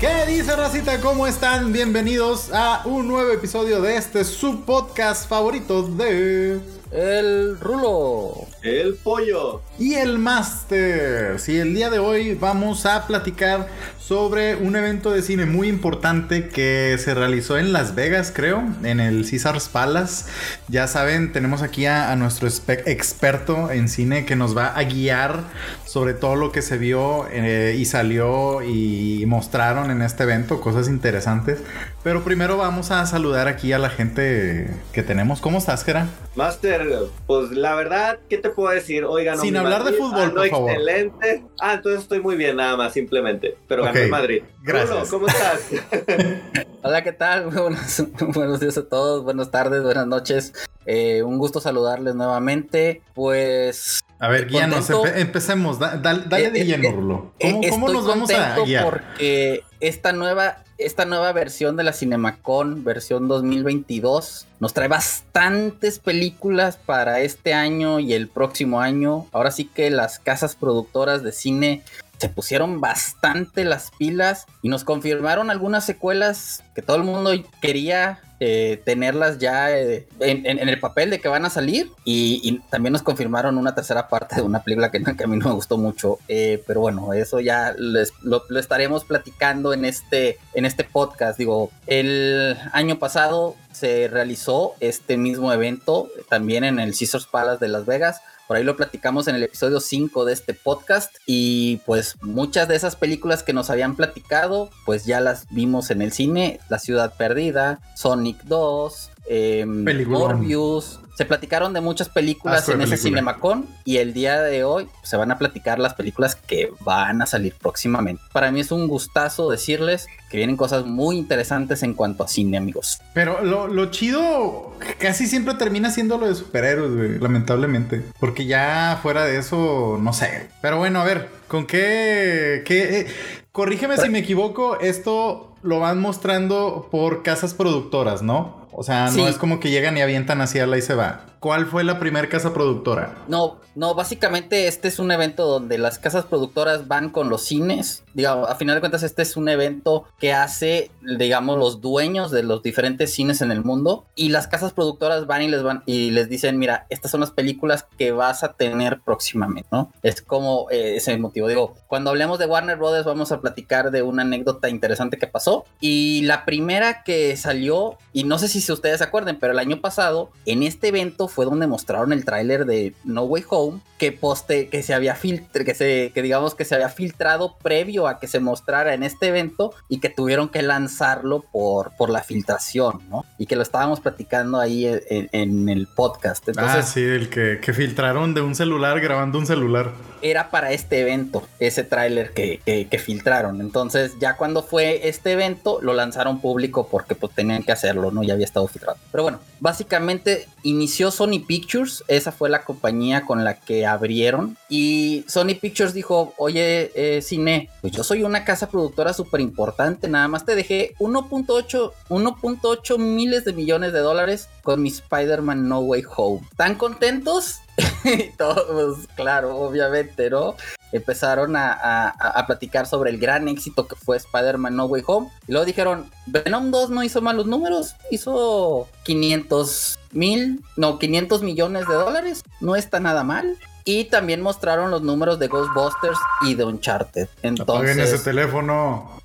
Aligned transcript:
¿Qué 0.00 0.24
dice 0.26 0.56
Racita? 0.56 0.98
¿Cómo 1.02 1.26
están? 1.26 1.74
Bienvenidos 1.74 2.50
a 2.54 2.80
un 2.86 3.06
nuevo 3.06 3.30
episodio 3.32 3.82
de 3.82 3.96
este 3.96 4.24
subpodcast 4.24 5.28
favorito 5.28 5.82
de 5.82 6.58
el 6.90 7.60
Rulo. 7.60 8.46
El 8.62 8.94
Pollo. 8.94 9.62
Y 9.78 9.94
el 9.94 10.18
Master. 10.18 11.38
Sí, 11.38 11.58
el 11.58 11.74
día 11.74 11.88
de 11.88 11.98
hoy 11.98 12.34
vamos 12.34 12.84
a 12.84 13.06
platicar 13.06 13.68
sobre 14.00 14.56
un 14.56 14.74
evento 14.74 15.12
de 15.12 15.22
cine 15.22 15.46
muy 15.46 15.68
importante 15.68 16.48
que 16.48 16.96
se 16.98 17.14
realizó 17.14 17.58
en 17.58 17.72
Las 17.72 17.94
Vegas, 17.94 18.32
creo, 18.34 18.64
en 18.82 18.98
el 18.98 19.28
Caesars 19.28 19.68
Palace. 19.68 20.24
Ya 20.66 20.88
saben, 20.88 21.32
tenemos 21.32 21.62
aquí 21.62 21.86
a, 21.86 22.16
nuestro 22.16 22.48
experto 22.48 23.70
en 23.70 23.88
cine 23.88 24.24
que 24.24 24.34
nos 24.34 24.56
va 24.56 24.66
a 24.76 24.82
guiar 24.82 25.44
sobre 25.90 26.14
todo 26.14 26.36
lo 26.36 26.52
que 26.52 26.62
se 26.62 26.78
vio 26.78 27.26
eh, 27.32 27.74
y 27.76 27.84
salió 27.84 28.62
y 28.62 29.24
mostraron 29.26 29.90
en 29.90 30.02
este 30.02 30.22
evento, 30.22 30.60
cosas 30.60 30.86
interesantes. 30.86 31.64
Pero 32.04 32.22
primero 32.22 32.56
vamos 32.56 32.92
a 32.92 33.04
saludar 33.06 33.48
aquí 33.48 33.72
a 33.72 33.78
la 33.80 33.90
gente 33.90 34.70
que 34.92 35.02
tenemos. 35.02 35.40
¿Cómo 35.40 35.58
estás, 35.58 35.82
Gera? 35.82 36.06
Master, 36.36 36.86
pues 37.26 37.50
la 37.50 37.74
verdad, 37.74 38.20
¿qué 38.28 38.38
te 38.38 38.50
puedo 38.50 38.72
decir? 38.72 39.04
Oigan, 39.04 39.40
sin 39.40 39.56
hablar 39.56 39.82
de 39.82 39.94
fútbol, 39.94 40.32
por 40.32 40.48
favor. 40.48 40.70
Excelente. 40.70 41.42
Ah, 41.60 41.74
entonces 41.74 42.02
estoy 42.02 42.20
muy 42.20 42.36
bien, 42.36 42.54
nada 42.54 42.76
más, 42.76 42.92
simplemente. 42.92 43.56
Pero 43.66 43.82
ganó 43.82 43.98
Madrid. 44.10 44.44
Gracias. 44.62 45.10
¿cómo 45.10 45.26
estás? 45.26 45.60
Hola, 46.82 47.02
¿qué 47.02 47.12
tal? 47.12 47.46
Buenos, 47.50 48.02
buenos, 48.34 48.60
días 48.60 48.78
a 48.78 48.88
todos, 48.88 49.22
buenas 49.22 49.50
tardes, 49.50 49.82
buenas 49.82 50.06
noches. 50.06 50.54
Eh, 50.86 51.22
un 51.22 51.36
gusto 51.36 51.60
saludarles 51.60 52.14
nuevamente. 52.14 53.02
Pues. 53.14 54.00
A 54.18 54.28
ver, 54.28 54.46
guíanos, 54.46 54.88
empecemos. 55.14 55.78
dale 55.78 56.50
de 56.50 56.60
eh, 56.60 56.64
lleno, 56.64 56.88
eh, 56.88 56.92
Rulo. 56.92 57.32
¿Cómo, 57.38 57.60
¿cómo 57.68 57.88
nos 57.90 58.06
vamos 58.06 58.30
a 58.30 58.56
guiar? 58.64 58.84
Porque 58.84 59.62
esta 59.80 60.12
nueva 60.12 60.64
esta 60.80 61.04
nueva 61.04 61.32
versión 61.32 61.76
de 61.76 61.84
la 61.84 61.92
Cinemacon, 61.92 62.84
versión 62.84 63.28
2022, 63.28 64.46
nos 64.60 64.72
trae 64.72 64.88
bastantes 64.88 65.98
películas 65.98 66.78
para 66.78 67.20
este 67.20 67.52
año 67.52 68.00
y 68.00 68.14
el 68.14 68.28
próximo 68.28 68.80
año. 68.80 69.26
Ahora 69.32 69.50
sí 69.50 69.66
que 69.66 69.90
las 69.90 70.18
casas 70.18 70.56
productoras 70.56 71.22
de 71.22 71.32
cine 71.32 71.82
se 72.20 72.28
pusieron 72.28 72.80
bastante 72.80 73.64
las 73.64 73.90
pilas 73.92 74.46
y 74.62 74.68
nos 74.68 74.84
confirmaron 74.84 75.50
algunas 75.50 75.84
secuelas 75.86 76.62
que 76.74 76.82
todo 76.82 76.96
el 76.96 77.04
mundo 77.04 77.30
quería 77.60 78.20
eh, 78.42 78.80
tenerlas 78.86 79.38
ya 79.38 79.70
eh, 79.76 80.08
en, 80.20 80.46
el 80.46 80.80
papel 80.80 81.10
de 81.10 81.20
que 81.20 81.28
van 81.28 81.44
a 81.44 81.50
salir 81.50 81.90
y, 82.06 82.58
también 82.70 82.94
nos 82.94 83.02
confirmaron 83.02 83.58
una 83.58 83.74
tercera 83.74 84.08
parte 84.08 84.36
de 84.36 84.42
una 84.42 84.62
película 84.62 84.90
que, 84.92 84.98
a 84.98 85.26
mí 85.26 85.36
no 85.36 85.48
me 85.48 85.54
gustó 85.54 85.76
mucho, 85.76 86.18
eh, 86.26 86.62
pero 86.66 86.80
bueno, 86.80 87.12
eso 87.12 87.40
ya 87.40 87.74
lo, 87.76 88.58
estaremos 88.58 89.04
platicando 89.04 89.74
en 89.74 89.84
este, 89.84 90.38
en 90.54 90.64
este 90.64 90.84
podcast. 90.84 91.38
Digo, 91.38 91.70
el 91.86 92.56
año 92.72 92.98
pasado 92.98 93.56
se 93.72 94.08
realizó 94.08 94.74
este 94.80 95.18
mismo 95.18 95.52
evento 95.52 96.08
también 96.30 96.64
en 96.64 96.80
el 96.80 96.96
Caesars 96.96 97.26
Palace 97.26 97.62
de 97.62 97.70
Las 97.70 97.84
Vegas 97.84 98.22
por 98.50 98.56
ahí 98.56 98.64
lo 98.64 98.74
platicamos 98.74 99.28
en 99.28 99.36
el 99.36 99.44
episodio 99.44 99.78
5 99.78 100.24
de 100.24 100.32
este 100.32 100.54
podcast. 100.54 101.14
Y 101.24 101.76
pues 101.86 102.16
muchas 102.20 102.66
de 102.66 102.74
esas 102.74 102.96
películas 102.96 103.44
que 103.44 103.52
nos 103.52 103.70
habían 103.70 103.94
platicado, 103.94 104.70
pues 104.84 105.06
ya 105.06 105.20
las 105.20 105.46
vimos 105.50 105.92
en 105.92 106.02
el 106.02 106.10
cine. 106.10 106.58
La 106.70 106.78
ciudad 106.78 107.12
perdida, 107.16 107.80
Sonic 107.94 108.44
2, 108.44 109.10
eh, 109.28 109.66
Morbius, 109.66 111.00
se 111.20 111.26
platicaron 111.26 111.74
de 111.74 111.82
muchas 111.82 112.08
películas 112.08 112.66
en 112.70 112.80
ese 112.80 112.96
Cinemacon 112.96 113.66
y 113.84 113.98
el 113.98 114.14
día 114.14 114.40
de 114.40 114.64
hoy 114.64 114.88
se 115.02 115.18
van 115.18 115.30
a 115.30 115.36
platicar 115.36 115.78
las 115.78 115.92
películas 115.92 116.34
que 116.34 116.70
van 116.80 117.20
a 117.20 117.26
salir 117.26 117.54
próximamente. 117.60 118.22
Para 118.32 118.50
mí 118.50 118.60
es 118.60 118.72
un 118.72 118.88
gustazo 118.88 119.50
decirles 119.50 120.06
que 120.30 120.38
vienen 120.38 120.56
cosas 120.56 120.86
muy 120.86 121.18
interesantes 121.18 121.82
en 121.82 121.92
cuanto 121.92 122.24
a 122.24 122.28
cine, 122.28 122.56
amigos. 122.56 123.02
Pero 123.12 123.42
lo, 123.42 123.90
chido 123.90 124.72
casi 124.98 125.26
siempre 125.26 125.52
termina 125.54 125.90
siendo 125.90 126.16
lo 126.16 126.26
de 126.26 126.34
superhéroes, 126.36 127.20
lamentablemente. 127.20 128.02
Porque 128.18 128.46
ya 128.46 128.98
fuera 129.02 129.24
de 129.24 129.36
eso, 129.36 129.98
no 130.00 130.14
sé. 130.14 130.48
Pero 130.62 130.78
bueno, 130.78 131.02
a 131.02 131.04
ver, 131.04 131.28
¿con 131.48 131.66
qué... 131.66 132.62
qué 132.64 133.00
eh, 133.00 133.06
corrígeme 133.52 133.98
si 133.98 134.08
me 134.08 134.20
equivoco, 134.20 134.80
esto 134.80 135.49
lo 135.62 135.80
van 135.80 136.00
mostrando 136.00 136.88
por 136.90 137.22
casas 137.22 137.54
productoras, 137.54 138.22
¿no? 138.22 138.66
O 138.72 138.82
sea, 138.82 139.10
no 139.10 139.28
es 139.28 139.36
como 139.36 139.60
que 139.60 139.70
llegan 139.70 139.96
y 139.96 140.00
avientan 140.00 140.40
hacia 140.40 140.66
la 140.66 140.78
y 140.78 140.82
se 140.82 140.94
va. 140.94 141.26
¿Cuál 141.40 141.64
fue 141.64 141.84
la 141.84 141.98
primera 141.98 142.28
casa 142.28 142.52
productora? 142.52 143.16
No, 143.26 143.60
no, 143.74 143.94
básicamente 143.94 144.66
este 144.66 144.88
es 144.88 144.98
un 144.98 145.10
evento 145.10 145.46
donde 145.46 145.78
las 145.78 145.98
casas 145.98 146.26
productoras 146.26 146.86
van 146.86 147.08
con 147.08 147.30
los 147.30 147.40
cines. 147.42 148.04
Digamos, 148.12 148.50
a 148.50 148.56
final 148.56 148.74
de 148.74 148.80
cuentas, 148.80 149.02
este 149.04 149.22
es 149.22 149.38
un 149.38 149.48
evento 149.48 150.04
que 150.18 150.34
hace, 150.34 150.90
digamos, 151.18 151.58
los 151.58 151.80
dueños 151.80 152.30
de 152.30 152.42
los 152.42 152.62
diferentes 152.62 153.14
cines 153.14 153.40
en 153.40 153.52
el 153.52 153.64
mundo. 153.64 154.04
Y 154.16 154.28
las 154.28 154.48
casas 154.48 154.74
productoras 154.74 155.26
van 155.26 155.40
y 155.40 155.48
les 155.48 155.62
van 155.62 155.82
y 155.86 156.10
les 156.10 156.28
dicen, 156.28 156.58
mira, 156.58 156.84
estas 156.90 157.10
son 157.10 157.20
las 157.20 157.30
películas 157.30 157.86
que 157.96 158.12
vas 158.12 158.44
a 158.44 158.52
tener 158.52 159.00
próximamente, 159.00 159.68
¿no? 159.72 159.90
Es 160.02 160.20
como 160.20 160.66
eh, 160.70 160.96
ese 160.96 161.16
motivo. 161.16 161.48
Digo, 161.48 161.74
cuando 161.86 162.10
hablemos 162.10 162.38
de 162.38 162.44
Warner 162.44 162.76
Brothers, 162.76 163.06
vamos 163.06 163.32
a 163.32 163.40
platicar 163.40 163.90
de 163.90 164.02
una 164.02 164.22
anécdota 164.22 164.68
interesante 164.68 165.16
que 165.16 165.26
pasó. 165.26 165.64
Y 165.80 166.20
la 166.24 166.44
primera 166.44 167.02
que 167.02 167.34
salió, 167.38 167.96
y 168.12 168.24
no 168.24 168.38
sé 168.38 168.48
si 168.48 168.70
ustedes 168.70 168.98
se 168.98 169.04
acuerden, 169.04 169.38
pero 169.38 169.54
el 169.54 169.58
año 169.58 169.80
pasado, 169.80 170.32
en 170.44 170.64
este 170.64 170.88
evento 170.88 171.28
fue 171.30 171.44
donde 171.44 171.66
mostraron 171.66 172.12
el 172.12 172.24
tráiler 172.24 172.66
de 172.66 172.94
No 173.04 173.22
Way 173.22 173.44
Home 173.48 173.80
que 173.98 174.12
poste 174.12 174.68
que 174.68 174.82
se 174.82 174.94
había 174.94 175.14
filtrado, 175.14 175.64
que 175.64 175.74
se 175.74 176.10
que 176.14 176.22
digamos 176.22 176.54
que 176.54 176.64
se 176.64 176.74
había 176.74 176.88
filtrado 176.88 177.56
previo 177.62 178.08
a 178.08 178.18
que 178.18 178.28
se 178.28 178.40
mostrara 178.40 178.94
en 178.94 179.02
este 179.02 179.28
evento 179.28 179.74
y 179.88 180.00
que 180.00 180.08
tuvieron 180.08 180.48
que 180.48 180.62
lanzarlo 180.62 181.44
por 181.52 181.92
por 181.96 182.08
la 182.10 182.22
filtración, 182.22 183.02
¿no? 183.10 183.24
Y 183.38 183.46
que 183.46 183.56
lo 183.56 183.62
estábamos 183.62 184.00
platicando 184.00 184.58
ahí 184.58 184.86
en, 184.86 185.68
el 185.68 185.86
podcast. 185.86 186.48
Entonces, 186.48 186.76
ah, 186.76 186.82
sí, 186.82 187.02
el 187.02 187.28
que, 187.28 187.60
que 187.60 187.72
filtraron 187.72 188.32
de 188.34 188.40
un 188.40 188.54
celular 188.54 189.00
grabando 189.00 189.38
un 189.38 189.46
celular 189.46 189.92
era 190.22 190.50
para 190.50 190.72
este 190.72 191.00
evento, 191.00 191.46
ese 191.58 191.84
tráiler 191.84 192.32
que, 192.32 192.60
que, 192.64 192.98
filtraron. 192.98 193.60
Entonces, 193.60 194.16
ya 194.20 194.36
cuando 194.36 194.62
fue 194.62 195.08
este 195.08 195.32
evento, 195.32 195.78
lo 195.80 195.94
lanzaron 195.94 196.40
público 196.40 196.88
porque 196.90 197.14
pues 197.14 197.34
tenían 197.34 197.62
que 197.62 197.72
hacerlo, 197.72 198.10
¿no? 198.10 198.22
Ya 198.22 198.34
había 198.34 198.44
estado 198.44 198.66
filtrado. 198.68 198.98
Pero 199.10 199.22
bueno, 199.22 199.40
básicamente 199.60 200.46
inició 200.62 201.10
Sony 201.20 201.44
Pictures, 201.46 202.02
esa 202.08 202.32
fue 202.32 202.48
la 202.48 202.64
compañía 202.64 203.26
con 203.26 203.44
la 203.44 203.60
que 203.60 203.84
abrieron. 203.84 204.56
Y 204.70 205.22
Sony 205.28 205.54
Pictures 205.60 205.92
dijo, 205.92 206.32
oye, 206.38 206.92
eh, 206.94 207.20
cine, 207.20 207.68
pues 207.82 207.92
yo 207.92 208.02
soy 208.02 208.22
una 208.22 208.46
casa 208.46 208.70
productora 208.70 209.12
súper 209.12 209.42
importante, 209.42 210.08
nada 210.08 210.28
más 210.28 210.46
te 210.46 210.54
dejé 210.54 210.94
1.8 210.98 211.92
1.8 212.08 212.98
miles 212.98 213.44
de 213.44 213.52
millones 213.52 213.92
de 213.92 213.98
dólares 213.98 214.48
con 214.62 214.80
mi 214.80 214.88
Spider-Man 214.88 215.68
No 215.68 215.80
Way 215.80 216.04
Home. 216.16 216.40
¿Tan 216.56 216.76
contentos? 216.76 217.58
y 218.04 218.30
todos, 218.38 219.06
claro, 219.14 219.58
obviamente, 219.58 220.30
¿no? 220.30 220.54
Empezaron 220.90 221.54
a, 221.54 222.44
platicar 222.46 222.86
sobre 222.86 223.10
el 223.10 223.18
gran 223.18 223.46
éxito 223.46 223.86
que 223.86 223.94
fue 223.94 224.16
Spider-Man 224.16 224.74
No 224.74 224.86
Way 224.86 225.02
Home. 225.06 225.28
Y 225.46 225.52
luego 225.52 225.66
dijeron, 225.66 226.10
Venom 226.26 226.70
2 226.70 226.90
no 226.90 227.04
hizo 227.04 227.20
malos 227.20 227.46
números, 227.46 227.94
hizo 228.10 228.88
500 229.04 229.99
mil, 230.12 230.60
no, 230.76 230.98
500 230.98 231.42
millones 231.42 231.86
de 231.86 231.94
dólares. 231.94 232.42
No 232.60 232.76
está 232.76 233.00
nada 233.00 233.24
mal. 233.24 233.56
Y 233.84 234.04
también 234.04 234.42
mostraron 234.42 234.90
los 234.90 235.02
números 235.02 235.38
de 235.38 235.48
Ghostbusters 235.48 236.18
y 236.46 236.54
de 236.54 236.64
Uncharted. 236.64 237.28
Entonces, 237.42 237.98
ese 237.98 238.18
teléfono. 238.22 239.20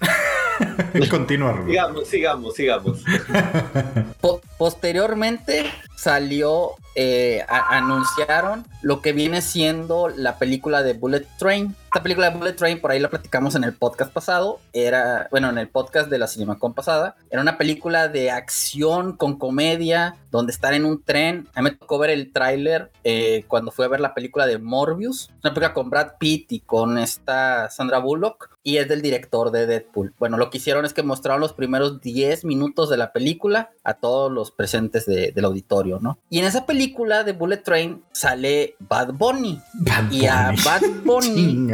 Continuar. 1.10 1.64
Sigamos, 1.66 2.08
sigamos, 2.08 2.54
sigamos. 2.54 3.04
posteriormente 4.58 5.66
salió, 5.96 6.72
eh, 6.96 7.44
anunciaron 7.48 8.64
lo 8.80 9.02
que 9.02 9.12
viene 9.12 9.42
siendo 9.42 10.08
la 10.08 10.38
película 10.38 10.82
de 10.82 10.94
Bullet 10.94 11.26
Train. 11.38 11.76
Esta 11.84 12.02
película 12.02 12.30
de 12.30 12.38
Bullet 12.38 12.54
Train, 12.54 12.80
por 12.80 12.90
ahí 12.90 12.98
la 12.98 13.10
platicamos 13.10 13.54
en 13.54 13.64
el 13.64 13.74
podcast 13.74 14.12
pasado, 14.12 14.60
era, 14.72 15.28
bueno, 15.30 15.50
en 15.50 15.58
el 15.58 15.68
podcast 15.68 16.08
de 16.08 16.18
la 16.18 16.26
CinemaCon 16.26 16.74
pasada, 16.74 17.16
era 17.30 17.42
una 17.42 17.58
película 17.58 18.08
de 18.08 18.30
acción 18.30 19.16
con 19.16 19.38
comedia, 19.38 20.16
donde 20.30 20.52
están 20.52 20.74
en 20.74 20.84
un 20.84 21.02
tren. 21.02 21.48
A 21.54 21.60
mí 21.60 21.70
me 21.70 21.76
tocó 21.76 21.98
ver 21.98 22.10
el 22.10 22.32
tráiler 22.32 22.90
eh, 23.04 23.44
cuando 23.48 23.70
fui 23.70 23.84
a 23.84 23.88
ver 23.88 24.00
la 24.00 24.14
película 24.14 24.46
de 24.46 24.58
Morbius, 24.58 25.30
una 25.42 25.54
película 25.54 25.74
con 25.74 25.90
Brad 25.90 26.12
Pitt 26.18 26.52
y 26.52 26.60
con 26.60 26.98
esta 26.98 27.70
Sandra 27.70 27.98
Bullock, 27.98 28.50
y 28.62 28.78
es 28.78 28.88
del 28.88 29.00
director 29.00 29.50
de 29.52 29.66
Deadpool. 29.66 30.12
Bueno, 30.18 30.36
lo 30.36 30.50
que 30.50 30.58
hicieron 30.58 30.84
es 30.84 30.92
que 30.92 31.02
mostraron 31.02 31.40
los 31.40 31.52
primeros 31.52 32.00
10 32.00 32.44
minutos 32.44 32.90
de 32.90 32.96
la 32.96 33.12
película 33.12 33.70
a 33.84 33.94
todos 33.94 34.30
los 34.30 34.50
presentes 34.50 35.06
del 35.06 35.44
auditorio, 35.44 36.00
¿no? 36.00 36.18
Y 36.30 36.40
en 36.40 36.46
esa 36.46 36.66
película 36.66 36.85
de 37.24 37.32
Bullet 37.32 37.58
Train 37.58 38.02
sale 38.12 38.74
Bad 38.78 39.12
Bunny. 39.14 39.60
y 40.10 40.26
a 40.26 40.52
Bad 40.64 40.82
Bunny 41.04 41.68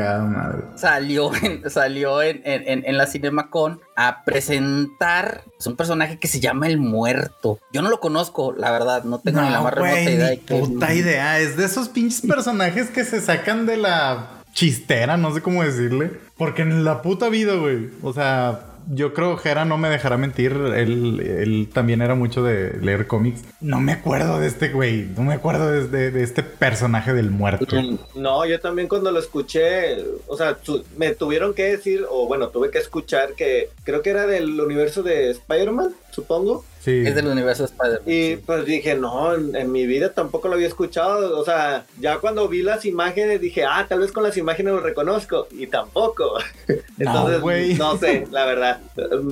salió, 0.77 1.31
en, 1.35 1.71
salió 1.71 2.23
en, 2.23 2.41
en, 2.45 2.97
la 2.97 3.07
CinemaCon 3.07 3.81
a 3.97 4.25
presentar 4.25 5.43
es 5.59 5.67
un 5.67 5.77
personaje 5.77 6.19
que 6.19 6.29
se 6.29 6.41
llama 6.41 6.67
El 6.67 6.79
Muerto. 6.79 7.59
Yo 7.73 7.83
no 7.83 7.91
lo 7.91 8.01
conozco, 8.01 8.53
la 8.53 8.71
verdad, 8.71 9.05
no 9.05 9.21
tengo 9.21 9.41
ni 9.43 9.51
la 9.51 9.61
más 9.61 9.75
remota 9.75 10.01
idea. 10.03 10.39
puta 10.49 10.95
idea, 10.95 11.39
es 11.39 11.57
de 11.57 11.65
esos 11.65 11.89
pinches 11.89 12.23
personajes 12.23 12.91
que 12.91 13.05
se 13.05 13.21
sacan 13.21 13.67
de 13.67 13.77
la 13.77 14.43
chistera, 14.53 15.17
no 15.17 15.33
sé 15.35 15.41
cómo 15.41 15.63
decirle. 15.63 16.13
Porque 16.37 16.63
en 16.63 16.85
la 16.85 17.03
puta 17.03 17.29
vida, 17.29 17.55
güey. 17.55 17.91
O 18.03 18.13
sea, 18.13 18.72
yo 18.91 19.15
creo 19.15 19.37
Jera 19.37 19.65
no 19.65 19.79
me 19.79 19.89
dejará 19.89 20.17
mentir. 20.17 20.53
Él, 20.53 21.21
él 21.21 21.69
también 21.73 22.03
era 22.03 22.15
mucho 22.15 22.43
de 22.43 22.79
leer 22.81 23.07
cómics. 23.07 23.43
No 23.61 23.81
me 23.81 23.93
acuerdo 23.93 24.39
de 24.39 24.49
este 24.49 24.71
güey. 24.71 25.09
No 25.17 25.23
me 25.23 25.35
acuerdo 25.35 25.71
de, 25.71 26.23
este 26.23 26.43
personaje 26.43 27.13
del 27.13 27.31
muerto. 27.31 27.77
No, 28.15 28.45
yo 28.45 28.61
también 28.61 28.89
cuando 28.89 29.11
lo 29.11 29.19
escuché, 29.19 29.99
o 30.27 30.37
sea, 30.37 30.59
me 30.97 31.15
tuvieron 31.15 31.55
que 31.55 31.65
decir, 31.65 32.05
o 32.09 32.27
bueno, 32.27 32.49
tuve 32.49 32.71
que 32.71 32.79
escuchar 32.79 33.35
que 33.35 33.71
creo 33.85 34.03
que 34.03 34.11
era 34.11 34.27
del 34.27 34.61
universo 34.61 35.03
de 35.03 35.31
Spider-Man, 35.31 35.95
supongo. 36.11 36.65
Sí. 36.83 37.05
Es 37.07 37.15
del 37.15 37.29
universo 37.29 37.63
de 37.63 37.69
Spider-Man. 37.69 38.03
Y 38.11 38.35
sí. 38.35 38.43
pues 38.45 38.67
dije, 38.67 38.97
no, 38.97 39.35
en, 39.35 39.55
en 39.55 39.71
mi 39.71 39.87
vida 39.87 40.13
tampoco 40.13 40.49
lo 40.49 40.55
había 40.55 40.67
escuchado. 40.67 41.39
O 41.39 41.45
sea, 41.45 41.87
ya 42.01 42.19
cuando 42.19 42.49
vi 42.49 42.63
las 42.63 42.85
imágenes 42.85 43.41
dije, 43.41 43.65
ah, 43.65 43.87
tal 43.89 44.01
vez 44.01 44.11
con 44.11 44.25
las 44.25 44.37
imágenes 44.37 44.73
lo 44.75 44.81
reconozco. 44.81 45.47
Y 45.53 45.69
tampoco. 45.69 46.39
Entonces, 46.99 47.41
güey. 47.41 47.75
no, 47.75 47.97
sé, 47.99 48.27
la 48.31 48.45
verdad. 48.47 48.81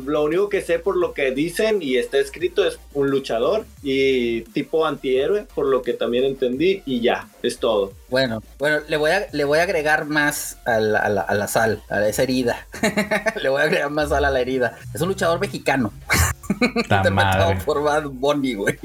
Lo 0.06 0.22
único 0.24 0.48
que 0.48 0.60
sé 0.60 0.78
por 0.78 0.96
lo 0.96 1.12
que 1.12 1.32
dicen 1.32 1.82
y 1.82 1.96
está 1.96 2.18
escrito 2.18 2.64
es 2.64 2.78
un 2.94 3.10
luchador 3.10 3.64
y 3.82 4.42
tipo 4.42 4.86
antihéroe, 4.86 5.46
por 5.54 5.66
lo 5.66 5.82
que 5.82 5.92
también 5.94 6.24
entendí. 6.24 6.82
Y 6.86 7.00
ya, 7.00 7.28
es 7.42 7.58
todo. 7.58 7.92
Bueno, 8.08 8.42
bueno, 8.58 8.78
le 8.88 8.96
voy 8.96 9.10
a, 9.10 9.26
le 9.32 9.44
voy 9.44 9.58
a 9.58 9.62
agregar 9.62 10.04
más 10.04 10.58
a 10.66 10.78
la, 10.78 10.98
a 11.00 11.08
la- 11.08 11.20
a 11.22 11.34
la 11.34 11.48
sal, 11.48 11.82
a 11.88 12.06
esa 12.08 12.22
herida. 12.22 12.66
le 13.42 13.48
voy 13.48 13.60
a 13.60 13.64
agregar 13.64 13.90
más 13.90 14.08
sal 14.10 14.24
a 14.24 14.30
la 14.30 14.40
herida. 14.40 14.78
Es 14.94 15.00
un 15.00 15.08
luchador 15.08 15.40
mexicano. 15.40 15.92
Ta 16.88 16.98
interpretado 16.98 17.54
por 17.64 17.82
Bad 17.82 18.04
Bunny, 18.10 18.54
güey. 18.54 18.78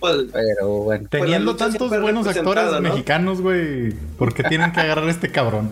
Pues, 0.00 0.16
Pero 0.32 0.68
bueno. 0.68 1.08
Teniendo 1.08 1.52
lucha 1.52 1.70
tantos 1.70 2.00
buenos 2.00 2.26
actores 2.26 2.70
¿no? 2.70 2.80
mexicanos, 2.80 3.40
güey. 3.40 3.92
¿Por 4.18 4.34
qué 4.34 4.44
tienen 4.44 4.72
que 4.72 4.80
agarrar 4.80 5.06
a 5.06 5.10
este 5.10 5.30
cabrón? 5.30 5.70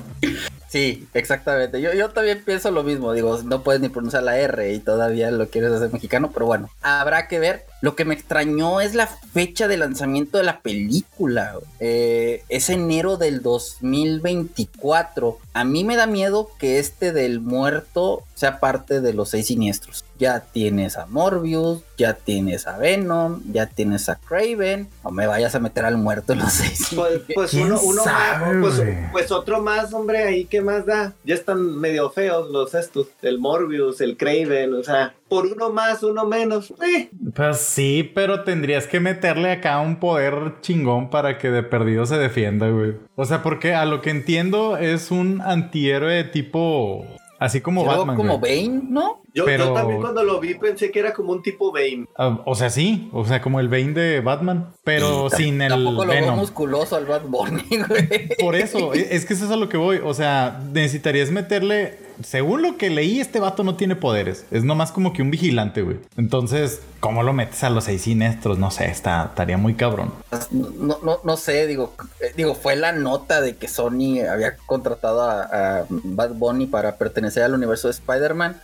Sí, 0.69 1.06
exactamente. 1.12 1.81
Yo, 1.83 1.93
yo 1.93 2.09
también 2.11 2.43
pienso 2.44 2.71
lo 2.71 2.83
mismo. 2.83 3.12
Digo, 3.12 3.39
no 3.44 3.62
puedes 3.62 3.81
ni 3.83 3.91
pronunciar 3.91 4.23
la 4.23 4.39
R 4.39 4.73
y 4.73 4.79
todavía 4.79 5.31
lo 5.31 5.49
quieres 5.49 5.73
hacer 5.73 5.93
mexicano, 5.93 6.31
pero 6.33 6.47
bueno, 6.47 6.71
habrá 6.81 7.29
que 7.29 7.39
ver. 7.39 7.67
Lo 7.82 7.96
que 7.96 8.05
me 8.05 8.14
extrañó 8.14 8.81
es 8.81 8.94
la 8.94 9.08
fecha 9.08 9.67
de 9.67 9.76
lanzamiento 9.76 10.38
de 10.38 10.44
la 10.44 10.61
película. 10.61 11.58
Eh, 11.81 12.44
es 12.49 12.70
enero 12.70 13.17
del 13.17 13.43
2024. 13.43 15.40
A 15.52 15.64
mí 15.64 15.82
me 15.82 15.96
da 15.96 16.06
miedo 16.06 16.49
que 16.61 16.79
este 16.79 17.12
del 17.12 17.40
muerto 17.40 18.23
sea 18.34 18.61
parte 18.61 19.00
de 19.00 19.12
los 19.12 19.31
seis 19.31 19.49
siniestros. 19.49 20.05
Ya 20.17 20.40
tienes 20.40 20.96
a 20.96 21.06
Morbius, 21.06 21.82
ya 21.99 22.14
tienes 22.14 22.69
a 22.69 22.79
Venom, 22.79 23.43
ya 23.52 23.67
tienes 23.67 24.08
a 24.08 24.14
Craven. 24.14 24.88
No 25.02 25.11
me 25.11 25.26
vayas 25.26 25.56
a 25.56 25.58
meter 25.58 25.84
al 25.84 25.96
muerto 25.96 26.34
en 26.34 26.38
los 26.38 26.52
seis 26.52 26.88
Pues, 26.94 27.23
pues 27.34 27.50
¿Quién 27.50 27.67
uno, 27.67 27.81
uno 27.82 28.05
sabe, 28.05 28.55
más, 28.55 28.76
pues, 28.76 28.88
pues 29.11 29.32
otro 29.32 29.61
más, 29.61 29.93
hombre, 29.93 30.23
ahí 30.23 30.44
qué 30.44 30.61
más 30.61 30.87
da. 30.87 31.14
Ya 31.25 31.34
están 31.34 31.81
medio 31.81 32.11
feos 32.11 32.49
los 32.49 32.75
estos, 32.75 33.08
el 33.23 33.40
Morbius, 33.40 34.00
el 34.00 34.17
Craven, 34.17 34.75
o 34.75 34.84
sea, 34.84 35.14
por 35.32 35.46
uno 35.46 35.70
más, 35.70 36.02
uno 36.02 36.26
menos. 36.26 36.73
Eh, 36.84 37.08
Pues 37.34 37.56
sí, 37.58 38.11
pero 38.14 38.44
tendrías 38.44 38.87
que 38.87 39.00
meterle 39.00 39.50
acá 39.50 39.81
un 39.81 39.96
poder 39.96 40.56
chingón 40.61 41.08
para 41.08 41.38
que 41.38 41.50
de 41.50 41.62
perdido 41.62 42.05
se 42.05 42.19
defienda, 42.19 42.69
güey. 42.69 42.94
O 43.17 43.25
sea, 43.25 43.43
porque 43.43 43.75
a 43.75 43.87
lo 43.87 44.02
que 44.02 44.11
entiendo 44.11 44.76
es 44.76 45.11
un 45.11 45.40
antihéroe 45.40 46.25
tipo. 46.25 47.06
Así 47.38 47.61
como 47.61 47.84
Batman. 47.84 48.14
como 48.14 48.38
güey. 48.38 48.69
Bane, 48.69 48.82
¿no? 48.88 49.20
yo, 49.34 49.44
Pero- 49.46 49.64
yo 49.69 49.73
también 49.73 50.00
cuando 50.00 50.23
lo 50.23 50.38
vi 50.38 50.55
pensé 50.55 50.93
que 50.93 51.00
era 51.00 51.12
como 51.12 51.32
un 51.32 51.43
tipo 51.43 51.73
Bane. 51.73 52.06
Ah, 52.17 52.40
o 52.44 52.55
sea, 52.55 52.70
sí. 52.70 53.08
O 53.12 53.25
sea, 53.25 53.40
como 53.43 53.58
el 53.58 53.69
Bane 53.69 53.94
de 53.94 54.20
Batman. 54.20 54.69
Pero 54.84 55.29
sin 55.31 55.61
el 55.61 55.70
Tampoco 55.70 56.05
lo 56.05 56.12
veo 56.12 56.20
Venom. 56.20 56.38
musculoso 56.38 56.94
al 56.94 57.06
Bad 57.06 57.23
Bunny, 57.26 57.64
güey. 57.88 58.29
Por 58.38 58.55
eso, 58.55 58.94
e- 58.94 59.08
es 59.17 59.25
que 59.25 59.34
eso 59.34 59.46
es 59.46 59.50
a 59.50 59.56
lo 59.56 59.69
que 59.69 59.76
voy. 59.76 59.99
O 60.05 60.14
sea, 60.14 60.61
necesitarías 60.73 61.31
meterle. 61.32 61.99
Según 62.23 62.62
lo 62.62 62.76
que 62.76 62.91
leí, 62.91 63.20
este 63.20 63.41
vato 63.41 63.64
no 63.64 63.76
tiene 63.76 63.97
poderes. 63.97 64.44
Es 64.50 64.64
nomás 64.64 64.93
como 64.93 65.12
que 65.12 65.23
un 65.23 65.31
vigilante, 65.31 65.82
güey. 65.82 65.99
Entonces, 66.17 66.81
¿cómo 67.00 67.23
lo 67.23 67.32
metes 67.32 67.62
a 67.64 67.70
los 67.70 67.85
seis 67.85 68.03
siniestros? 68.03 68.59
No 68.59 68.70
sé, 68.70 68.87
está, 68.87 69.25
estaría 69.31 69.56
muy 69.56 69.75
cabrón. 69.75 70.12
No, 70.50 70.99
no, 71.03 71.20
no 71.25 71.37
sé, 71.37 71.67
digo, 71.67 71.94
eh, 72.20 72.32
digo, 72.37 72.55
fue 72.55 72.76
la 72.76 72.93
nota 72.93 73.41
de 73.41 73.56
que 73.56 73.69
Sony 73.69 74.20
había 74.31 74.56
contratado 74.67 75.23
a, 75.23 75.43
a 75.81 75.87
Bad 75.88 76.31
Bunny 76.35 76.67
para 76.67 76.97
pertenecer 76.97 77.43
al 77.43 77.55
universo 77.55 77.88
de 77.88 77.93
Spider-Man. 77.93 78.61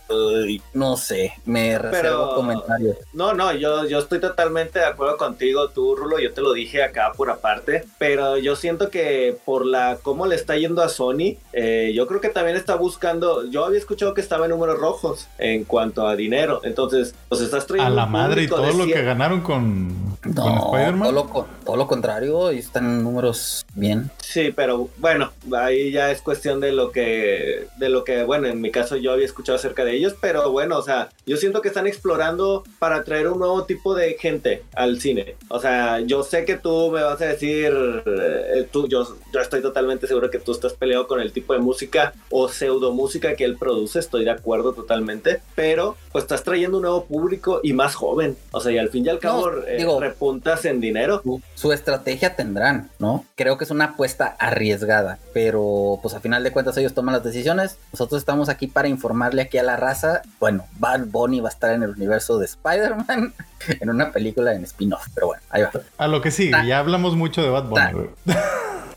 No 0.74 0.96
sé, 0.96 1.32
me 1.44 1.78
reservo 1.78 2.00
Pero- 2.00 2.34
comentarios. 2.34 2.96
No, 3.12 3.34
no, 3.34 3.52
yo, 3.52 3.86
yo 3.86 3.98
estoy 3.98 4.20
totalmente 4.20 4.78
de 4.78 4.84
acuerdo 4.84 5.16
contigo, 5.16 5.68
tú, 5.70 5.96
Rulo, 5.96 6.18
yo 6.18 6.32
te 6.32 6.40
lo 6.40 6.52
dije 6.52 6.82
acá 6.82 7.12
por 7.16 7.30
aparte, 7.30 7.84
pero 7.98 8.38
yo 8.38 8.56
siento 8.56 8.90
que 8.90 9.36
por 9.44 9.66
la 9.66 9.98
cómo 10.02 10.26
le 10.26 10.34
está 10.34 10.56
yendo 10.56 10.82
a 10.82 10.88
Sony, 10.88 11.36
eh, 11.52 11.92
yo 11.94 12.06
creo 12.06 12.20
que 12.20 12.28
también 12.28 12.56
está 12.56 12.74
buscando, 12.76 13.37
yo 13.44 13.64
había 13.64 13.78
escuchado 13.78 14.14
que 14.14 14.20
estaba 14.20 14.46
en 14.46 14.50
números 14.50 14.78
rojos 14.78 15.28
en 15.38 15.64
cuanto 15.64 16.06
a 16.06 16.16
dinero, 16.16 16.60
entonces, 16.64 17.14
pues 17.28 17.40
estás 17.40 17.64
A 17.64 17.66
trayendo 17.66 17.94
la 17.94 18.04
un 18.06 18.12
madre 18.12 18.42
y 18.42 18.48
todo 18.48 18.72
lo 18.72 18.86
que 18.86 19.02
ganaron 19.02 19.40
con, 19.40 20.16
con 20.22 20.34
No, 20.34 20.44
todo 20.44 20.76
Spider-Man. 20.76 21.14
lo, 21.14 21.46
todo 21.64 21.76
lo 21.76 21.86
contrario, 21.86 22.52
y 22.52 22.58
están 22.58 22.84
en 22.84 23.02
números 23.02 23.64
bien. 23.74 24.10
Sí, 24.22 24.52
pero 24.54 24.88
bueno, 24.98 25.32
ahí 25.56 25.90
ya 25.90 26.10
es 26.10 26.20
cuestión 26.22 26.60
de 26.60 26.72
lo 26.72 26.90
que, 26.92 27.66
de 27.78 27.88
lo 27.88 28.04
que, 28.04 28.24
bueno, 28.24 28.46
en 28.48 28.60
mi 28.60 28.70
caso 28.70 28.96
yo 28.96 29.12
había 29.12 29.24
escuchado 29.24 29.56
acerca 29.56 29.84
de 29.84 29.94
ellos, 29.96 30.14
pero 30.20 30.50
bueno, 30.50 30.76
o 30.78 30.82
sea, 30.82 31.08
yo 31.26 31.36
siento 31.36 31.62
que 31.62 31.68
están 31.68 31.86
explorando 31.86 32.64
para 32.78 33.04
traer 33.04 33.28
un 33.28 33.38
nuevo 33.38 33.64
tipo 33.64 33.94
de 33.94 34.14
gente 34.20 34.62
al 34.74 35.00
cine. 35.00 35.36
O 35.48 35.60
sea, 35.60 36.00
yo 36.00 36.22
sé 36.22 36.44
que 36.44 36.56
tú 36.56 36.90
me 36.90 37.02
vas 37.02 37.20
a 37.20 37.26
decir, 37.26 37.72
eh, 38.06 38.68
tú, 38.70 38.86
yo, 38.88 39.06
yo 39.32 39.40
estoy 39.40 39.62
totalmente 39.62 40.06
seguro 40.06 40.30
que 40.30 40.38
tú 40.38 40.52
estás 40.52 40.74
peleado 40.74 41.06
con 41.06 41.20
el 41.20 41.32
tipo 41.32 41.52
de 41.52 41.58
música 41.60 42.12
o 42.30 42.48
pseudo 42.48 42.92
música 42.92 43.27
que 43.36 43.44
él 43.44 43.56
produce, 43.58 43.98
estoy 43.98 44.24
de 44.24 44.30
acuerdo 44.30 44.72
totalmente, 44.72 45.40
pero 45.54 45.96
pues 46.12 46.24
estás 46.24 46.42
trayendo 46.42 46.78
un 46.78 46.82
nuevo 46.82 47.04
público 47.04 47.60
y 47.62 47.72
más 47.72 47.94
joven. 47.94 48.36
O 48.52 48.60
sea, 48.60 48.72
y 48.72 48.78
al 48.78 48.88
fin 48.90 49.06
y 49.06 49.08
al 49.08 49.18
cabo 49.18 49.50
No, 49.50 49.58
eh, 49.66 49.76
digo- 49.78 50.00
repuntas 50.00 50.64
en 50.64 50.80
dinero. 50.80 51.20
Su, 51.22 51.40
su 51.54 51.72
estrategia 51.72 52.36
tendrán, 52.36 52.90
¿no? 52.98 53.24
Creo 53.36 53.58
que 53.58 53.64
es 53.64 53.70
una 53.70 53.84
apuesta 53.86 54.36
arriesgada, 54.38 55.18
pero 55.32 55.98
pues 56.02 56.14
a 56.14 56.20
final 56.20 56.42
de 56.44 56.50
cuentas 56.52 56.76
ellos 56.76 56.94
toman 56.94 57.14
las 57.14 57.24
decisiones. 57.24 57.78
Nosotros 57.92 58.20
estamos 58.20 58.48
aquí 58.48 58.66
para 58.66 58.88
informarle 58.88 59.42
aquí 59.42 59.58
a 59.58 59.62
la 59.62 59.76
raza. 59.76 60.22
Bueno, 60.40 60.66
Bad 60.78 61.06
Bunny 61.06 61.40
va 61.40 61.48
a 61.48 61.52
estar 61.52 61.72
en 61.74 61.82
el 61.82 61.90
universo 61.90 62.38
de 62.38 62.46
Spider-Man 62.46 63.34
en 63.80 63.90
una 63.90 64.10
película 64.12 64.54
en 64.54 64.64
spin-off, 64.64 65.06
pero 65.14 65.28
bueno, 65.28 65.42
ahí 65.50 65.62
va. 65.62 65.70
A 65.98 66.08
lo 66.08 66.20
que 66.20 66.30
sigue, 66.30 66.50
Ta- 66.52 66.64
ya 66.64 66.78
hablamos 66.78 67.16
mucho 67.16 67.42
de 67.42 67.48
Bad 67.50 67.64
Bunny. 67.64 68.08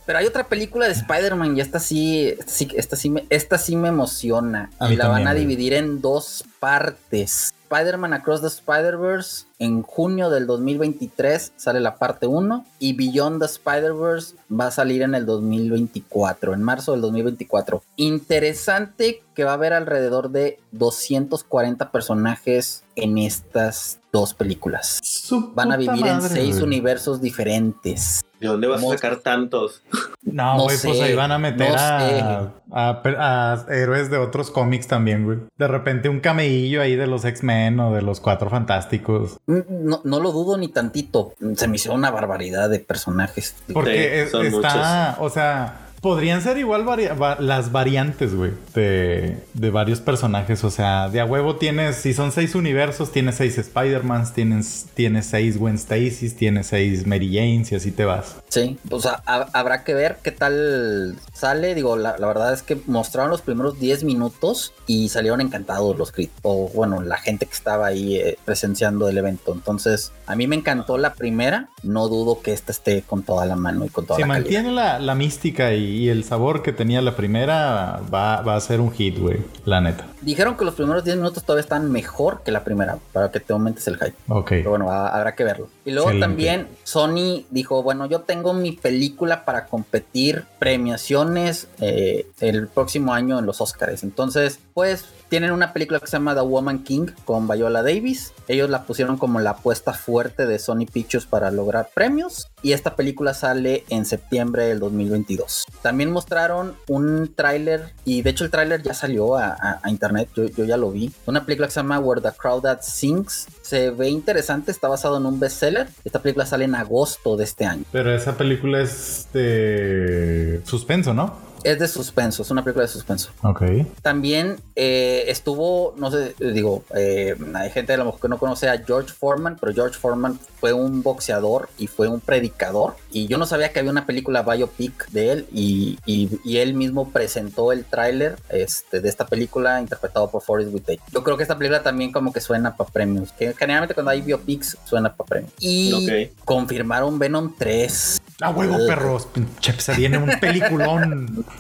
Pero 0.06 0.20
hay 0.20 0.26
otra 0.26 0.48
película 0.48 0.88
de 0.88 0.94
Spider-Man 0.94 1.58
y 1.58 1.62
esta 1.62 1.80
sí, 1.80 2.28
esta 2.28 2.52
sí, 2.52 2.68
esta 2.76 2.96
sí, 2.96 3.10
me, 3.10 3.26
esta 3.30 3.58
sí 3.58 3.76
me 3.76 3.90
emociona. 3.90 4.70
A 4.80 4.92
y 4.92 4.96
la 4.96 5.08
van 5.08 5.28
a 5.28 5.34
dividir 5.34 5.74
en 5.74 6.02
dos 6.02 6.44
partes. 6.60 7.54
Spider-Man 7.72 8.14
Across 8.14 8.42
the 8.42 8.48
Spider-Verse 8.48 9.46
en 9.58 9.82
junio 9.82 10.30
del 10.30 10.46
2023 10.46 11.54
sale 11.56 11.80
la 11.80 11.96
parte 11.96 12.28
1 12.28 12.66
y 12.80 12.94
Beyond 12.94 13.40
the 13.40 13.46
Spider-Verse 13.46 14.36
va 14.52 14.68
a 14.68 14.72
salir 14.72 15.04
en 15.04 15.16
el 15.16 15.26
2024, 15.26 16.54
en 16.54 16.64
marzo 16.64 16.92
del 16.92 17.00
2024. 17.00 17.82
Interesante 17.96 19.24
que 19.34 19.46
va 19.46 19.52
a 19.52 19.54
haber 19.54 19.72
alrededor 19.72 20.32
de 20.32 20.60
240 20.74 21.92
personajes 21.92 22.84
en 23.02 23.18
estas 23.18 24.00
dos 24.14 24.34
películas. 24.34 25.00
Su 25.04 25.52
Van 25.54 25.72
a 25.72 25.78
vivir 25.78 26.06
en 26.06 26.22
seis 26.22 26.56
güey. 26.56 26.64
universos 26.64 27.22
diferentes. 27.22 28.22
¿De 28.40 28.48
dónde 28.48 28.68
vas 28.68 28.84
a 28.84 28.88
sacar 28.90 29.18
tantos? 29.18 29.84
No, 30.24 30.58
No 30.58 30.64
güey, 30.64 30.78
pues 30.84 31.00
ahí 31.02 31.14
van 31.16 31.32
a 31.32 31.38
meter 31.38 31.70
no 31.70 31.76
a, 31.78 32.90
a, 32.90 33.04
per- 33.04 33.18
a 33.20 33.66
héroes 33.70 34.10
de 34.10 34.18
otros 34.18 34.50
cómics 34.50 34.88
también, 34.88 35.26
güey. 35.26 35.38
De 35.58 35.68
repente 35.68 36.10
un 36.10 36.20
cameillo 36.20 36.82
ahí 36.82 36.96
de 36.96 37.06
los 37.08 37.24
X-Men 37.24 37.80
o 37.80 37.94
de 37.94 38.02
los 38.02 38.20
Cuatro 38.20 38.50
Fantásticos. 38.50 39.38
Mm, 39.46 39.60
No, 39.70 40.02
no 40.04 40.20
lo 40.20 40.32
dudo 40.32 40.58
ni 40.58 40.70
tantito. 40.70 41.34
Se 41.56 41.68
me 41.68 41.76
hizo 41.76 41.94
una 41.94 42.10
barbaridad 42.12 42.70
de 42.70 42.80
personajes. 42.80 43.56
Porque 43.72 43.92
Sí, 43.94 44.20
es- 44.20 44.32
son 44.32 44.46
está, 44.48 45.18
o 45.20 45.30
sea, 45.30 45.88
podrían 46.02 46.42
ser 46.42 46.58
igual 46.58 46.84
varia- 46.84 47.14
va- 47.14 47.38
las 47.40 47.72
variantes, 47.72 48.34
güey, 48.36 48.52
de, 48.74 49.38
de 49.54 49.70
varios 49.70 50.02
personajes. 50.02 50.64
O 50.64 50.72
sea, 50.72 51.10
de 51.10 51.22
a 51.22 51.26
huevo 51.26 51.56
tienes, 51.58 51.96
si 51.98 52.14
son 52.14 52.32
seis 52.32 52.56
universos, 52.56 53.12
tienes 53.12 53.36
seis 53.36 53.58
Spider-Mans, 53.58 54.34
tienes, 54.34 54.88
tienes 54.96 55.28
seis 55.28 55.58
Gwen 55.60 55.76
Stacy's, 55.76 56.36
tienes 56.36 56.68
seis 56.68 57.06
Mary 57.06 57.28
Janes 57.34 57.72
y 57.72 57.76
así 57.76 57.92
te 57.92 58.06
vas. 58.06 58.38
Sí, 58.50 58.78
o 58.90 59.00
sea, 59.00 59.22
ha- 59.28 59.48
habrá 59.54 59.84
que 59.84 59.94
ver 59.94 60.18
qué 60.24 60.32
tal 60.32 61.16
sale. 61.34 61.76
Digo, 61.76 61.96
la, 61.96 62.18
la 62.18 62.28
verdad 62.28 62.52
es 62.54 62.64
que 62.64 62.78
mostraron 62.88 63.30
los 63.30 63.42
primeros 63.42 63.80
10 63.80 64.04
minutos 64.04 64.74
y 64.88 65.10
salieron 65.10 65.40
encantados 65.42 65.98
los 65.98 66.12
críticos. 66.12 66.40
O 66.44 66.70
bueno, 66.74 67.02
la 67.02 67.18
gente 67.18 67.46
que 67.46 67.54
estaba 67.54 67.86
ahí 67.88 68.16
eh, 68.18 68.38
presenciando 68.44 69.08
el 69.08 69.18
evento. 69.18 69.54
Entonces, 69.54 70.12
a 70.26 70.36
mí 70.36 70.48
me 70.48 70.56
encantó 70.56 70.98
la 70.98 71.14
primera. 71.14 71.70
No 71.84 72.08
dudo 72.08 72.42
que 72.42 72.54
esta 72.54 72.72
esté 72.72 73.04
con 73.04 73.24
toda 73.24 73.46
la 73.46 73.56
mano 73.56 73.86
y 73.86 73.90
con 73.90 74.06
toda 74.06 74.18
Si 74.18 74.22
la 74.24 74.28
calidad. 74.28 74.44
mantiene 74.44 74.72
la, 74.76 75.00
la 75.00 75.16
mística 75.16 75.74
y, 75.74 75.91
y, 75.92 76.10
el 76.10 76.24
sabor 76.24 76.64
que 76.64 76.74
tenía 76.74 77.02
la 77.02 77.16
primera 77.16 78.02
va, 78.14 78.42
va 78.42 78.56
a 78.56 78.60
ser 78.60 78.82
un 78.82 78.92
hit, 78.92 79.18
güey. 79.20 79.40
La 79.66 79.82
neta. 79.82 80.08
Dijeron 80.22 80.58
que 80.58 80.66
los 80.66 80.76
primeros 80.76 81.04
10 81.04 81.18
minutos 81.18 81.44
todavía 81.44 81.62
están 81.62 81.92
mejor 81.92 82.42
que 82.44 82.52
la 82.52 82.64
primera, 82.64 82.98
para 83.12 83.32
que 83.32 83.40
te 83.40 83.54
aumentes 83.54 83.88
el 83.88 83.96
hype. 83.96 84.16
Ok. 84.28 84.50
Pero 84.50 84.70
bueno, 84.72 84.92
habrá 84.92 85.36
que 85.36 85.44
verlo. 85.44 85.70
Y 85.86 85.92
luego 85.92 86.12
también 86.20 86.68
Sony 86.84 87.46
dijo, 87.50 87.84
bueno, 87.84 88.06
yo 88.06 88.22
tengo 88.22 88.54
mi 88.54 88.72
película 88.74 89.46
para 89.46 89.66
competir 89.66 90.46
premiaciones 90.60 91.68
eh, 91.80 92.28
el 92.40 92.68
próximo 92.68 93.14
año 93.14 93.40
en 93.40 93.46
los 93.46 93.62
Oscars. 93.62 94.04
Entonces, 94.04 94.60
pues 94.74 95.06
tienen 95.32 95.52
una 95.54 95.72
película 95.72 96.02
que 96.02 96.08
se 96.08 96.18
llama 96.18 96.36
The 96.36 96.42
Woman 96.42 96.84
King 96.84 97.08
con 97.24 97.48
Viola 97.48 97.82
Davis. 97.82 98.34
Ellos 98.50 98.70
la 98.70 98.84
pusieron 98.84 99.16
como 99.16 99.40
la 99.40 99.52
apuesta 99.52 99.94
fuerte 99.94 100.46
de 100.46 100.60
Sony 100.60 100.86
Pictures 100.92 101.26
para 101.26 101.52
lograr 101.52 101.88
premios. 101.94 102.50
Y 102.62 102.74
esta 102.74 102.98
película 102.98 103.34
sale 103.34 103.86
en 103.88 104.04
septiembre 104.04 104.66
del 104.66 104.82
2022. 104.82 105.68
También 105.82 106.12
mostraron 106.12 106.76
un 106.90 107.34
tráiler, 107.34 107.94
y 108.04 108.24
de 108.24 108.32
hecho 108.32 108.44
el 108.44 108.52
tráiler 108.52 108.84
ya 108.84 108.94
salió 108.94 109.38
a, 109.38 109.80
internet, 109.88 110.28
yo, 110.36 110.66
ya 110.66 110.76
lo 110.76 110.92
vi. 110.92 111.14
Una 111.26 111.46
película 111.46 111.68
que 111.68 111.76
se 111.76 111.80
llama 111.80 111.98
Where 112.00 112.20
the 112.20 112.32
Crowd 112.38 112.64
That 112.64 112.82
Sings. 112.82 113.48
Se 113.62 113.90
ve 113.90 114.10
interesante, 114.10 114.72
está 114.72 114.90
basado 114.90 115.16
en 115.16 115.26
un 115.26 115.40
bestseller. 115.40 115.88
Esta 116.04 116.22
película 116.22 116.46
sale 116.46 116.66
en 116.66 116.76
agosto 116.76 117.38
de 117.38 117.46
este 117.46 117.64
año. 117.64 117.86
Pero 117.94 118.14
esa 118.14 118.36
película 118.36 118.82
es 118.82 119.30
de 119.32 120.60
suspenso, 120.66 121.14
¿no? 121.14 121.51
Es 121.64 121.80
de 121.80 121.88
suspenso, 121.88 122.44
es 122.44 122.52
una 122.52 122.64
película 122.64 122.86
de 122.86 122.92
suspenso. 122.92 123.32
Ok. 123.44 123.64
También 124.02 124.58
eh, 124.76 125.26
estuvo, 125.28 125.94
no 125.98 126.12
sé, 126.12 126.36
digo, 126.40 126.84
eh, 126.96 127.36
hay 127.54 127.70
gente 127.70 127.94
a 127.94 127.98
lo 127.98 128.06
mejor 128.06 128.20
que 128.20 128.28
no 128.28 128.38
conoce 128.38 128.70
a 128.70 128.84
George 128.84 129.14
Foreman, 129.14 129.58
pero 129.60 129.74
George 129.74 129.98
Foreman 129.98 130.40
fue 130.60 130.74
un 130.74 131.02
boxeador 131.02 131.70
y 131.78 131.88
fue 131.88 132.08
un 132.08 132.20
predicador. 132.20 132.96
Y 133.12 133.28
yo 133.28 133.38
no 133.38 133.46
sabía 133.46 133.72
que 133.72 133.80
había 133.80 133.92
una 133.92 134.06
película 134.06 134.44
biopic 134.44 135.10
de 135.10 135.32
él 135.32 135.48
y, 135.52 135.98
y, 136.06 136.58
él 136.58 136.74
mismo 136.74 137.10
presentó 137.10 137.72
el 137.72 137.86
tráiler 137.86 138.38
este, 138.50 139.02
de 139.02 139.10
esta 139.10 139.26
película 139.26 139.82
interpretado 139.82 140.30
por 140.30 140.44
Forrest 140.44 140.74
Whitaker. 140.74 141.00
Yo 141.12 141.24
creo 141.24 141.38
que 141.38 141.44
esta 141.44 141.58
película 141.58 141.82
también 141.82 142.12
como 142.12 142.32
que 142.32 142.40
suena 142.40 142.76
para 142.76 142.90
premios, 142.90 143.32
que 143.32 143.54
generalmente 143.54 143.94
cuando 143.94 144.12
hay 144.12 144.22
biopics 144.22 144.78
suena 144.86 145.16
para 145.16 145.28
premios. 145.28 145.54
Y 145.60 146.30
confirmaron 146.46 147.18
Venom 147.18 147.54
3. 147.58 148.22
A 148.42 148.50
huevo, 148.50 148.78
perros. 148.88 149.28
Pinche, 149.28 149.74
se 149.80 149.94
viene 149.94 150.18
un 150.18 150.32
peliculón. 150.40 151.46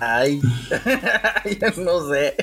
Ay, 0.00 0.40
no 1.76 2.08
sé. 2.10 2.34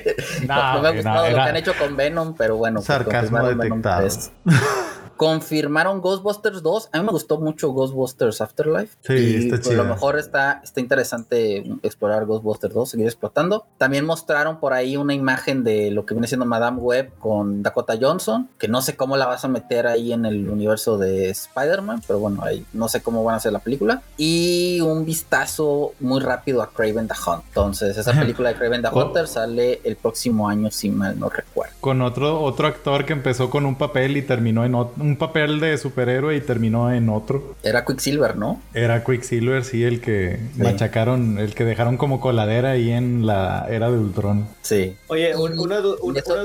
No, 0.47 0.81
me 0.81 0.87
ha 0.87 0.91
gustado 0.91 1.29
lo 1.29 1.35
que 1.35 1.41
han 1.41 1.55
hecho 1.57 1.73
con 1.77 1.95
Venom, 1.95 2.35
pero 2.37 2.57
bueno. 2.57 2.75
Pues, 2.75 2.87
Sarcasmo 2.87 3.47
detectado. 3.47 4.07
Confirmaron 5.21 6.01
Ghostbusters 6.01 6.63
2. 6.63 6.89
A 6.93 6.97
mí 6.97 7.05
me 7.05 7.11
gustó 7.11 7.39
mucho 7.39 7.69
Ghostbusters 7.69 8.41
Afterlife. 8.41 8.97
Sí, 9.01 9.13
y 9.13 9.35
está 9.35 9.57
pues, 9.57 9.69
A 9.69 9.73
lo 9.73 9.83
mejor 9.83 10.17
está, 10.17 10.61
está 10.63 10.79
interesante 10.79 11.63
explorar 11.83 12.25
Ghostbusters 12.25 12.73
2, 12.73 12.89
seguir 12.89 13.05
explotando. 13.05 13.67
También 13.77 14.03
mostraron 14.03 14.59
por 14.59 14.73
ahí 14.73 14.97
una 14.97 15.13
imagen 15.13 15.63
de 15.63 15.91
lo 15.91 16.07
que 16.07 16.15
viene 16.15 16.25
siendo 16.25 16.47
Madame 16.47 16.79
Web 16.79 17.11
con 17.19 17.61
Dakota 17.61 17.99
Johnson, 18.01 18.49
que 18.57 18.67
no 18.67 18.81
sé 18.81 18.95
cómo 18.95 19.15
la 19.15 19.27
vas 19.27 19.45
a 19.45 19.47
meter 19.47 19.85
ahí 19.85 20.11
en 20.11 20.25
el 20.25 20.49
universo 20.49 20.97
de 20.97 21.29
Spider-Man, 21.29 22.01
pero 22.07 22.17
bueno, 22.17 22.41
ahí 22.43 22.65
no 22.73 22.87
sé 22.87 23.03
cómo 23.03 23.23
van 23.23 23.35
a 23.35 23.37
hacer 23.37 23.53
la 23.53 23.59
película. 23.59 24.01
Y 24.17 24.81
un 24.81 25.05
vistazo 25.05 25.93
muy 25.99 26.19
rápido 26.21 26.63
a 26.63 26.71
Craven 26.71 27.07
the 27.07 27.13
Hunt. 27.27 27.43
Entonces, 27.49 27.95
esa 27.95 28.13
película 28.19 28.49
de 28.49 28.55
Craven 28.55 28.81
the 28.81 28.87
oh. 28.91 29.05
Hunter 29.05 29.27
sale 29.27 29.81
el 29.83 29.97
próximo 29.97 30.49
año, 30.49 30.71
si 30.71 30.89
mal 30.89 31.19
no 31.19 31.29
recuerdo. 31.29 31.75
Con 31.79 32.01
otro, 32.01 32.41
otro 32.41 32.65
actor 32.65 33.05
que 33.05 33.13
empezó 33.13 33.51
con 33.51 33.67
un 33.67 33.75
papel 33.75 34.17
y 34.17 34.23
terminó 34.23 34.65
en 34.65 34.73
otro 34.73 35.10
un 35.11 35.17
papel 35.17 35.59
de 35.59 35.77
superhéroe 35.77 36.35
y 36.37 36.41
terminó 36.41 36.91
en 36.91 37.09
otro. 37.09 37.55
Era 37.63 37.83
Quicksilver, 37.85 38.37
¿no? 38.37 38.61
Era 38.73 39.03
Quicksilver, 39.03 39.63
sí, 39.65 39.83
el 39.83 39.99
que 39.99 40.39
machacaron, 40.55 41.37
el 41.37 41.53
que 41.53 41.65
dejaron 41.65 41.97
como 41.97 42.21
coladera 42.21 42.71
ahí 42.71 42.91
en 42.91 43.25
la 43.27 43.67
era 43.69 43.91
de 43.91 43.97
Ultron. 43.97 44.47
Sí. 44.61 44.95
Oye, 45.07 45.35
una, 45.35 45.79
duda. 45.79 45.97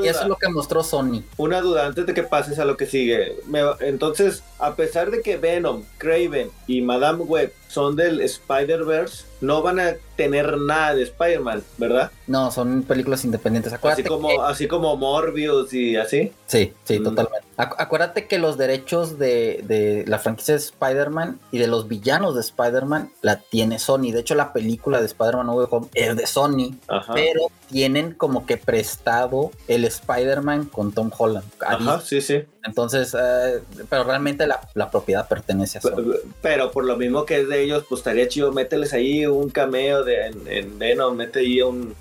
Y 0.02 0.08
eso 0.08 0.22
es 0.22 0.28
lo 0.28 0.36
que 0.36 0.48
mostró 0.48 0.82
Sony. 0.82 1.22
Una 1.36 1.60
duda 1.60 1.86
antes 1.86 2.06
de 2.06 2.14
que 2.14 2.24
pases 2.24 2.58
a 2.58 2.64
lo 2.64 2.76
que 2.76 2.86
sigue. 2.86 3.36
entonces, 3.80 4.42
a 4.58 4.74
pesar 4.74 5.10
de 5.12 5.22
que 5.22 5.36
Venom, 5.36 5.84
Craven 5.98 6.50
y 6.66 6.80
Madame 6.80 7.22
Web 7.22 7.52
son 7.76 7.94
del 7.94 8.22
Spider-Verse, 8.22 9.26
no 9.42 9.60
van 9.60 9.78
a 9.80 9.96
tener 10.16 10.56
nada 10.56 10.94
de 10.94 11.02
Spider-Man, 11.02 11.62
¿verdad? 11.76 12.10
No, 12.26 12.50
son 12.50 12.84
películas 12.84 13.22
independientes. 13.26 13.70
así 13.70 14.02
como, 14.02 14.42
así 14.42 14.66
como 14.66 14.96
Morbius 14.96 15.74
y 15.74 15.94
así. 15.94 16.32
Sí, 16.46 16.72
sí, 16.84 16.98
mm. 16.98 17.04
totalmente. 17.04 17.46
acuérdate 17.58 18.26
que 18.28 18.38
los 18.38 18.56
derechos 18.56 19.18
de, 19.18 19.62
de 19.68 20.04
la 20.06 20.18
franquicia 20.18 20.54
de 20.54 20.60
Spider-Man 20.60 21.38
y 21.52 21.58
de 21.58 21.66
los 21.66 21.86
villanos 21.86 22.34
de 22.34 22.40
Spider-Man 22.40 23.10
la 23.20 23.40
tiene 23.40 23.78
Sony. 23.78 24.10
De 24.10 24.20
hecho, 24.20 24.34
la 24.34 24.54
película 24.54 25.00
de 25.00 25.04
Spider-Man 25.04 25.46
No 25.46 25.56
Home 25.56 25.88
es 25.92 26.16
de 26.16 26.26
Sony, 26.26 26.74
pero 27.12 27.50
tienen 27.68 28.12
como 28.12 28.46
que 28.46 28.56
prestado 28.56 29.50
el 29.68 29.84
Spider-Man 29.84 30.66
con 30.66 30.92
Tom 30.92 31.10
Holland. 31.16 31.46
Ajá, 31.60 32.00
sí, 32.00 32.20
sí. 32.20 32.44
Entonces, 32.66 33.14
eh, 33.18 33.60
pero 33.88 34.04
realmente 34.04 34.46
la, 34.46 34.60
la, 34.74 34.90
propiedad 34.90 35.28
pertenece 35.28 35.78
a 35.78 35.80
Sony. 35.80 36.16
Pero, 36.42 36.72
por 36.72 36.84
lo 36.84 36.96
mismo 36.96 37.24
que 37.24 37.40
es 37.40 37.48
de 37.48 37.62
ellos, 37.62 37.84
pues 37.88 38.00
estaría 38.00 38.26
chido, 38.26 38.52
mételes 38.52 38.92
ahí 38.92 39.24
un 39.24 39.50
cameo 39.50 40.02
de, 40.02 40.26
en, 40.46 40.78
Venom, 40.78 41.16
mete 41.16 41.40
ahí 41.40 41.62
un... 41.62 41.94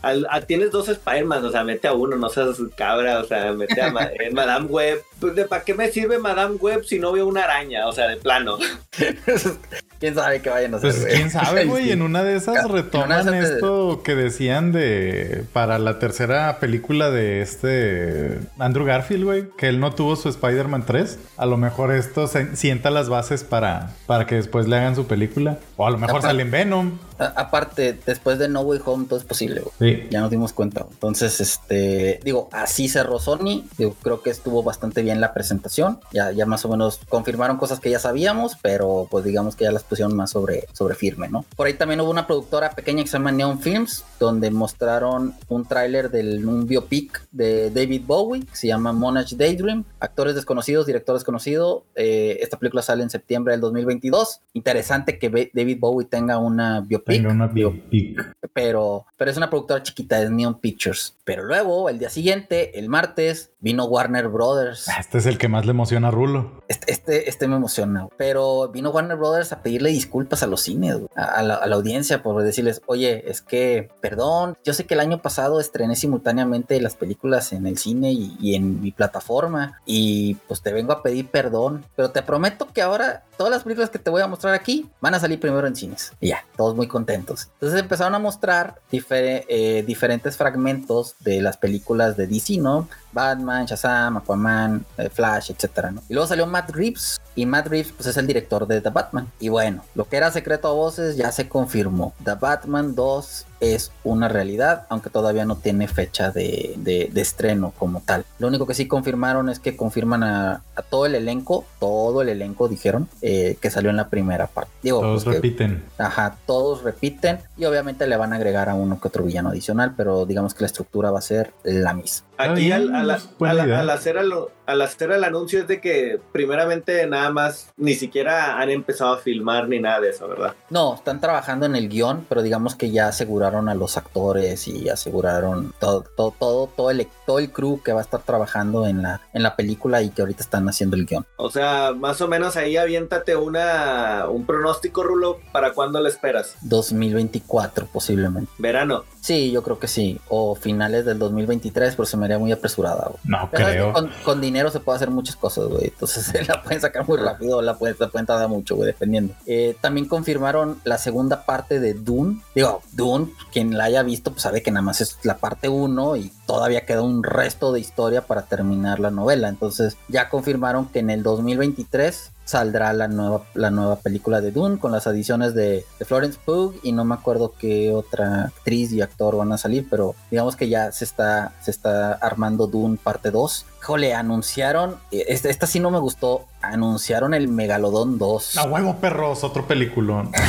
tienes 0.47 0.71
dos 0.71 0.89
Spider-Man, 0.89 1.45
o 1.45 1.51
sea, 1.51 1.63
mete 1.63 1.87
a 1.87 1.93
uno, 1.93 2.15
no 2.15 2.29
seas 2.29 2.57
cabra, 2.75 3.19
o 3.19 3.25
sea, 3.25 3.53
mete 3.53 3.79
a 3.79 3.91
Madame 4.33 4.65
Web. 4.65 5.03
Pues, 5.19 5.47
¿Para 5.47 5.63
qué 5.63 5.75
me 5.75 5.91
sirve 5.91 6.17
Madame 6.17 6.55
Web 6.55 6.83
si 6.83 6.97
no 6.97 7.11
veo 7.11 7.27
una 7.27 7.43
araña? 7.43 7.87
O 7.87 7.91
sea, 7.91 8.07
de 8.07 8.17
plano. 8.17 8.57
quién 9.99 10.15
sabe 10.15 10.41
qué 10.41 10.49
vayan 10.49 10.73
a 10.73 10.77
hacer. 10.77 10.91
Pues 10.91 11.05
quién 11.13 11.29
sabe, 11.29 11.65
güey. 11.65 11.91
En 11.95 12.01
una 12.01 12.23
de 12.23 12.35
esas 12.35 12.69
retoman 12.69 13.33
esto 13.33 14.01
que 14.03 14.15
decían 14.15 14.71
de 14.71 15.45
para 15.55 15.79
la 15.79 15.99
tercera 15.99 16.59
película 16.59 17.11
de 17.11 17.41
este 17.41 18.41
Andrew 18.59 18.85
Garfield, 18.85 19.23
güey, 19.23 19.49
que 19.57 19.69
él 19.69 19.79
no 19.79 19.93
tuvo 19.93 20.17
su 20.17 20.27
Spider-Man 20.27 20.85
3. 20.85 21.17
A 21.37 21.45
lo 21.45 21.55
mejor 21.55 21.93
esto 21.93 22.27
sienta 22.27 22.89
las 22.89 23.07
bases 23.07 23.45
para, 23.45 23.91
para 24.05 24.27
que 24.27 24.35
después 24.35 24.67
le 24.67 24.75
hagan 24.75 24.97
su 24.97 25.07
película. 25.07 25.59
O 25.77 25.87
a 25.87 25.91
lo 25.91 25.97
mejor 25.97 26.21
sale 26.21 26.41
en 26.41 26.51
Venom 26.51 26.97
aparte, 27.17 27.97
después 28.05 28.39
de 28.39 28.49
No 28.49 28.61
Way 28.61 28.81
Home 28.85 29.05
todo 29.05 29.17
es 29.17 29.25
posible, 29.25 29.61
Ya 30.09 30.19
nos 30.19 30.29
dimos 30.29 30.53
cuenta. 30.53 30.85
Entonces, 30.89 31.39
este, 31.39 32.19
digo, 32.23 32.49
así 32.51 32.89
cerró 32.89 33.19
Sony. 33.19 33.63
Digo, 33.77 33.95
creo 34.01 34.21
que 34.21 34.29
estuvo 34.29 34.63
bastante 34.63 35.01
bien 35.01 35.21
la 35.21 35.33
presentación. 35.33 35.99
Ya, 36.11 36.31
ya 36.31 36.45
más 36.45 36.65
o 36.65 36.69
menos 36.69 36.99
confirmaron 37.09 37.57
cosas 37.57 37.79
que 37.79 37.89
ya 37.89 37.99
sabíamos, 37.99 38.57
pero 38.61 39.07
pues 39.09 39.23
digamos 39.23 39.55
que 39.55 39.63
ya 39.63 39.71
las 39.71 39.83
pusieron 39.83 40.15
más 40.15 40.31
sobre, 40.31 40.67
sobre 40.73 40.95
firme, 40.95 41.29
¿no? 41.29 41.45
Por 41.55 41.67
ahí 41.67 41.73
también 41.73 42.01
hubo 42.01 42.09
una 42.09 42.27
productora 42.27 42.71
pequeña 42.71 43.03
que 43.03 43.09
se 43.09 43.13
llama 43.13 43.31
Neon 43.31 43.59
Films, 43.59 44.03
donde 44.19 44.51
mostraron 44.51 45.33
un 45.47 45.65
tráiler 45.65 46.11
de 46.11 46.45
un 46.45 46.67
biopic 46.67 47.27
de 47.31 47.69
David 47.69 48.03
Bowie, 48.05 48.45
que 48.45 48.55
se 48.55 48.67
llama 48.67 48.91
Monarch 48.91 49.31
Daydream. 49.31 49.85
Actores 49.99 50.35
desconocidos, 50.35 50.85
director 50.85 51.15
desconocido. 51.15 51.85
Eh, 51.95 52.37
esta 52.41 52.57
película 52.57 52.81
sale 52.81 53.03
en 53.03 53.09
septiembre 53.09 53.53
del 53.53 53.61
2022. 53.61 54.41
Interesante 54.53 55.17
que 55.17 55.51
David 55.53 55.77
Bowie 55.79 56.07
tenga 56.07 56.37
una 56.37 56.81
biopic 56.81 57.04
una 57.07 57.47
biopic. 57.47 58.35
Pero, 58.53 59.05
pero 59.17 59.31
es 59.31 59.37
una 59.37 59.49
productora 59.49 59.83
chiquita, 59.83 60.21
es 60.21 60.29
Neon 60.31 60.59
Pictures. 60.59 61.15
Pero 61.23 61.43
luego, 61.43 61.89
el 61.89 61.99
día 61.99 62.09
siguiente, 62.09 62.79
el 62.79 62.89
martes, 62.89 63.51
vino 63.59 63.85
Warner 63.85 64.27
Brothers. 64.27 64.87
Ah, 64.89 64.97
este 64.99 65.17
es 65.17 65.25
el 65.25 65.37
que 65.37 65.47
más 65.47 65.65
le 65.65 65.71
emociona 65.71 66.07
a 66.07 66.11
Rulo. 66.11 66.63
Este, 66.67 66.91
este, 66.91 67.29
este 67.29 67.47
me 67.47 67.55
emociona. 67.55 68.07
Pero 68.17 68.69
vino 68.69 68.91
Warner 68.91 69.17
Brothers 69.17 69.51
a 69.51 69.61
pedirle 69.61 69.89
disculpas 69.89 70.43
a 70.43 70.47
los 70.47 70.61
cines, 70.61 70.97
a, 71.15 71.41
la, 71.43 71.55
audiencia, 71.55 72.23
por 72.23 72.41
decirles, 72.43 72.81
oye, 72.85 73.29
es 73.29 73.41
que, 73.41 73.89
perdón, 74.01 74.57
yo 74.63 74.73
sé 74.73 74.85
que 74.85 74.93
el 74.93 74.99
año 74.99 75.21
pasado 75.21 75.59
estrené 75.59 75.95
simultáneamente 75.95 76.79
las 76.79 76.95
películas 76.95 77.53
en 77.53 77.67
el 77.67 77.77
cine 77.77 78.11
y, 78.11 78.35
y 78.39 78.55
en 78.55 78.81
mi 78.81 78.91
plataforma. 78.91 79.81
Y 79.85 80.35
pues 80.47 80.61
te 80.61 80.73
vengo 80.73 80.93
a 80.93 81.03
pedir 81.03 81.27
perdón. 81.27 81.85
Pero 81.95 82.11
te 82.11 82.21
prometo 82.21 82.67
que 82.73 82.81
ahora 82.81 83.23
todas 83.37 83.51
las 83.51 83.63
películas 83.63 83.89
que 83.89 83.99
te 83.99 84.09
voy 84.09 84.21
a 84.21 84.27
mostrar 84.27 84.53
aquí 84.53 84.89
van 85.01 85.13
a 85.13 85.19
salir 85.19 85.39
primero 85.39 85.67
en 85.67 85.75
cines. 85.75 86.13
Y 86.19 86.29
ya, 86.29 86.45
todos 86.55 86.75
muy 86.75 86.87
contentos. 86.87 87.49
Entonces 87.53 87.79
empezaron 87.79 88.15
a 88.15 88.19
mostrar 88.19 88.79
eh, 88.91 89.83
diferentes 89.85 90.37
fragmentos 90.37 91.15
de 91.19 91.41
las 91.41 91.57
películas 91.57 92.17
de 92.17 92.27
DC, 92.27 92.57
¿no? 92.57 92.87
Batman, 93.11 93.65
Shazam, 93.65 94.17
Aquaman, 94.17 94.85
eh, 94.97 95.09
Flash, 95.09 95.51
etcétera, 95.51 95.91
¿no? 95.91 96.01
Y 96.09 96.13
luego 96.13 96.27
salió 96.27 96.45
Matt 96.45 96.71
Reeves 96.71 97.19
y 97.35 97.45
Matt 97.45 97.67
Reeves 97.67 97.93
pues 97.93 98.07
es 98.07 98.17
el 98.17 98.27
director 98.27 98.67
de 98.67 98.81
The 98.81 98.89
Batman. 98.89 99.31
Y 99.39 99.49
bueno, 99.49 99.83
lo 99.95 100.07
que 100.07 100.17
era 100.17 100.31
secreto 100.31 100.67
a 100.67 100.71
voces 100.71 101.15
ya 101.15 101.31
se 101.31 101.47
confirmó. 101.47 102.13
The 102.23 102.35
Batman 102.35 102.95
2 102.95 103.45
es 103.73 103.91
una 104.03 104.27
realidad, 104.27 104.85
aunque 104.89 105.09
todavía 105.09 105.45
no 105.45 105.55
tiene 105.55 105.87
fecha 105.87 106.31
de, 106.31 107.11
estreno 107.15 107.73
como 107.77 108.01
tal. 108.01 108.25
Lo 108.39 108.47
único 108.47 108.67
que 108.67 108.73
sí 108.73 108.87
confirmaron 108.87 109.49
es 109.49 109.59
que 109.59 109.75
confirman 109.75 110.23
a, 110.23 110.61
todo 110.89 111.05
el 111.05 111.15
elenco, 111.15 111.65
todo 111.79 112.21
el 112.21 112.29
elenco 112.29 112.67
dijeron 112.67 113.07
eh, 113.21 113.57
que 113.61 113.69
salió 113.69 113.89
en 113.89 113.95
la 113.95 114.09
primera 114.09 114.47
parte. 114.47 114.71
todos 114.83 115.23
pues 115.23 115.35
repiten. 115.35 115.83
ajá, 115.97 116.35
todos 116.45 116.83
repiten 116.83 117.39
y 117.57 117.65
obviamente 117.65 118.05
le 118.07 118.17
van 118.17 118.33
a 118.33 118.35
agregar 118.35 118.69
a 118.69 118.75
uno 118.75 118.99
que 118.99 119.07
otro 119.07 119.23
villano 119.23 119.49
adicional, 119.49 119.93
pero 119.95 120.25
digamos 120.25 120.53
que 120.53 120.61
la 120.61 120.67
estructura 120.67 121.11
va 121.11 121.19
a 121.19 121.23
ser 121.23 121.53
la 121.63 121.93
misma. 121.93 122.27
Aquí 122.37 122.71
al, 122.71 122.93
al, 122.93 123.11
al, 123.11 123.89
hacer 123.89 124.17
al 124.17 124.81
hacer 124.81 125.11
el 125.11 125.23
anuncio 125.23 125.59
es 125.59 125.67
de 125.67 125.79
que 125.79 126.19
primeramente 126.31 127.05
nada 127.07 127.29
más 127.31 127.71
ni 127.77 127.93
siquiera 127.93 128.59
han 128.59 128.69
empezado 128.69 129.13
a 129.13 129.17
filmar 129.17 129.67
ni 129.67 129.79
nada 129.79 130.01
de 130.01 130.09
eso, 130.09 130.27
¿verdad? 130.27 130.53
No, 130.69 130.95
están 130.95 131.21
trabajando 131.21 131.65
en 131.65 131.75
el 131.75 131.89
guion, 131.89 132.25
pero 132.27 132.41
digamos 132.41 132.75
que 132.75 132.91
ya 132.91 133.07
aseguraron 133.07 133.69
a 133.69 133.75
los 133.75 133.97
actores 133.97 134.67
y 134.67 134.89
aseguraron 134.89 135.73
todo, 135.79 136.03
todo, 136.15 136.31
todo, 136.37 136.67
todo 136.67 136.91
el, 136.91 137.07
todo 137.25 137.39
el 137.39 137.51
crew 137.51 137.81
que 137.83 137.93
va 137.93 137.99
a 137.99 138.03
estar 138.03 138.21
trabajando 138.21 138.87
en 138.87 139.01
la, 139.01 139.21
en 139.33 139.43
la 139.43 139.55
película 139.55 140.01
y 140.01 140.09
que 140.09 140.21
ahorita 140.21 140.43
están 140.43 140.67
haciendo 140.67 140.95
el 140.95 141.05
guion. 141.05 141.25
O 141.37 141.49
sea, 141.49 141.93
más 141.93 142.21
o 142.21 142.27
menos 142.27 142.57
ahí 142.57 142.77
aviéntate 142.77 143.35
una, 143.35 144.27
un 144.29 144.45
pronóstico, 144.45 145.03
Rulo, 145.03 145.39
¿para 145.51 145.73
cuándo 145.73 145.99
lo 145.99 146.07
esperas? 146.07 146.55
2024 146.61 147.87
posiblemente. 147.87 148.51
¿Verano? 148.57 149.03
Sí, 149.25 149.49
yo 149.49 149.63
creo 149.63 149.79
que 149.79 149.87
sí. 149.87 150.21
O 150.29 150.53
finales 150.53 151.03
del 151.03 151.17
2023, 151.17 151.95
pero 151.95 152.05
se 152.05 152.15
me 152.15 152.25
haría 152.25 152.37
muy 152.37 152.51
apresurada. 152.51 153.09
No 153.23 153.49
creo. 153.49 153.91
Con, 154.23 154.39
dinero 154.39 154.69
se 154.69 154.79
puede 154.79 154.97
hacer 154.97 155.09
muchas 155.09 155.35
cosas, 155.35 155.65
güey. 155.65 155.85
Entonces 155.85 156.31
la 156.47 156.61
pueden 156.61 156.79
sacar 156.79 157.07
muy 157.07 157.17
rápido, 157.17 157.59
la 157.63 157.75
pueden, 157.75 157.95
la 157.99 158.09
pueden 158.09 158.27
tardar 158.27 158.49
mucho, 158.49 158.75
güey, 158.75 158.85
dependiendo. 158.85 159.33
Eh, 159.47 159.75
también 159.81 160.07
confirmaron 160.07 160.79
la 160.83 160.99
segunda 160.99 161.43
parte 161.43 161.79
de 161.79 161.95
Dune. 161.95 162.39
Digo, 162.53 162.83
Dune, 162.91 163.31
quien 163.51 163.75
la 163.75 163.85
haya 163.85 164.03
visto, 164.03 164.29
pues 164.29 164.43
sabe 164.43 164.61
que 164.61 164.69
nada 164.69 164.83
más 164.83 165.01
es 165.01 165.17
la 165.23 165.37
parte 165.37 165.69
1 165.69 166.17
y 166.17 166.31
todavía 166.45 166.85
queda 166.85 167.01
un 167.01 167.23
resto 167.23 167.71
de 167.71 167.79
historia 167.79 168.27
para 168.27 168.43
terminar 168.43 168.99
la 168.99 169.09
novela. 169.09 169.49
Entonces 169.49 169.97
ya 170.07 170.29
confirmaron 170.29 170.87
que 170.89 170.99
en 170.99 171.09
el 171.09 171.23
2023 171.23 172.31
saldrá 172.45 172.93
la 172.93 173.07
nueva, 173.07 173.43
la 173.55 173.71
nueva 173.71 173.97
película 173.97 174.39
de 174.39 174.51
Dune 174.51 174.77
con 174.77 174.91
las 174.91 175.07
adiciones 175.07 175.53
de, 175.53 175.85
Florence 176.05 176.39
Pugh 176.45 176.75
y 176.83 176.91
no 176.91 177.03
me 177.03 177.15
acuerdo 177.15 177.53
qué 177.57 177.91
otra 177.91 178.45
actriz 178.45 178.91
y 178.91 179.01
actor 179.01 179.35
van 179.35 179.51
a 179.51 179.57
salir, 179.57 179.87
pero 179.89 180.15
digamos 180.29 180.55
que 180.55 180.69
ya 180.69 180.91
se 180.91 181.03
está, 181.03 181.53
se 181.61 181.71
está 181.71 182.13
armando 182.13 182.67
Dune 182.67 182.97
parte 183.01 183.31
2. 183.31 183.65
Jole, 183.81 184.13
anunciaron, 184.13 184.97
eh, 185.11 185.25
esta, 185.27 185.49
esta 185.49 185.67
sí 185.67 185.79
no 185.79 185.91
me 185.91 185.99
gustó, 185.99 186.45
anunciaron 186.61 187.33
el 187.33 187.47
Megalodón 187.47 188.17
2. 188.17 188.57
A 188.57 188.63
huevo 188.63 188.97
perros, 188.97 189.43
otro 189.43 189.67
peliculón. 189.67 190.31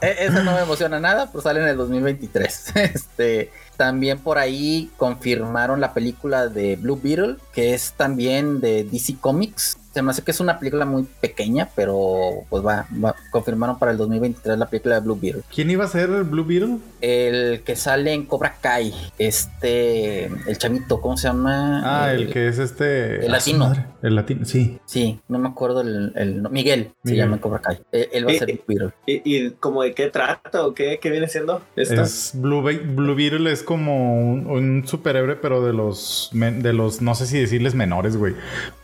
E, 0.00 0.26
eso 0.26 0.42
no 0.42 0.52
me 0.52 0.60
emociona 0.60 1.00
nada, 1.00 1.30
pero 1.30 1.40
sale 1.40 1.60
en 1.60 1.68
el 1.68 1.76
2023. 1.76 2.72
Este, 2.74 3.50
también 3.76 4.18
por 4.18 4.38
ahí 4.38 4.90
confirmaron 4.96 5.80
la 5.80 5.94
película 5.94 6.48
de 6.48 6.76
Blue 6.76 7.00
Beetle, 7.02 7.36
que 7.52 7.74
es 7.74 7.92
también 7.92 8.60
de 8.60 8.84
DC 8.84 9.16
Comics. 9.20 9.78
Se 9.94 10.02
me 10.02 10.10
hace 10.10 10.22
que 10.22 10.32
es 10.32 10.40
una 10.40 10.58
película 10.58 10.84
muy 10.84 11.04
pequeña, 11.20 11.68
pero 11.76 12.44
pues 12.50 12.64
va, 12.66 12.86
confirmaron 13.30 13.78
para 13.78 13.92
el 13.92 13.98
2023 13.98 14.58
la 14.58 14.66
película 14.66 14.96
de 14.96 15.00
Blue 15.02 15.18
Beetle. 15.20 15.42
¿Quién 15.54 15.70
iba 15.70 15.84
a 15.84 15.88
ser 15.88 16.10
el 16.10 16.24
Blue 16.24 16.44
Beetle? 16.44 16.78
El 17.00 17.62
que 17.62 17.76
sale 17.76 18.12
en 18.12 18.26
Cobra 18.26 18.56
Kai, 18.60 18.92
este, 19.18 20.24
el 20.24 20.58
chamito, 20.58 21.00
¿cómo 21.00 21.16
se 21.16 21.28
llama? 21.28 21.82
Ah, 21.84 22.12
el, 22.12 22.32
que 22.32 22.48
es 22.48 22.58
este... 22.58 23.24
El 23.24 23.30
latino. 23.30 23.72
El 24.04 24.16
latino, 24.16 24.44
sí. 24.44 24.78
Sí, 24.84 25.18
no 25.28 25.38
me 25.38 25.48
acuerdo 25.48 25.80
el... 25.80 26.46
Miguel, 26.50 26.90
se 27.02 27.16
llama 27.16 27.36
en 27.36 27.40
Cobra 27.40 27.60
Kai. 27.60 27.78
Él, 27.90 28.26
va 28.26 28.32
a 28.32 28.34
ser 28.34 28.48
Blue 28.52 28.64
Beetle. 28.68 28.90
¿Y, 29.06 29.22
y 29.24 29.50
como 29.52 29.82
de 29.82 29.94
qué 29.94 30.10
trata 30.10 30.66
o 30.66 30.74
qué, 30.74 30.98
qué 31.00 31.08
viene 31.08 31.26
siendo? 31.26 31.62
Es 31.74 32.32
Blue, 32.34 32.60
Blue 32.60 33.14
Beetle 33.14 33.50
es 33.50 33.62
como 33.62 34.34
un, 34.34 34.86
superhéroe, 34.86 35.36
pero 35.36 35.64
de 35.64 35.72
los, 35.72 36.28
de 36.34 36.72
los, 36.74 37.00
no 37.00 37.14
sé 37.14 37.26
si 37.26 37.40
decirles 37.40 37.74
menores, 37.74 38.18
güey. 38.18 38.34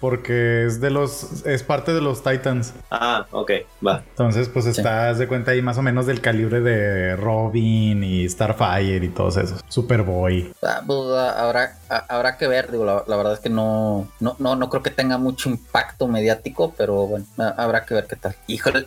Porque 0.00 0.64
es 0.64 0.80
de 0.80 0.88
los, 0.90 1.44
es 1.44 1.62
parte 1.64 1.92
de 1.92 2.00
los 2.00 2.22
Titans. 2.22 2.72
Ah, 2.90 3.26
ok, 3.30 3.50
va. 3.86 4.02
Entonces, 4.08 4.48
pues 4.48 4.64
estás 4.64 5.18
de 5.18 5.28
cuenta 5.28 5.50
ahí 5.50 5.60
más 5.60 5.76
o 5.76 5.82
menos 5.82 6.06
del 6.06 6.22
calibre 6.22 6.62
de 6.62 7.14
Robin 7.16 8.02
y 8.02 8.26
Starfire 8.26 9.04
y 9.04 9.08
todos 9.10 9.36
esos. 9.36 9.62
Superboy. 9.68 10.50
Ah, 10.62 10.80
pues, 10.86 10.98
ah, 11.12 11.44
habrá, 11.44 11.78
ah, 11.90 12.06
habrá 12.08 12.38
que 12.38 12.48
ver, 12.48 12.70
digo, 12.70 12.86
la, 12.86 13.16
verdad 13.16 13.34
es 13.34 13.40
que 13.40 13.50
no, 13.50 14.08
no, 14.18 14.36
no, 14.38 14.56
no 14.56 14.70
creo 14.70 14.82
que 14.82 14.90
tenga 14.90 15.09
mucho 15.18 15.48
impacto 15.48 16.08
mediático, 16.08 16.74
pero 16.76 17.06
bueno, 17.06 17.26
habrá 17.56 17.84
que 17.84 17.94
ver 17.94 18.06
qué 18.06 18.16
tal. 18.16 18.36
Híjole, 18.46 18.86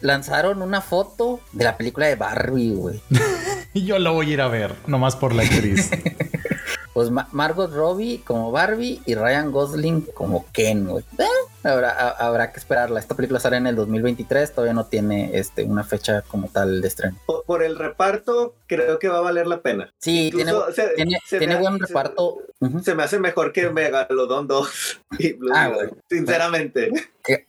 lanzaron 0.00 0.62
una 0.62 0.80
foto 0.80 1.40
de 1.52 1.64
la 1.64 1.76
película 1.76 2.06
de 2.06 2.16
Barbie, 2.16 2.74
güey. 2.74 3.00
y 3.72 3.84
yo 3.86 3.98
lo 3.98 4.14
voy 4.14 4.30
a 4.30 4.34
ir 4.34 4.40
a 4.40 4.48
ver, 4.48 4.74
nomás 4.86 5.16
por 5.16 5.34
la 5.34 5.42
actriz. 5.42 5.90
pues 6.94 7.10
Margot 7.10 7.72
Robbie 7.72 8.22
como 8.24 8.50
Barbie 8.50 9.02
y 9.06 9.14
Ryan 9.14 9.50
Gosling 9.50 10.02
como 10.14 10.46
Ken, 10.52 10.86
güey. 10.86 11.04
Eh, 11.18 11.24
habrá, 11.64 12.10
habrá 12.10 12.52
que 12.52 12.58
esperarla. 12.58 13.00
Esta 13.00 13.14
película 13.14 13.40
sale 13.40 13.56
en 13.56 13.66
el 13.66 13.76
2023, 13.76 14.52
todavía 14.52 14.74
no 14.74 14.86
tiene 14.86 15.30
este, 15.38 15.64
una 15.64 15.84
fecha 15.84 16.22
como 16.22 16.48
tal 16.48 16.80
de 16.80 16.88
estreno. 16.88 17.16
Por, 17.46 17.62
el 17.62 17.78
reparto, 17.78 18.54
creo 18.66 18.98
que 18.98 19.08
va 19.08 19.18
a 19.18 19.22
valer 19.22 19.46
la 19.46 19.60
pena. 19.60 19.92
Sí, 19.98 20.30
tiene, 20.34 20.52
tiene, 21.28 21.56
buen 21.56 21.78
reparto. 21.78 22.38
Se 22.82 22.94
me 22.94 23.02
hace 23.02 23.18
mejor 23.18 23.52
que 23.52 23.70
Megalodon 23.70 24.46
2 24.46 25.00
y 25.18 25.36
ah, 25.54 25.72
sinceramente. 26.08 26.90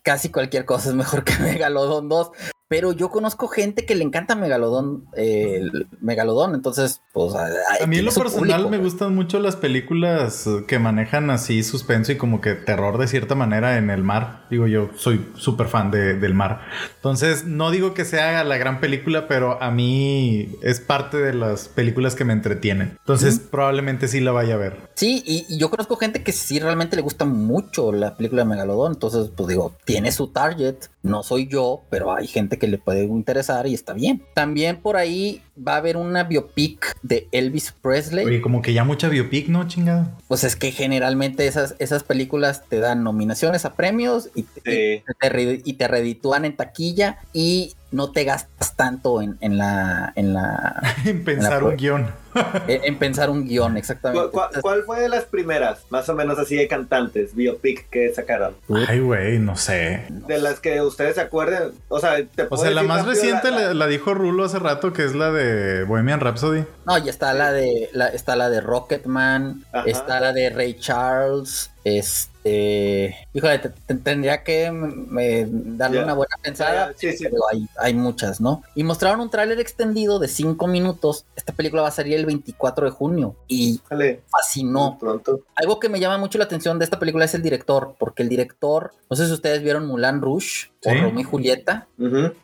Casi 0.02 0.30
cualquier 0.30 0.66
cosa 0.66 0.90
es 0.90 0.96
mejor 0.96 1.24
que 1.24 1.34
Megalodon 1.40 2.10
2 2.10 2.32
pero 2.74 2.92
yo 2.92 3.10
conozco 3.10 3.48
gente 3.48 3.86
que 3.86 3.94
le 3.94 4.04
encanta 4.04 4.34
Megalodón, 4.36 5.06
eh, 5.16 5.62
Megalodón, 6.02 6.56
entonces, 6.56 7.04
pues... 7.12 7.36
A 7.36 7.86
mí 7.86 8.00
en 8.00 8.06
lo 8.06 8.12
personal 8.12 8.68
me 8.68 8.80
gustan 8.80 9.14
mucho 9.14 9.38
las 9.38 9.56
películas 9.56 10.50
que 10.68 10.80
manejan 10.80 11.30
así 11.30 11.62
suspenso 11.62 12.14
y 12.14 12.18
como 12.18 12.42
que 12.42 12.56
terror 12.56 12.98
de 12.98 13.08
cierta 13.08 13.36
manera 13.36 13.78
en 13.78 13.92
el 13.92 14.03
mar. 14.04 14.46
Digo, 14.50 14.68
yo 14.68 14.90
soy 14.96 15.26
súper 15.36 15.68
fan 15.68 15.92
del 15.92 16.34
mar. 16.34 16.62
Entonces, 16.96 17.46
no 17.46 17.72
digo 17.72 17.94
que 17.94 18.06
sea 18.06 18.44
la 18.44 18.58
gran 18.58 18.80
película, 18.80 19.28
pero 19.28 19.62
a 19.62 19.72
mí 19.72 20.56
es 20.62 20.80
parte 20.80 21.18
de 21.18 21.34
las 21.34 21.68
películas 21.68 22.16
que 22.16 22.26
me 22.26 22.34
entretienen. 22.34 22.98
Entonces, 23.00 23.40
probablemente 23.40 24.08
sí 24.08 24.20
la 24.20 24.32
vaya 24.32 24.56
a 24.56 24.58
ver. 24.58 24.78
Sí, 24.96 25.24
y, 25.26 25.46
y, 25.50 25.58
yo 25.58 25.70
conozco 25.70 25.96
gente 25.96 26.24
que 26.24 26.32
sí 26.32 26.60
realmente 26.60 26.96
le 26.96 27.02
gusta 27.02 27.26
mucho 27.26 27.92
la 27.92 28.16
película 28.16 28.44
de 28.44 28.50
Megalodón, 28.50 28.94
entonces, 28.94 29.32
pues 29.36 29.50
digo, 29.50 29.76
tiene 29.86 30.12
su 30.12 30.28
target. 30.28 30.76
No 31.02 31.24
soy 31.24 31.48
yo, 31.48 31.84
pero 31.90 32.16
hay 32.16 32.28
gente 32.28 32.58
que 32.58 32.68
le 32.68 32.78
puede 32.78 33.04
interesar 33.04 33.68
y 33.68 33.74
está 33.74 33.94
bien. 33.94 34.24
También 34.34 34.82
por 34.82 34.96
ahí 34.96 35.42
va 35.56 35.74
a 35.74 35.78
haber 35.78 35.98
una 35.98 36.24
biopic 36.24 36.96
de 37.02 37.28
Elvis 37.32 37.74
Presley. 37.82 38.26
Oye, 38.26 38.42
como 38.42 38.62
que 38.62 38.74
ya 38.74 38.84
mucha 38.84 39.10
biopic, 39.10 39.50
¿no, 39.50 39.68
chingada? 39.68 40.18
Pues 40.28 40.44
es 40.44 40.56
que 40.56 40.72
generalmente 40.72 41.46
esas, 41.48 41.76
esas 41.80 42.04
películas 42.04 42.64
te 42.70 42.80
dan 42.80 43.04
nominaciones 43.04 43.66
a 43.66 43.74
premios 43.74 43.93
y, 44.36 44.44
te, 44.44 45.04
y 45.66 45.74
te 45.74 45.88
reditúan 45.88 46.46
en 46.46 46.56
taquilla 46.56 47.20
y 47.34 47.74
no 47.94 48.12
te 48.12 48.24
gastas 48.24 48.76
tanto 48.76 49.22
en, 49.22 49.38
en 49.40 49.58
la... 49.58 50.12
En, 50.16 50.34
la, 50.34 50.82
en 51.06 51.24
pensar 51.24 51.64
un 51.64 51.78
guion. 51.78 52.12
en, 52.68 52.98
pensar 52.98 53.30
un 53.30 53.48
guion, 53.48 53.78
exactamente. 53.78 54.30
¿Cuál, 54.62 54.84
fue 54.84 55.00
de 55.00 55.10
las 55.10 55.26
primeras, 55.26 55.86
más 55.92 56.10
o 56.10 56.16
menos 56.16 56.40
así 56.40 56.56
de 56.56 56.68
cantantes, 56.68 57.36
biopic 57.36 57.88
que 57.90 58.12
sacaron? 58.14 58.56
Ay, 58.88 59.00
güey, 59.00 59.38
no 59.38 59.56
sé. 59.56 60.08
De 60.10 60.40
las 60.40 60.60
que 60.60 60.82
ustedes 60.82 61.16
se 61.16 61.22
acuerden. 61.22 61.72
O 61.88 62.00
sea, 62.00 62.16
te 62.26 62.48
O 62.50 62.58
sea, 62.58 62.72
la 62.72 62.84
más 62.84 63.06
reciente 63.06 63.52
la, 63.52 63.88
dijo 63.88 64.16
Rulo 64.16 64.46
hace 64.46 64.58
rato, 64.58 64.92
que 64.92 65.06
es 65.06 65.14
la 65.14 65.32
de 65.32 65.84
Bohemian 65.84 66.20
Rhapsody. 66.20 66.66
No, 66.88 66.98
ya 66.98 67.12
está 67.12 67.34
la 67.36 67.52
de 67.52 67.90
la, 67.94 68.08
está 68.08 68.36
la 68.36 68.50
de 68.50 68.60
Rocketman, 68.60 69.64
está 69.86 70.20
la 70.20 70.34
de 70.34 70.50
Ray 70.50 70.80
Charles, 70.80 71.70
este, 71.84 73.28
híjole, 73.34 73.60
tendría 74.04 74.44
que 74.44 74.72
darle 75.52 76.04
una 76.04 76.14
buena 76.14 76.36
pensada, 76.42 76.94
pero 77.00 77.38
hay, 77.78 77.94
muchas, 77.94 78.40
¿no? 78.40 78.64
Y 78.76 78.84
mostraron 78.84 79.20
un 79.20 79.30
tráiler 79.30 79.60
extendido 79.60 80.20
de 80.20 80.28
5 80.28 80.66
minutos. 80.68 81.26
Esta 81.36 81.54
película 81.54 81.82
va 81.82 81.90
a 81.90 81.92
salir 81.92 82.14
el 82.16 82.26
24 82.26 82.86
de 82.86 82.92
junio 82.92 83.36
y 83.48 83.82
fascinó. 84.30 84.98
Pronto. 85.00 85.42
Algo 85.56 85.80
que 85.80 85.90
me 85.90 86.00
llama 86.00 86.18
mucho 86.18 86.38
la 86.38 86.46
atención 86.46 86.80
de 86.80 86.86
esta 86.86 87.00
película 87.00 87.26
es 87.26 87.34
el 87.34 87.42
director, 87.42 87.96
porque 88.00 88.24
el 88.24 88.30
director, 88.30 88.94
no 89.10 89.16
sé 89.16 89.26
si 89.28 89.34
ustedes 89.34 89.62
vieron 89.62 89.86
Mulan 89.86 90.22
Rouge 90.22 90.72
o 90.86 90.90
Romeo 90.90 91.20
y 91.20 91.24
Julieta, 91.24 91.88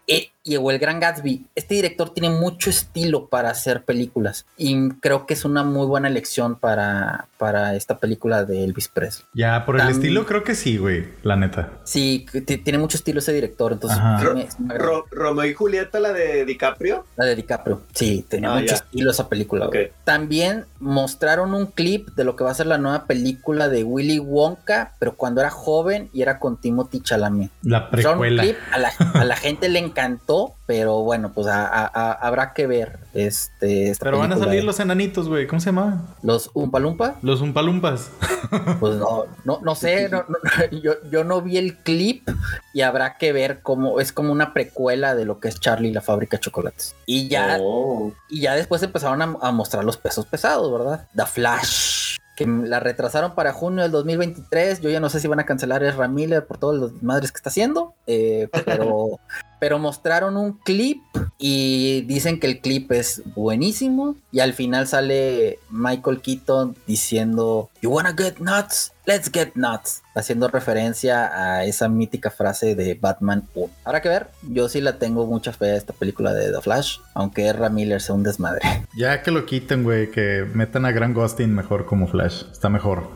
y, 0.05 0.57
o 0.57 0.71
El 0.71 0.79
Gran 0.79 0.99
Gatsby. 0.99 1.45
Este 1.55 1.75
director 1.75 2.13
tiene 2.13 2.29
mucho 2.29 2.69
estilo 2.69 3.27
para 3.27 3.49
hacer 3.49 3.83
películas 3.83 4.45
y 4.57 4.89
creo 4.95 5.25
que 5.25 5.33
es 5.33 5.45
una 5.45 5.63
muy 5.63 5.85
buena 5.85 6.07
elección 6.07 6.57
para, 6.57 7.28
para 7.39 7.73
esta 7.73 7.99
película 7.99 8.43
de 8.43 8.65
Elvis 8.65 8.89
Presley. 8.89 9.25
Ya, 9.33 9.65
por 9.65 9.79
el 9.79 9.87
estilo 9.87 10.25
creo 10.25 10.43
que 10.43 10.55
sí, 10.55 10.77
güey, 10.77 11.07
la 11.23 11.37
neta. 11.37 11.71
Sí, 11.85 12.25
tiene 12.45 12.77
mucho 12.77 12.97
estilo 12.97 13.19
ese 13.19 13.31
director, 13.31 13.71
entonces... 13.71 13.97
Romeo 15.09 15.45
y 15.45 15.53
Julieta, 15.53 16.01
la 16.01 16.11
de 16.11 16.43
DiCaprio. 16.43 17.05
La 17.15 17.25
de 17.25 17.37
DiCaprio, 17.37 17.81
sí, 17.93 18.25
tenía 18.27 18.51
ah, 18.51 18.59
mucho 18.59 18.75
estilo 18.75 19.11
esa 19.11 19.29
película. 19.29 19.69
También 20.03 20.65
mostraron 20.79 21.53
un 21.53 21.67
clip 21.67 22.09
de 22.09 22.25
lo 22.25 22.35
que 22.35 22.43
va 22.43 22.51
a 22.51 22.53
ser 22.53 22.67
la 22.67 22.77
nueva 22.77 23.05
película 23.05 23.69
de 23.69 23.85
Willy 23.85 24.19
Wonka, 24.19 24.93
pero 24.99 25.15
cuando 25.15 25.39
era 25.39 25.49
joven 25.49 26.09
y 26.11 26.21
era 26.21 26.39
con 26.39 26.57
Timothy 26.57 26.99
Chalamet. 26.99 27.51
La 27.61 27.89
precuela. 27.89 28.43
a, 28.73 28.77
la, 28.77 28.89
a 29.13 29.23
la 29.23 29.35
gente 29.37 29.69
le 29.69 29.79
encantó 29.79 30.55
pero 30.69 31.01
bueno, 31.01 31.31
pues 31.33 31.47
habrá 31.47 32.53
que 32.53 32.67
ver. 32.67 32.99
Este, 33.15 33.91
pero 33.99 34.19
van 34.19 34.33
a 34.33 34.37
salir 34.37 34.63
los 34.63 34.79
enanitos, 34.79 35.27
güey. 35.27 35.47
¿Cómo 35.47 35.59
se 35.59 35.71
llamaban? 35.71 36.05
Los 36.21 36.51
Umpalumpa. 36.53 37.15
Los 37.29 37.41
Umpalumpas. 37.41 38.09
Pues 38.79 38.95
no, 38.95 39.25
no, 39.45 39.59
no 39.61 39.75
sé. 39.75 40.09
yo, 40.81 40.93
yo 41.11 41.23
no 41.23 41.43
vi 41.43 41.57
el 41.57 41.77
clip 41.77 42.27
y 42.73 42.81
habrá 42.81 43.17
que 43.17 43.31
ver 43.31 43.61
cómo 43.61 43.99
es 43.99 44.11
como 44.11 44.31
una 44.31 44.51
precuela 44.51 45.13
de 45.13 45.25
lo 45.25 45.39
que 45.39 45.49
es 45.49 45.59
Charlie 45.59 45.89
y 45.89 45.93
la 45.93 46.01
fábrica 46.01 46.37
de 46.37 46.41
chocolates. 46.41 46.95
Y 47.05 47.27
ya, 47.27 47.59
oh. 47.61 48.11
y 48.29 48.41
ya 48.41 48.55
después 48.55 48.81
empezaron 48.81 49.21
a, 49.21 49.37
a 49.41 49.51
mostrar 49.51 49.83
los 49.83 49.97
pesos 49.97 50.25
pesados, 50.25 50.71
¿verdad? 50.71 51.07
The 51.15 51.27
Flash 51.27 52.17
que 52.35 52.47
la 52.47 52.79
retrasaron 52.79 53.35
para 53.35 53.51
junio 53.51 53.83
del 53.83 53.91
2023. 53.91 54.79
Yo 54.79 54.89
ya 54.89 55.01
no 55.01 55.09
sé 55.09 55.19
si 55.19 55.27
van 55.27 55.41
a 55.41 55.45
cancelar 55.45 55.83
a 55.83 56.07
Miller 56.07 56.47
por 56.47 56.57
todas 56.57 56.81
las 56.81 57.03
madres 57.03 57.33
que 57.33 57.37
está 57.37 57.49
haciendo, 57.49 57.93
eh, 58.07 58.47
pero, 58.65 59.19
pero 59.59 59.79
mostraron 59.79 60.37
un 60.37 60.53
clip 60.53 61.01
y 61.37 62.01
dicen 62.01 62.39
que 62.39 62.47
el 62.47 62.59
clip 62.59 62.91
es 62.91 63.21
buenísimo 63.35 64.15
y 64.31 64.39
al 64.39 64.53
final 64.53 64.87
sale 64.87 65.59
Michael 65.69 66.21
Keaton 66.21 66.75
diciendo 66.85 67.69
You 67.81 67.91
wanna 67.91 68.13
get 68.17 68.39
nuts? 68.39 68.91
Let's 69.05 69.31
get 69.31 69.53
nuts. 69.55 70.03
Haciendo 70.13 70.49
referencia 70.49 71.31
a 71.33 71.65
esa 71.65 71.87
mítica 71.87 72.29
frase 72.29 72.75
de 72.75 72.93
Batman 72.93 73.47
1. 73.55 73.73
Habrá 73.83 74.01
que 74.01 74.09
ver. 74.09 74.27
Yo 74.43 74.69
sí 74.69 74.81
la 74.81 74.99
tengo 74.99 75.25
mucha 75.25 75.51
fe 75.51 75.71
a 75.71 75.77
esta 75.77 75.93
película 75.93 76.33
de 76.33 76.51
The 76.51 76.61
Flash. 76.61 76.99
Aunque 77.15 77.47
Erra 77.47 77.69
Miller 77.69 78.01
sea 78.01 78.13
un 78.15 78.23
desmadre. 78.23 78.61
Ya 78.95 79.23
que 79.23 79.31
lo 79.31 79.45
quiten, 79.45 79.83
güey. 79.83 80.11
Que 80.11 80.45
metan 80.53 80.85
a 80.85 80.91
Grant 80.91 81.15
Gustin 81.15 81.55
mejor 81.55 81.85
como 81.85 82.07
Flash. 82.07 82.43
Está 82.51 82.69
mejor. 82.69 83.09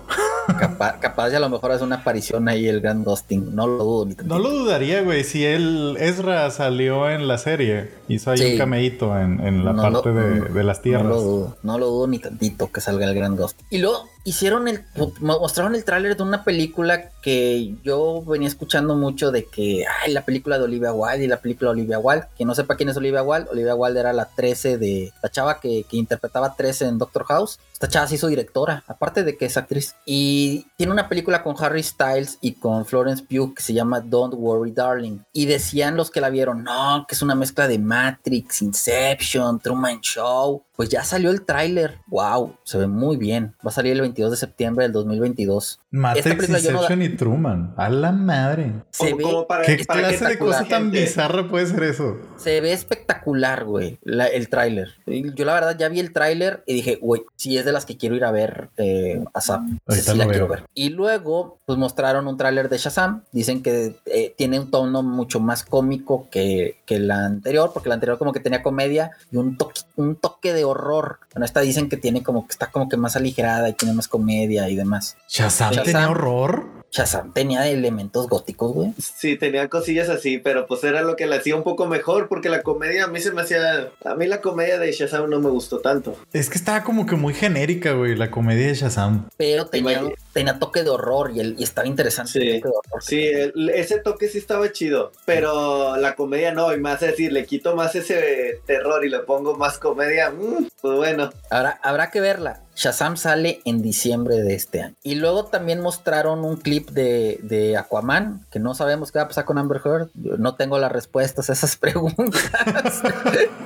Capaz, 0.60 1.00
capaz 1.00 1.30
ya 1.30 1.38
a 1.38 1.40
lo 1.40 1.50
mejor 1.50 1.72
hace 1.72 1.84
una 1.84 1.98
aparición 1.98 2.48
ahí 2.48 2.68
el 2.68 2.82
Grand 2.82 3.06
Dustin. 3.06 3.56
No 3.56 3.68
lo 3.68 3.84
dudo 3.84 4.06
ni 4.06 4.16
No 4.26 4.40
lo 4.40 4.50
dudaría, 4.50 5.02
güey. 5.02 5.24
Si 5.24 5.46
él, 5.46 5.98
Ezra 6.00 6.50
salió 6.52 7.10
en 7.10 7.28
la 7.28 7.38
serie, 7.38 7.92
hizo 8.08 8.32
ahí 8.32 8.54
un 8.54 8.58
cameíto 8.58 9.18
en, 9.18 9.66
la 9.66 9.76
parte 9.76 10.12
de, 10.12 10.64
las 10.64 10.82
tierras. 10.82 11.04
No 11.04 11.10
lo 11.10 11.22
dudo, 11.22 11.58
no 11.64 11.78
lo 11.78 11.88
dudo 11.88 12.08
ni 12.08 12.20
tantito 12.20 12.72
que 12.72 12.82
salga 12.82 13.06
el 13.06 13.16
Grand 13.16 13.38
Dustin. 13.38 13.66
Y 13.70 13.80
luego 13.80 14.10
hicieron 14.24 14.68
el, 14.68 14.86
mostraron 15.20 15.76
el 15.76 15.84
tráiler 15.84 16.16
de 16.16 16.24
una 16.24 16.44
película 16.44 17.10
que 17.22 17.76
yo 17.84 18.24
venía 18.24 18.48
escuchando 18.48 18.96
mucho 18.96 19.32
de 19.32 19.46
que, 19.46 19.86
ay, 20.04 20.12
la 20.12 20.26
película 20.26 20.58
de 20.58 20.66
Olivia 20.66 20.94
Wilde 20.94 21.26
y 21.26 21.28
la 21.28 21.42
película 21.42 21.70
de 21.70 21.80
Olivia 21.80 22.00
Wilde. 22.00 22.28
Que 22.38 22.46
no 22.46 22.56
sepa 22.56 22.76
quién 22.76 22.90
es 22.90 22.98
Olivia 22.98 23.24
Wilde. 23.24 23.50
Olivia 23.50 23.76
Wilde 23.76 24.00
era 24.00 24.14
la 24.14 24.26
13 24.26 24.78
de, 24.78 25.14
la 25.22 25.30
chava 25.30 25.60
que, 25.60 25.86
que 25.90 25.98
interpretaba 25.98 26.56
13 26.56 26.86
en 26.86 26.98
Doctor 26.98 27.26
House. 27.26 27.60
Esta 27.74 27.88
chava 27.88 28.08
se 28.08 28.16
hizo 28.16 28.28
directora, 28.28 28.84
aparte 28.88 29.24
de 29.24 29.36
que 29.36 29.46
es 29.46 29.58
actriz. 29.58 29.96
Y 30.06 30.68
tiene 30.78 30.94
una 30.94 31.10
película 31.10 31.44
con 31.44 31.56
Harry 31.60 31.84
Styles 31.84 32.38
y 32.40 32.54
con 32.54 32.86
Florence 32.86 33.24
Pugh 33.24 33.54
que 33.56 33.64
se 33.64 33.74
llama 33.74 34.00
Don't 34.00 34.36
Worry 34.38 34.72
Darling. 34.72 35.20
Y 35.34 35.48
decían 35.48 35.98
los 35.98 36.12
que 36.12 36.22
la 36.22 36.30
vieron, 36.30 36.64
no, 36.64 37.06
que 37.08 37.16
es 37.16 37.22
una 37.22 37.36
mezcla 37.36 37.68
de 37.68 37.80
Matrix, 37.80 38.62
Inception, 38.62 39.60
Truman 39.60 40.00
Show. 40.02 40.64
Pues 40.76 40.90
ya 40.90 41.04
salió 41.04 41.30
el 41.30 41.46
tráiler. 41.46 42.00
Wow, 42.08 42.58
se 42.64 42.78
ve 42.78 42.88
muy 42.88 43.18
bien. 43.18 43.56
Va 43.66 43.70
a 43.70 43.74
salir 43.74 43.94
el 43.94 44.02
22 44.14 44.32
de 44.32 44.38
septiembre 44.38 44.86
del 44.86 44.92
2022. 44.94 45.80
Matrix, 45.90 46.50
Inception 46.50 47.02
y 47.02 47.10
Truman. 47.10 47.74
A 47.78 47.90
la 47.90 48.12
madre. 48.12 48.74
Se 48.92 49.14
ve 49.14 49.24
¿Qué 49.66 49.78
clase 49.86 50.26
de 50.26 50.38
cosa 50.38 50.66
tan 50.66 50.92
bizarra 50.92 51.50
puede 51.50 51.66
ser 51.66 51.84
eso? 51.84 52.18
Se 52.38 52.62
ve 52.62 52.74
espectacular, 52.74 53.66
güey, 53.66 53.98
el 54.04 54.50
tráiler. 54.50 54.90
Yo 55.06 55.46
la 55.46 55.54
verdad 55.54 55.78
ya 55.78 55.90
vi 55.90 56.00
el 56.00 56.14
tráiler 56.14 56.64
y 56.68 56.76
dije, 56.76 57.00
güey, 57.02 57.24
si 57.36 57.58
es 57.58 57.66
de 57.66 57.72
las 57.72 57.86
que 57.86 57.98
quiero 57.98 58.16
ir 58.16 58.24
a 58.24 58.32
ver 58.32 58.70
eh, 58.78 59.24
a 59.34 59.42
Sam. 59.42 59.80
Sí, 59.90 60.16
la 60.16 60.28
quiero 60.28 60.48
ver. 60.48 60.64
Y 60.76 60.90
luego, 60.90 61.60
pues 61.66 61.80
mostraron 61.80 62.28
un 62.28 62.38
tráiler 62.38 62.70
de 62.70 62.78
Shazam. 62.78 63.24
Dicen 63.32 63.64
que 63.64 63.96
eh, 64.06 64.34
tiene 64.38 64.60
un 64.60 64.70
tono 64.70 65.02
mucho 65.02 65.40
más 65.40 65.64
cómico 65.64 66.28
que, 66.30 66.78
que 66.86 67.00
la 67.00 67.26
anterior, 67.26 67.72
porque 67.74 67.90
la 67.90 67.96
anterior 67.96 68.20
como 68.20 68.32
que 68.32 68.40
tenía 68.40 68.62
comedia 68.62 69.12
y 69.32 69.38
un 69.38 69.58
toque, 69.58 69.82
un 69.96 70.16
toque 70.16 70.54
de 70.54 70.64
horror. 70.64 71.20
Bueno, 71.34 71.46
esta 71.46 71.62
dicen 71.62 71.90
que 71.90 71.98
tiene 71.98 72.22
como 72.22 72.46
que 72.46 72.52
está 72.52 72.70
como 72.70 72.88
que 72.88 72.98
más 72.98 73.16
aligerada 73.16 73.68
y 73.70 73.74
tiene 73.74 73.94
más 73.94 74.08
comedia 74.08 74.70
y 74.70 74.76
demás. 74.76 75.18
¿Shazam, 75.28 75.76
tenía 75.84 76.10
horror? 76.10 76.83
Shazam 76.94 77.34
tenía 77.34 77.68
elementos 77.68 78.30
góticos, 78.30 78.72
güey. 78.72 78.94
Sí, 79.00 79.36
tenía 79.36 79.68
cosillas 79.68 80.10
así, 80.10 80.38
pero 80.38 80.68
pues 80.68 80.84
era 80.84 81.02
lo 81.02 81.16
que 81.16 81.26
le 81.26 81.38
hacía 81.38 81.56
un 81.56 81.64
poco 81.64 81.88
mejor, 81.88 82.28
porque 82.28 82.50
la 82.50 82.62
comedia 82.62 83.06
a 83.06 83.08
mí 83.08 83.20
se 83.20 83.32
me 83.32 83.42
hacía. 83.42 83.90
A 84.06 84.14
mí 84.14 84.28
la 84.28 84.42
comedia 84.42 84.78
de 84.78 84.92
Shazam 84.92 85.28
no 85.28 85.40
me 85.40 85.50
gustó 85.50 85.80
tanto. 85.80 86.16
Es 86.32 86.52
que 86.52 86.58
estaba 86.60 86.84
como 86.84 87.08
que 87.08 87.16
muy 87.16 87.34
genérica, 87.34 87.94
güey, 87.94 88.16
la 88.16 88.30
comedia 88.30 88.68
de 88.68 88.76
Shazam. 88.76 89.28
Pero 89.38 89.66
tenía, 89.66 90.04
tenía 90.34 90.60
toque 90.60 90.84
de 90.84 90.92
horror 90.92 91.32
y, 91.34 91.40
el, 91.40 91.56
y 91.58 91.64
estaba 91.64 91.88
interesante. 91.88 92.32
Sí, 92.32 92.62
sí 93.02 93.32
ese 93.74 94.00
toque 94.00 94.28
sí 94.28 94.38
estaba 94.38 94.72
chido, 94.72 95.12
pero 95.26 95.98
la 95.98 96.16
comedia 96.16 96.52
no, 96.52 96.74
y 96.74 96.80
más 96.80 97.00
decir, 97.00 97.34
le 97.34 97.46
quito 97.46 97.76
más 97.76 97.96
ese 97.96 98.62
terror 98.68 99.04
y 99.04 99.10
le 99.10 99.20
pongo 99.20 99.58
más 99.58 99.80
comedia, 99.80 100.30
mm, 100.30 100.68
pues 100.80 100.98
bueno. 100.98 101.32
Ahora, 101.50 101.80
habrá 101.82 102.12
que 102.12 102.22
verla. 102.22 102.63
Shazam 102.76 103.18
sale 103.18 103.62
en 103.66 103.82
diciembre 103.82 104.42
de 104.42 104.56
este 104.56 104.82
año. 104.82 104.96
Y 105.04 105.16
luego 105.16 105.46
también 105.46 105.82
mostraron 105.82 106.44
un 106.44 106.58
clip 106.58 106.90
de, 106.90 107.40
de, 107.44 107.78
Aquaman, 107.78 108.46
que 108.52 108.60
no 108.60 108.74
sabemos 108.74 109.12
qué 109.12 109.20
va 109.20 109.26
a 109.26 109.28
pasar 109.28 109.46
con 109.46 109.58
Amber 109.58 109.82
Heard. 109.84 110.10
Yo 110.16 110.38
no 110.38 110.56
tengo 110.56 110.80
las 110.80 110.92
respuestas 110.92 111.50
a 111.50 111.54
esas 111.54 111.78
preguntas. 111.78 112.52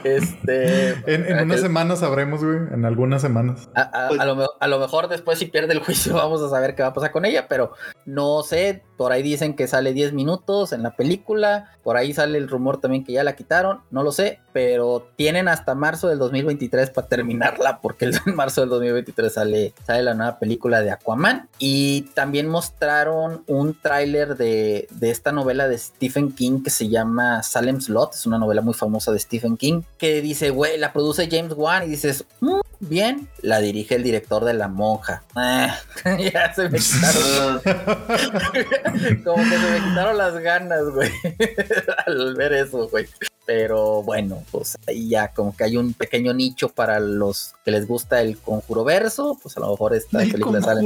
este, 0.04 0.90
en, 1.06 1.44
unas 1.44 1.62
semanas 1.62 2.00
sabremos, 2.00 2.44
güey. 2.44 2.58
En 2.72 2.86
algunas 2.86 3.22
semanas. 3.22 3.70
A, 3.76 4.26
lo, 4.26 4.50
a, 4.60 4.68
lo, 4.68 4.80
mejor 4.80 5.08
después, 5.08 5.40
si 5.40 5.46
pierde 5.46 5.74
el 5.74 5.80
juicio, 5.80 6.14
vamos 6.16 6.42
a 6.42 6.50
saber 6.50 6.76
qué 6.76 6.84
va 6.84 6.90
a 6.90 6.94
pasar 6.94 7.12
con 7.12 7.26
ella, 7.26 7.48
pero 7.48 7.74
no 8.06 8.44
sé. 8.44 8.84
Por 8.98 9.12
ahí 9.12 9.22
dicen 9.22 9.56
que 9.56 9.68
sale 9.68 9.94
10 9.94 10.14
minutos 10.14 10.74
en 10.74 10.84
la 10.84 10.96
película. 10.96 11.72
Por 11.84 11.98
ahí 11.98 12.14
sale 12.14 12.38
el 12.38 12.50
rumor 12.50 12.82
también 12.82 13.04
que 13.04 13.14
ya 13.14 13.24
la 13.24 13.36
quitaron. 13.36 13.82
No 13.92 14.04
lo 14.04 14.12
sé, 14.12 14.40
pero 14.54 15.08
tienen 15.16 15.48
hasta 15.48 15.76
marzo 15.76 16.08
del 16.08 16.18
2023 16.18 16.90
para 16.90 17.08
terminarla, 17.08 17.80
porque 17.80 18.06
el 18.06 18.16
marzo 18.36 18.62
del 18.62 18.72
2023 18.72 19.32
sale, 19.32 19.74
sale 19.86 20.04
la 20.04 20.16
nueva 20.16 20.40
película 20.40 20.82
de 20.82 20.92
Aquaman. 20.92 21.48
Y 21.60 22.02
también 22.14 22.48
mostraron 22.48 23.44
un 23.48 23.80
tráiler 23.80 24.36
de, 24.36 24.88
de 24.90 25.12
esta 25.12 25.32
novela 25.32 25.68
de 25.68 25.78
Stephen 25.78 26.32
King 26.32 26.64
que 26.64 26.72
se 26.72 26.90
llama 26.90 27.44
Salem's 27.44 27.90
Lot. 27.90 28.16
Es 28.16 28.26
una 28.26 28.40
novela 28.40 28.62
muy 28.62 28.74
famosa 28.74 29.12
de 29.12 29.20
Stephen 29.20 29.58
King. 29.58 29.84
Que 29.98 30.22
dice, 30.22 30.50
güey, 30.50 30.78
la 30.78 30.92
produce 30.92 31.30
James 31.30 31.54
Wan. 31.56 31.84
Y 31.84 31.90
dices, 31.90 32.26
mm, 32.40 32.60
bien, 32.80 33.28
la 33.42 33.60
dirige 33.60 33.96
el 33.96 34.04
director 34.04 34.46
de 34.46 34.54
La 34.54 34.68
Monja. 34.68 35.24
Ah, 35.36 35.78
ya 36.34 36.54
se 36.54 36.70
me 36.70 36.80
quitaron. 36.80 37.62
Como 39.24 39.44
que 39.44 39.58
se 39.58 39.72
me 39.72 39.90
quitaron 39.90 40.18
las 40.18 40.38
ganas, 40.40 40.84
güey. 40.94 41.12
Al 42.06 42.36
ver 42.36 42.54
eso, 42.54 42.88
güey. 42.90 43.08
Pero 43.48 44.04
bueno, 44.04 44.44
pues 44.52 44.78
ahí 44.88 45.08
ya 45.08 45.30
como 45.30 45.56
que 45.56 45.64
hay 45.64 45.78
un 45.78 45.94
pequeño 45.94 46.34
nicho 46.34 46.68
para 46.68 47.00
los 47.00 47.54
que 47.64 47.72
les 47.72 47.88
gusta 47.88 48.22
el 48.22 48.38
conjuro 48.38 48.84
verso. 48.84 49.40
Pues 49.42 49.56
a 49.56 49.62
lo 49.62 49.72
mejor 49.72 49.96
esta 49.96 50.20
película 50.20 50.62
sale 50.62 50.86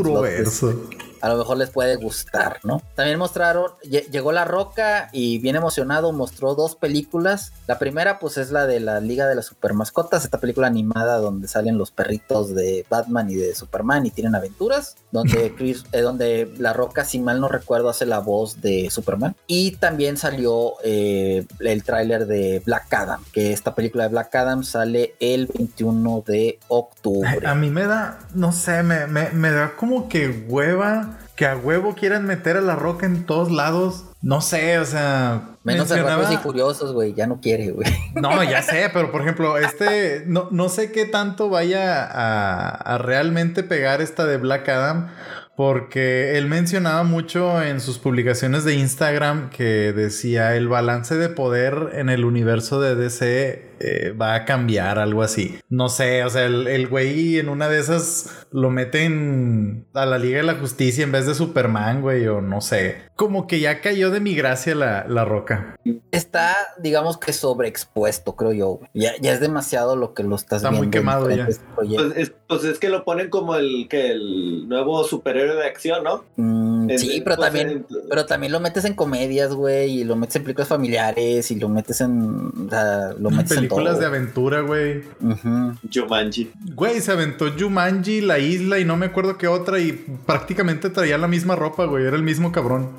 a 1.21 1.29
lo 1.29 1.37
mejor 1.37 1.57
les 1.57 1.69
puede 1.69 1.95
gustar, 1.95 2.59
¿no? 2.63 2.81
También 2.95 3.19
mostraron, 3.19 3.71
llegó 3.83 4.31
La 4.31 4.43
Roca 4.43 5.09
y 5.13 5.37
bien 5.37 5.55
emocionado 5.55 6.11
mostró 6.11 6.55
dos 6.55 6.75
películas. 6.75 7.53
La 7.67 7.77
primera 7.77 8.19
pues 8.19 8.37
es 8.37 8.51
la 8.51 8.65
de 8.65 8.79
la 8.79 8.99
Liga 8.99 9.27
de 9.27 9.35
las 9.35 9.45
Super 9.45 9.73
Mascotas, 9.73 10.25
esta 10.25 10.39
película 10.39 10.67
animada 10.67 11.17
donde 11.17 11.47
salen 11.47 11.77
los 11.77 11.91
perritos 11.91 12.55
de 12.55 12.85
Batman 12.89 13.29
y 13.29 13.35
de 13.35 13.53
Superman 13.53 14.05
y 14.05 14.11
tienen 14.11 14.35
aventuras, 14.35 14.97
donde 15.11 15.53
Chris, 15.57 15.83
eh, 15.91 16.01
donde 16.01 16.51
La 16.57 16.73
Roca, 16.73 17.05
si 17.05 17.19
mal 17.19 17.39
no 17.39 17.47
recuerdo, 17.47 17.89
hace 17.89 18.05
la 18.05 18.19
voz 18.19 18.61
de 18.61 18.89
Superman. 18.89 19.35
Y 19.45 19.71
también 19.77 20.17
salió 20.17 20.73
eh, 20.83 21.45
el 21.59 21.83
tráiler 21.83 22.25
de 22.25 22.50
Black 22.59 22.93
Adam, 22.93 23.23
que 23.31 23.53
esta 23.53 23.73
película 23.73 24.03
de 24.03 24.09
Black 24.09 24.35
Adam 24.35 24.63
sale 24.63 25.15
el 25.19 25.47
21 25.47 26.23
de 26.27 26.59
octubre. 26.67 27.39
A 27.45 27.55
mí 27.55 27.69
me 27.69 27.85
da, 27.85 28.19
no 28.33 28.51
sé, 28.51 28.83
me, 28.83 29.07
me 29.07 29.51
da 29.51 29.75
como 29.75 30.09
que 30.09 30.27
hueva 30.47 31.17
que 31.41 31.47
a 31.47 31.57
huevo 31.57 31.95
quieran 31.95 32.27
meter 32.27 32.55
a 32.55 32.61
la 32.61 32.75
roca 32.75 33.07
en 33.07 33.25
todos 33.25 33.49
lados. 33.49 34.05
No 34.21 34.41
sé, 34.41 34.77
o 34.77 34.85
sea. 34.85 35.55
Menos 35.63 35.89
mencionaba... 35.89 36.31
y 36.31 36.37
curiosos, 36.37 36.93
güey. 36.93 37.15
Ya 37.15 37.25
no 37.25 37.41
quiere, 37.41 37.71
güey. 37.71 37.89
No, 38.13 38.43
ya 38.43 38.61
sé, 38.61 38.91
pero 38.93 39.11
por 39.11 39.21
ejemplo, 39.21 39.57
este. 39.57 40.23
No, 40.27 40.49
no 40.51 40.69
sé 40.69 40.91
qué 40.91 41.05
tanto 41.05 41.49
vaya 41.49 42.05
a, 42.05 42.69
a 42.69 42.97
realmente 42.99 43.63
pegar 43.63 44.01
esta 44.01 44.27
de 44.27 44.37
Black 44.37 44.69
Adam. 44.69 45.09
Porque 45.55 46.37
él 46.37 46.47
mencionaba 46.47 47.03
mucho 47.03 47.61
en 47.61 47.81
sus 47.81 47.97
publicaciones 47.99 48.63
de 48.63 48.75
Instagram 48.75 49.49
que 49.49 49.93
decía 49.93 50.55
el 50.55 50.67
balance 50.67 51.15
de 51.15 51.29
poder 51.29 51.91
en 51.93 52.09
el 52.09 52.25
universo 52.25 52.79
de 52.79 52.95
DC 52.95 53.70
eh, 53.83 54.11
va 54.11 54.35
a 54.35 54.45
cambiar, 54.45 54.99
algo 54.99 55.23
así. 55.23 55.57
No 55.67 55.89
sé, 55.89 56.23
o 56.23 56.29
sea, 56.29 56.45
el, 56.45 56.87
güey 56.87 57.39
en 57.39 57.49
una 57.49 57.67
de 57.67 57.79
esas 57.79 58.47
lo 58.51 58.69
meten 58.69 59.87
a 59.93 60.05
la 60.05 60.19
Liga 60.19 60.37
de 60.37 60.43
la 60.43 60.55
Justicia 60.55 61.03
en 61.03 61.11
vez 61.11 61.25
de 61.25 61.33
Superman, 61.33 62.01
güey, 62.01 62.27
o 62.27 62.41
no 62.41 62.61
sé. 62.61 62.97
Como 63.15 63.47
que 63.47 63.59
ya 63.59 63.81
cayó 63.81 64.11
de 64.11 64.19
mi 64.19 64.35
gracia 64.35 64.75
la, 64.75 65.25
roca. 65.25 65.75
Está, 66.11 66.55
digamos 66.79 67.17
que 67.17 67.33
sobreexpuesto, 67.33 68.35
creo 68.35 68.53
yo. 68.53 68.79
Ya, 68.93 69.13
ya 69.19 69.33
es 69.33 69.39
demasiado 69.39 69.95
lo 69.95 70.13
que 70.13 70.23
lo 70.23 70.35
estás 70.35 70.63
Está 70.63 70.71
muy 70.71 70.89
quemado 70.89 71.29
ya. 71.31 71.47
Pues 71.75 71.89
es, 72.15 72.33
pues 72.47 72.63
es, 72.63 72.79
que 72.79 72.89
lo 72.89 73.03
ponen 73.03 73.29
como 73.29 73.55
el 73.55 73.87
que 73.89 74.11
el 74.11 74.67
nuevo 74.67 75.03
superhéroe 75.03 75.55
de 75.55 75.65
acción, 75.65 76.03
¿no? 76.03 76.25
Mm, 76.35 76.80
Sí, 76.97 77.21
pero 77.23 77.37
también, 77.37 77.85
pero 78.09 78.25
también 78.25 78.51
lo 78.51 78.59
metes 78.59 78.85
en 78.85 78.93
comedias, 78.93 79.53
güey, 79.53 79.99
y 79.99 80.03
lo 80.03 80.15
metes 80.15 80.35
en 80.37 80.43
películas 80.43 80.67
familiares, 80.67 81.49
y 81.51 81.55
lo 81.59 81.69
metes 81.69 82.01
en, 82.01 82.51
o 82.67 82.69
sea, 82.69 83.13
lo 83.19 83.29
metes 83.29 83.55
Películas 83.57 83.95
en 83.95 83.99
de 84.01 84.05
todo. 84.05 84.15
aventura, 84.15 84.61
güey. 84.61 85.03
Ujú. 85.21 85.75
Jumanji. 85.93 86.51
Güey, 86.73 87.01
se 87.01 87.11
aventó 87.11 87.51
Jumanji, 87.57 88.21
La 88.21 88.39
Isla 88.39 88.79
y 88.79 88.85
no 88.85 88.97
me 88.97 89.07
acuerdo 89.07 89.37
qué 89.37 89.47
otra 89.47 89.79
y 89.79 89.91
prácticamente 90.25 90.89
traía 90.89 91.17
la 91.17 91.27
misma 91.27 91.55
ropa, 91.55 91.85
güey. 91.85 92.05
Era 92.05 92.15
el 92.15 92.23
mismo 92.23 92.51
cabrón. 92.51 92.89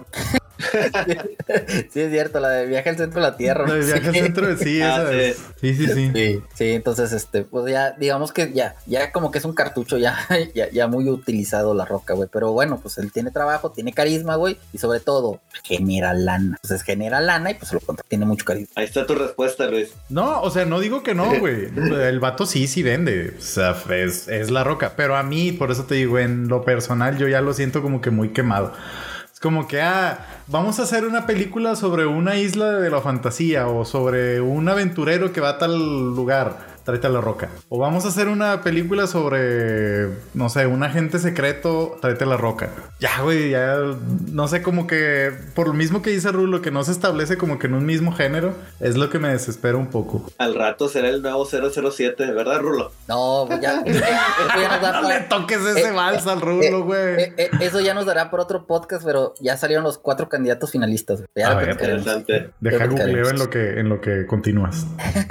Sí, 1.92 2.00
es 2.00 2.10
cierto, 2.10 2.40
la 2.40 2.48
de 2.50 2.66
viaje 2.66 2.88
al 2.90 2.96
centro 2.96 3.20
de 3.20 3.28
la 3.30 3.36
Tierra. 3.36 3.66
La 3.66 3.74
de 3.74 3.84
viaje 3.84 4.08
al 4.08 4.14
Sí. 4.14 4.20
centro 4.20 4.46
de 4.46 4.56
sí, 4.56 4.82
Ah, 4.82 5.02
esa 5.02 5.10
sí. 5.10 5.18
es. 5.18 5.36
Sí, 5.60 5.74
sí, 5.74 5.86
sí. 5.86 6.10
Sí, 6.14 6.42
sí, 6.54 6.70
entonces, 6.72 7.12
este, 7.12 7.42
pues 7.42 7.70
ya, 7.72 7.92
digamos 7.92 8.32
que 8.32 8.52
ya, 8.52 8.74
ya 8.86 9.12
como 9.12 9.30
que 9.30 9.38
es 9.38 9.44
un 9.44 9.54
cartucho 9.54 9.98
ya, 9.98 10.16
ya, 10.54 10.70
ya 10.70 10.86
muy 10.86 11.08
utilizado 11.08 11.74
la 11.74 11.84
roca, 11.84 12.14
güey. 12.14 12.28
Pero 12.32 12.52
bueno, 12.52 12.78
pues 12.82 12.98
él 12.98 13.12
tiene 13.12 13.30
trabajo, 13.30 13.70
tiene 13.70 13.92
carisma, 13.92 14.36
güey, 14.36 14.58
y 14.72 14.78
sobre 14.78 15.00
todo, 15.00 15.40
genera 15.62 16.14
lana. 16.14 16.58
Entonces 16.62 16.82
genera 16.82 17.20
lana 17.20 17.50
y 17.50 17.54
pues 17.54 17.72
lo 17.72 17.80
contrata, 17.80 18.08
tiene 18.08 18.24
mucho 18.24 18.44
carisma. 18.44 18.72
Ahí 18.76 18.84
está 18.86 19.06
tu 19.06 19.14
respuesta, 19.14 19.66
Luis. 19.66 19.90
No, 20.08 20.40
o 20.42 20.50
sea, 20.50 20.64
no 20.64 20.80
digo 20.80 21.02
que 21.02 21.14
no, 21.14 21.26
güey. 21.40 21.68
El 22.02 22.20
vato 22.20 22.46
sí, 22.46 22.66
sí 22.66 22.82
vende. 22.82 23.34
O 23.38 23.42
sea, 23.42 23.76
es, 23.90 24.28
es 24.28 24.50
la 24.50 24.64
roca. 24.64 24.92
Pero 24.96 25.16
a 25.16 25.22
mí, 25.22 25.52
por 25.52 25.70
eso 25.70 25.84
te 25.84 25.94
digo, 25.96 26.18
en 26.18 26.48
lo 26.48 26.64
personal, 26.64 27.18
yo 27.18 27.28
ya 27.28 27.40
lo 27.40 27.52
siento 27.54 27.82
como 27.82 28.00
que 28.00 28.10
muy 28.10 28.30
quemado. 28.30 28.72
Como 29.42 29.66
que, 29.66 29.82
ah, 29.82 30.24
vamos 30.46 30.78
a 30.78 30.84
hacer 30.84 31.04
una 31.04 31.26
película 31.26 31.74
sobre 31.74 32.06
una 32.06 32.36
isla 32.36 32.78
de 32.78 32.90
la 32.90 33.00
fantasía 33.00 33.66
o 33.66 33.84
sobre 33.84 34.40
un 34.40 34.68
aventurero 34.68 35.32
que 35.32 35.40
va 35.40 35.48
a 35.48 35.58
tal 35.58 36.14
lugar. 36.14 36.71
Tráete 36.84 37.06
a 37.06 37.10
la 37.10 37.20
roca. 37.20 37.48
O 37.68 37.78
vamos 37.78 38.04
a 38.04 38.08
hacer 38.08 38.28
una 38.28 38.62
película 38.62 39.06
sobre, 39.06 40.08
no 40.34 40.48
sé, 40.48 40.66
un 40.66 40.82
agente 40.82 41.18
secreto. 41.18 41.96
Tráete 42.00 42.24
a 42.24 42.26
la 42.26 42.36
roca. 42.36 42.70
Ya, 42.98 43.20
güey, 43.22 43.50
ya 43.50 43.76
no 44.30 44.48
sé, 44.48 44.62
como 44.62 44.86
que 44.86 45.32
por 45.54 45.68
lo 45.68 45.74
mismo 45.74 46.02
que 46.02 46.10
dice 46.10 46.30
Rulo, 46.32 46.62
que 46.62 46.70
no 46.70 46.84
se 46.84 46.92
establece 46.92 47.36
como 47.36 47.58
que 47.58 47.66
en 47.66 47.74
un 47.74 47.86
mismo 47.86 48.12
género, 48.12 48.54
es 48.80 48.96
lo 48.96 49.10
que 49.10 49.18
me 49.18 49.28
desespera 49.28 49.76
un 49.76 49.88
poco. 49.88 50.26
Al 50.38 50.54
rato 50.54 50.88
será 50.88 51.08
el 51.08 51.22
nuevo 51.22 51.44
007, 51.46 52.32
¿verdad, 52.32 52.60
Rulo? 52.60 52.92
No, 53.08 53.44
pues 53.46 53.60
ya, 53.60 53.80
eso 53.86 54.00
ya 54.60 54.68
nos 54.68 54.80
da 54.80 55.00
No 55.00 55.08
le 55.08 55.20
toques 55.20 55.60
ese 55.60 55.88
eh, 55.88 55.92
vals 55.92 56.26
al 56.26 56.40
Rulo, 56.40 56.84
güey. 56.84 57.22
eh, 57.22 57.34
eh, 57.36 57.50
eso 57.60 57.80
ya 57.80 57.94
nos 57.94 58.06
dará 58.06 58.30
por 58.30 58.40
otro 58.40 58.66
podcast, 58.66 59.04
pero 59.04 59.34
ya 59.40 59.56
salieron 59.56 59.84
los 59.84 59.98
cuatro 59.98 60.28
candidatos 60.28 60.70
finalistas. 60.70 61.22
Ya 61.34 61.54
ver. 61.54 61.70
Interesante. 61.70 62.50
Deja 62.60 62.86
googleo 62.86 63.30
en 63.30 63.38
lo 63.38 63.50
que 63.50 63.80
en 63.80 63.88
lo 63.88 64.00
que 64.00 64.26
continúas. 64.26 64.86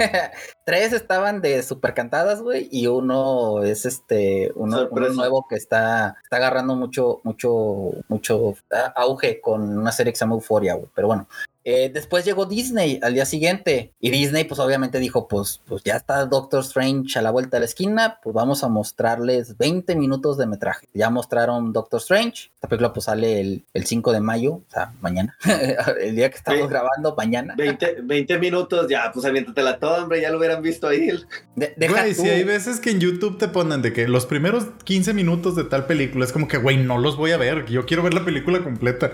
Tres 0.64 0.92
estaban 0.92 1.41
de 1.42 1.62
super 1.62 1.92
cantadas, 1.92 2.40
güey, 2.40 2.68
y 2.70 2.86
uno 2.86 3.62
es 3.62 3.84
este, 3.84 4.52
uno, 4.54 4.88
nuevo 4.88 5.46
que 5.48 5.56
está, 5.56 6.16
está 6.22 6.36
agarrando 6.36 6.74
mucho, 6.74 7.20
mucho, 7.24 7.90
mucho 8.08 8.54
ah, 8.72 8.92
auge 8.96 9.40
con 9.40 9.76
una 9.78 9.92
serie 9.92 10.12
que 10.12 10.18
se 10.18 10.24
llama 10.24 10.36
Euphoria, 10.36 10.74
güey. 10.74 10.88
Pero 10.94 11.08
bueno, 11.08 11.28
eh, 11.64 11.90
después 11.92 12.24
llegó 12.24 12.46
Disney 12.46 12.98
al 13.02 13.14
día 13.14 13.24
siguiente 13.24 13.92
y 14.00 14.10
Disney, 14.10 14.44
pues 14.44 14.60
obviamente 14.60 14.98
dijo, 14.98 15.28
pues, 15.28 15.60
pues 15.66 15.82
ya 15.84 15.96
está 15.96 16.24
Doctor 16.26 16.60
Strange 16.62 17.18
a 17.18 17.22
la 17.22 17.30
vuelta 17.30 17.56
de 17.56 17.60
la 17.60 17.66
esquina, 17.66 18.18
pues 18.22 18.34
vamos 18.34 18.64
a 18.64 18.68
mostrarles 18.68 19.56
20 19.58 19.94
minutos 19.96 20.38
de 20.38 20.46
metraje. 20.46 20.88
Ya 20.94 21.10
mostraron 21.10 21.72
Doctor 21.72 22.00
Strange, 22.00 22.50
esta 22.54 22.68
película 22.68 22.92
pues 22.92 23.04
sale 23.04 23.40
el, 23.40 23.64
el 23.74 23.86
5 23.86 24.12
de 24.12 24.20
mayo, 24.20 24.52
o 24.54 24.64
sea, 24.68 24.92
mañana, 25.00 25.36
el 26.00 26.16
día 26.16 26.30
que 26.30 26.36
estamos 26.36 26.62
Sí. 26.62 26.68
grabando, 26.68 27.14
mañana. 27.16 27.54
20, 27.56 27.96
20 28.02 28.38
minutos, 28.38 28.86
ya, 28.88 29.10
pues 29.12 29.24
aviéntatela 29.26 29.78
toda, 29.78 30.02
hombre, 30.02 30.20
ya 30.20 30.30
lo 30.30 30.38
hubieran 30.38 30.62
visto 30.62 30.88
ahí. 30.88 31.08
De- 31.56 31.74
deja 31.76 32.00
Güey, 32.02 32.14
tú- 32.14 32.22
si 32.22 32.28
hay 32.28 32.44
veces 32.44 32.80
que 32.80 32.90
en 32.90 33.00
YouTube 33.00 33.38
te 33.38 33.48
ponen 33.48 33.82
de 33.82 33.92
que 33.92 34.08
los 34.08 34.26
primeros 34.26 34.66
15 34.84 35.14
minutos 35.14 35.56
de 35.56 35.64
tal 35.64 35.86
película 35.86 36.24
es 36.24 36.32
como 36.32 36.48
que, 36.48 36.58
güey, 36.58 36.76
no 36.76 36.98
los 36.98 37.16
voy 37.16 37.32
a 37.32 37.36
ver. 37.36 37.66
Yo 37.66 37.86
quiero 37.86 38.02
ver 38.02 38.14
la 38.14 38.24
película 38.24 38.62
completa. 38.62 39.12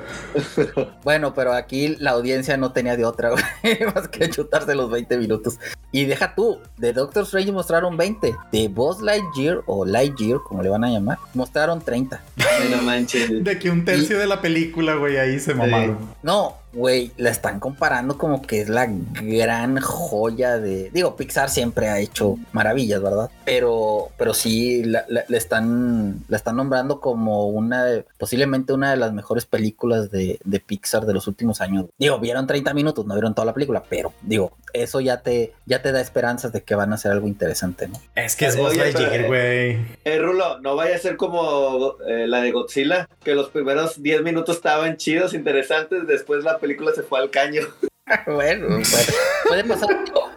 Bueno, 1.05 1.35
pero 1.35 1.53
aquí 1.53 1.97
la 1.99 2.11
audiencia 2.13 2.38
no 2.59 2.73
tenía 2.73 2.97
de 2.97 3.05
otra, 3.05 3.31
güey, 3.31 3.45
más 3.95 4.09
que 4.09 4.29
chutarse 4.31 4.75
los 4.75 4.91
20 4.91 5.19
minutos. 5.19 5.59
Y 5.91 6.05
deja 6.05 6.35
tú, 6.35 6.59
de 6.77 6.93
Doctor 6.93 7.25
Strange 7.25 7.53
mostraron 7.53 7.97
20, 7.97 8.37
de 8.53 8.69
Buzz 8.69 9.01
Lightyear 9.01 9.63
o 9.67 9.85
Lightyear, 9.85 10.41
como 10.47 10.63
le 10.63 10.69
van 10.69 10.85
a 10.85 10.91
llamar, 10.91 11.19
mostraron 11.35 11.81
30. 11.81 12.23
Ay, 12.37 12.69
no 12.71 12.83
manches. 12.83 13.43
De 13.43 13.59
que 13.59 13.71
un 13.71 13.85
tercio 13.85 14.19
de 14.19 14.27
la 14.27 14.41
película, 14.41 14.95
güey, 14.95 15.17
ahí 15.17 15.39
se 15.41 15.55
mamaron. 15.55 15.99
No, 16.23 16.57
güey, 16.73 17.13
la 17.17 17.31
están 17.31 17.61
comparando 17.61 18.19
como 18.19 18.43
que 18.43 18.61
es 18.61 18.69
la 18.69 18.87
gran 19.23 19.81
joya 19.81 20.59
de... 20.59 20.91
Digo, 20.91 21.17
Pixar 21.17 21.49
siempre 21.51 21.89
ha 21.89 21.99
hecho 21.99 22.37
maravillas, 22.53 23.03
¿verdad? 23.03 23.31
Pero, 23.45 24.09
pero 24.19 24.35
sí, 24.35 24.85
la, 24.85 25.05
la- 25.09 25.25
la 25.29 25.37
están, 25.37 26.23
la 26.29 26.37
están 26.37 26.57
nombrando 26.57 27.01
como 27.01 27.47
una, 27.49 27.85
de- 27.85 28.05
posiblemente 28.19 28.73
una 28.73 28.91
de 28.91 28.97
las 28.97 29.13
mejores 29.13 29.47
películas 29.47 30.11
de, 30.11 30.39
de 30.45 30.61
Pixar 30.61 31.07
de 31.07 31.15
los 31.15 31.27
últimos 31.27 31.61
años. 31.61 31.87
Digo, 31.99 32.19
vieron 32.19 32.47
30 32.47 32.75
minutos, 32.75 33.07
no 33.07 33.15
vieron 33.15 33.35
toda 33.35 33.47
la 33.47 33.55
película, 33.55 33.83
pero 33.89 34.13
digo, 34.23 34.53
eso 34.75 35.01
ya 35.01 35.23
te, 35.23 35.55
ya 35.67 35.81
te 35.83 35.93
da 35.93 36.01
esperanzas 36.01 36.53
de 36.53 36.63
que 36.63 36.75
van 36.75 36.93
a 36.93 36.97
hacer 36.97 37.11
algo 37.13 37.27
interesante, 37.27 37.89
¿no? 37.89 37.99
Es 38.15 38.37
que 38.37 38.47
es 38.47 38.57
Buzz 38.57 38.77
Lightyear, 38.77 39.15
eh, 39.15 39.27
güey. 39.27 39.97
Eh, 40.05 40.19
Rulo, 40.19 40.61
no 40.61 40.77
vaya 40.77 40.97
a 40.97 40.99
ser 40.99 41.17
como 41.17 41.95
eh, 42.07 42.27
la 42.27 42.43
de 42.43 42.53
Godzilla, 42.53 43.09
que 43.25 43.35
los 43.35 43.49
primeros 43.49 44.03
10 44.03 44.23
minutos 44.23 44.57
estaban 44.57 44.97
chidos, 44.99 45.33
interesantes, 45.33 46.07
después 46.07 46.45
la 46.45 46.58
película 46.59 46.93
se 46.95 47.03
fue 47.03 47.21
al 47.21 47.31
caño. 47.31 47.63
bueno, 48.27 48.69
puede, 48.69 49.07
puede 49.49 49.65
pasar. 49.65 49.89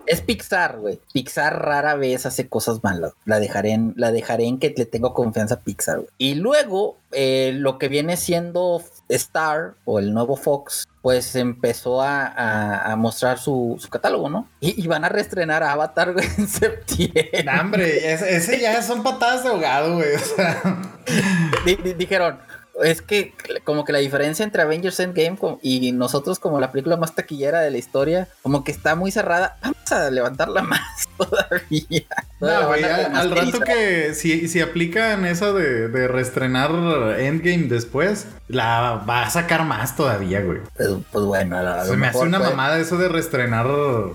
Es 0.07 0.19
Pixar, 0.21 0.77
güey. 0.79 0.99
Pixar 1.13 1.61
rara 1.65 1.95
vez 1.95 2.25
hace 2.25 2.49
cosas 2.49 2.83
malas. 2.83 3.13
La 3.23 3.39
dejaré 3.39 3.71
en, 3.71 3.93
la 3.95 4.11
dejaré 4.11 4.45
en 4.45 4.59
que 4.59 4.73
le 4.75 4.85
tengo 4.85 5.13
confianza 5.13 5.55
a 5.55 5.59
Pixar, 5.61 5.97
güey. 5.97 6.09
Y 6.17 6.35
luego, 6.35 6.97
eh, 7.11 7.53
lo 7.55 7.77
que 7.77 7.87
viene 7.87 8.17
siendo 8.17 8.83
Star 9.07 9.75
o 9.85 9.99
el 9.99 10.13
nuevo 10.13 10.35
Fox, 10.35 10.87
pues 11.01 11.35
empezó 11.35 12.01
a, 12.01 12.25
a- 12.27 12.91
a 12.91 12.95
mostrar 12.97 13.37
su, 13.39 13.77
su 13.79 13.89
catálogo, 13.89 14.27
¿no? 14.29 14.49
Y, 14.59 14.83
y 14.83 14.87
van 14.87 15.05
a 15.05 15.09
reestrenar 15.09 15.63
Avatar, 15.63 16.11
güey, 16.13 16.25
en 16.37 16.47
septiembre. 16.49 17.29
Nah, 17.45 17.61
hombre, 17.61 18.11
ese, 18.13 18.35
ese 18.35 18.59
ya 18.59 18.81
son 18.81 19.01
patadas 19.03 19.43
de 19.43 19.49
ahogado, 19.49 19.95
güey. 19.95 20.15
O 20.15 20.19
sea, 20.19 20.61
Di- 21.65 21.75
di- 21.75 21.93
dijeron. 21.93 22.39
Es 22.83 23.01
que 23.01 23.33
como 23.63 23.85
que 23.85 23.93
la 23.93 23.99
diferencia 23.99 24.43
entre 24.43 24.61
Avengers 24.61 24.99
Endgame 24.99 25.37
y 25.61 25.91
nosotros 25.91 26.39
como 26.39 26.59
la 26.59 26.71
película 26.71 26.97
más 26.97 27.15
taquillera 27.15 27.61
de 27.61 27.71
la 27.71 27.77
historia, 27.77 28.27
como 28.41 28.63
que 28.63 28.71
está 28.71 28.95
muy 28.95 29.11
cerrada. 29.11 29.57
Vamos 29.61 29.91
a 29.91 30.09
levantarla 30.09 30.61
más 30.63 31.07
todavía. 31.17 32.05
no, 32.39 32.67
güey, 32.67 32.83
al, 32.83 33.15
al 33.15 33.31
rato 33.31 33.59
que 33.61 34.13
si, 34.13 34.47
si 34.47 34.59
aplican 34.61 35.25
eso 35.25 35.53
de, 35.53 35.87
de 35.89 36.07
reestrenar 36.07 36.71
Endgame 37.19 37.67
después, 37.67 38.27
la 38.47 39.03
va 39.07 39.23
a 39.23 39.29
sacar 39.29 39.63
más 39.65 39.95
todavía, 39.95 40.41
güey. 40.41 40.59
Pues, 40.75 40.89
pues 41.11 41.25
bueno, 41.25 41.61
la- 41.61 41.85
Se 41.85 41.95
me 41.97 42.07
hace 42.07 42.19
una 42.19 42.37
puede- 42.39 42.51
mamada 42.51 42.79
eso 42.79 42.97
de 42.97 43.09
reestrenar 43.09 43.67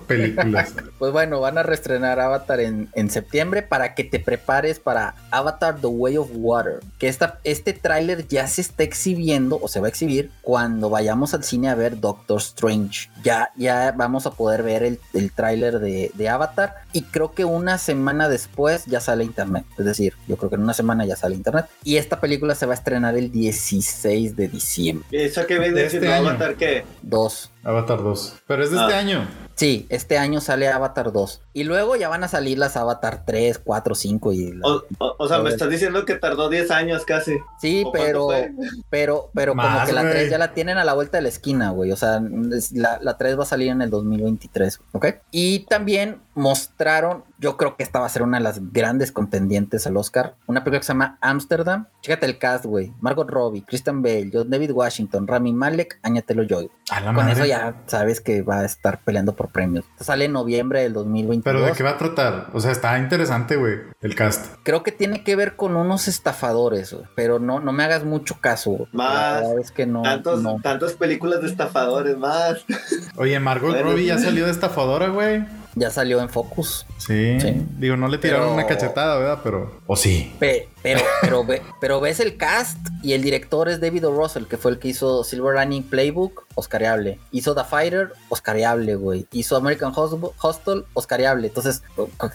películas. 0.07 0.73
Pues 0.99 1.13
bueno, 1.13 1.41
van 1.41 1.59
a 1.59 1.63
reestrenar 1.63 2.19
Avatar 2.21 2.59
en, 2.61 2.89
en 2.95 3.11
septiembre 3.11 3.63
para 3.63 3.95
que 3.95 4.03
te 4.03 4.19
prepares 4.19 4.81
para 4.81 5.15
Avatar 5.31 5.77
The 5.79 5.89
Way 5.89 6.17
of 6.17 6.29
Water. 6.33 6.81
Que 6.99 7.09
esta, 7.09 7.39
este 7.45 7.75
tráiler 7.75 8.27
ya 8.27 8.47
se 8.47 8.56
está 8.61 8.83
exhibiendo 8.83 9.59
o 9.61 9.69
se 9.69 9.81
va 9.81 9.87
a 9.87 9.89
exhibir 9.91 10.31
cuando 10.43 10.91
vayamos 10.91 11.35
al 11.35 11.45
cine 11.45 11.69
a 11.69 11.75
ver 11.75 12.01
Doctor 12.01 12.39
Strange. 12.39 13.11
Ya, 13.23 13.51
ya 13.57 13.93
vamos 13.97 14.27
a 14.27 14.31
poder 14.33 14.63
ver 14.63 14.83
el, 14.83 15.01
el 15.15 15.33
tráiler 15.33 15.79
de, 15.79 16.11
de 16.15 16.29
Avatar 16.29 16.75
y 16.93 17.03
creo 17.03 17.33
que 17.33 17.45
una 17.45 17.79
semana 17.79 18.29
después 18.29 18.85
ya 18.87 19.01
sale 19.01 19.25
internet. 19.25 19.65
Es 19.79 19.85
decir, 19.85 20.15
yo 20.27 20.37
creo 20.37 20.51
que 20.51 20.57
en 20.57 20.63
una 20.63 20.75
semana 20.75 21.05
ya 21.05 21.17
sale 21.17 21.35
internet. 21.35 21.67
Y 21.85 21.97
esta 21.97 22.21
película 22.21 22.55
se 22.55 22.67
va 22.67 22.73
a 22.73 22.77
estrenar 22.77 23.17
el 23.17 23.31
16 23.31 24.37
de 24.37 24.49
diciembre. 24.49 25.07
¿Eso 25.11 25.47
que 25.47 25.55
De 25.55 25.61
viene 25.61 25.83
este. 25.85 26.13
Avatar 26.13 26.57
qué? 26.57 26.85
Dos. 27.03 27.51
Avatar 27.67 28.03
2. 28.03 28.35
Pero 28.47 28.63
es 28.63 28.71
de 28.71 28.77
este 28.79 28.95
Ah. 28.95 28.99
año. 28.99 29.29
Sí, 29.57 29.87
este 29.89 30.19
año 30.19 30.41
sale 30.43 30.69
Avatar 30.69 31.13
2. 31.13 31.41
Y 31.55 31.65
luego 31.65 31.97
ya 31.97 32.09
van 32.11 32.23
a 32.23 32.29
salir 32.29 32.59
las 32.59 32.77
Avatar 32.77 33.25
3, 33.27 33.59
4, 33.59 33.95
5 33.95 34.33
y... 34.33 34.53
la- 34.53 34.67
O, 34.69 34.85
o- 34.99 35.17
o 35.19 35.29
sea, 35.29 35.39
me 35.39 35.49
estás 35.51 35.71
diciendo 35.71 36.05
que 36.05 36.15
tardó 36.17 36.49
10 36.51 36.71
años 36.71 37.05
casi. 37.07 37.39
Sí, 37.61 37.83
¿O 37.85 37.91
cuánto 37.91 38.29
pero, 38.29 38.29
pero, 38.91 39.31
pero 39.35 39.53
como 39.53 39.63
Más, 39.67 39.87
que 39.89 39.95
la 39.95 40.03
güey. 40.03 40.13
3 40.13 40.31
ya 40.31 40.39
la 40.39 40.53
tienen 40.53 40.77
a 40.79 40.85
la 40.85 40.93
vuelta 40.95 41.17
de 41.19 41.23
la 41.23 41.29
esquina, 41.31 41.71
güey. 41.71 41.91
O 41.91 41.97
sea, 41.97 42.21
la, 42.73 42.99
la 43.01 43.17
3 43.17 43.39
va 43.39 43.43
a 43.45 43.47
salir 43.47 43.71
en 43.71 43.81
el 43.83 43.89
2023, 43.91 44.79
¿ok? 44.93 45.07
Y 45.31 45.61
también 45.61 46.21
mostraron, 46.35 47.25
yo 47.39 47.57
creo 47.57 47.77
que 47.77 47.83
esta 47.83 48.01
va 48.01 48.07
a 48.07 48.11
ser 48.11 48.23
una 48.23 48.39
de 48.39 48.45
las 48.45 48.73
grandes 48.73 49.13
contendientes 49.13 49.87
al 49.87 49.97
Oscar, 49.97 50.37
una 50.47 50.65
película 50.65 50.81
que 50.81 50.87
se 50.87 50.93
llama 50.93 51.19
Amsterdam. 51.21 51.87
Chécate 52.01 52.27
el 52.27 52.39
cast, 52.39 52.65
güey. 52.65 52.93
Margot 53.01 53.29
Robbie, 53.29 53.63
Christian 53.67 54.03
Bale, 54.03 54.31
John 54.33 54.49
David 54.51 54.71
Washington, 54.73 55.27
Rami 55.27 55.53
Malek, 55.53 55.99
Anya 56.03 56.23
Taylor-Joy. 56.23 56.71
A 56.91 57.01
la 57.01 57.07
Con 57.07 57.17
madre. 57.17 57.33
eso 57.33 57.45
ya 57.45 57.83
sabes 57.87 58.21
que 58.21 58.43
va 58.43 58.61
a 58.61 58.65
estar 58.65 59.01
peleando 59.03 59.35
por 59.35 59.49
premios. 59.49 59.85
Sale 60.01 60.27
en 60.27 60.33
noviembre 60.33 60.81
del 60.83 60.93
2022. 60.93 61.43
Pero 61.45 61.67
de 61.67 61.73
qué 61.73 61.83
va 61.83 61.91
a 61.91 61.99
tratar? 61.99 62.51
O 62.53 62.61
sea, 62.61 62.71
está 62.73 62.99
interesante, 62.99 63.57
güey, 63.57 63.79
el 64.01 64.15
cast. 64.15 64.55
Creo 64.63 64.83
que 64.83 64.93
tiene 64.93 65.25
que 65.25 65.37
ver 65.37 65.57
con 65.57 65.77
unos 65.77 66.09
estafadores, 66.09 66.93
güey, 66.93 67.07
pero 67.17 67.39
no, 67.39 67.61
no 67.61 67.73
me 67.73 67.85
hagas 67.85 68.05
mucho 68.05 68.37
caso. 68.41 68.87
Más. 68.93 69.43
La 69.43 69.61
es 69.61 69.71
que 69.73 69.87
no. 69.87 70.03
Tantos, 70.03 70.43
no. 70.43 70.59
Tantas 70.63 70.93
películas 70.95 71.43
de 71.43 71.49
estafadores 71.49 72.17
más. 72.17 72.65
Oye, 73.17 73.39
Margot. 73.41 73.77
Robbie 73.81 74.07
ya 74.07 74.19
salió 74.19 74.47
de 74.47 74.53
estafadora, 74.53 75.09
güey. 75.09 75.45
Ya 75.79 75.91
salió 75.91 76.21
en 76.23 76.29
Focus. 76.31 76.87
Sí. 76.97 77.39
Sí. 77.41 77.67
Digo, 77.79 77.97
no 77.97 78.09
le 78.09 78.17
tiraron 78.19 78.47
Pero- 78.47 78.55
una 78.55 78.67
cachetada, 78.67 79.19
¿verdad? 79.19 79.41
Pero. 79.45 79.77
O 79.87 79.95
sí. 79.95 80.35
Pe- 80.41 80.69
Pero, 80.87 81.01
pero, 81.21 81.45
ve, 81.45 81.63
pero 81.81 82.01
ves 82.01 82.21
el 82.21 82.37
cast 82.37 82.79
y 83.03 83.15
el 83.15 83.23
director 83.23 83.69
es 83.69 83.81
David 83.81 84.07
O. 84.07 84.13
Russell, 84.13 84.45
que 84.45 84.57
fue 84.57 84.71
el 84.71 84.79
que 84.79 84.87
hizo 84.87 85.25
Silver 85.25 85.55
Running 85.55 85.83
Playbook, 85.83 86.47
Oscariable. 86.55 87.19
Hizo 87.33 87.55
The 87.55 87.65
Fighter, 87.65 88.13
Oscariable, 88.29 88.95
güey. 88.95 89.27
Hizo 89.33 89.57
American 89.57 89.93
Hostel, 89.95 90.85
Oscariable. 90.95 91.49
Entonces, 91.49 91.83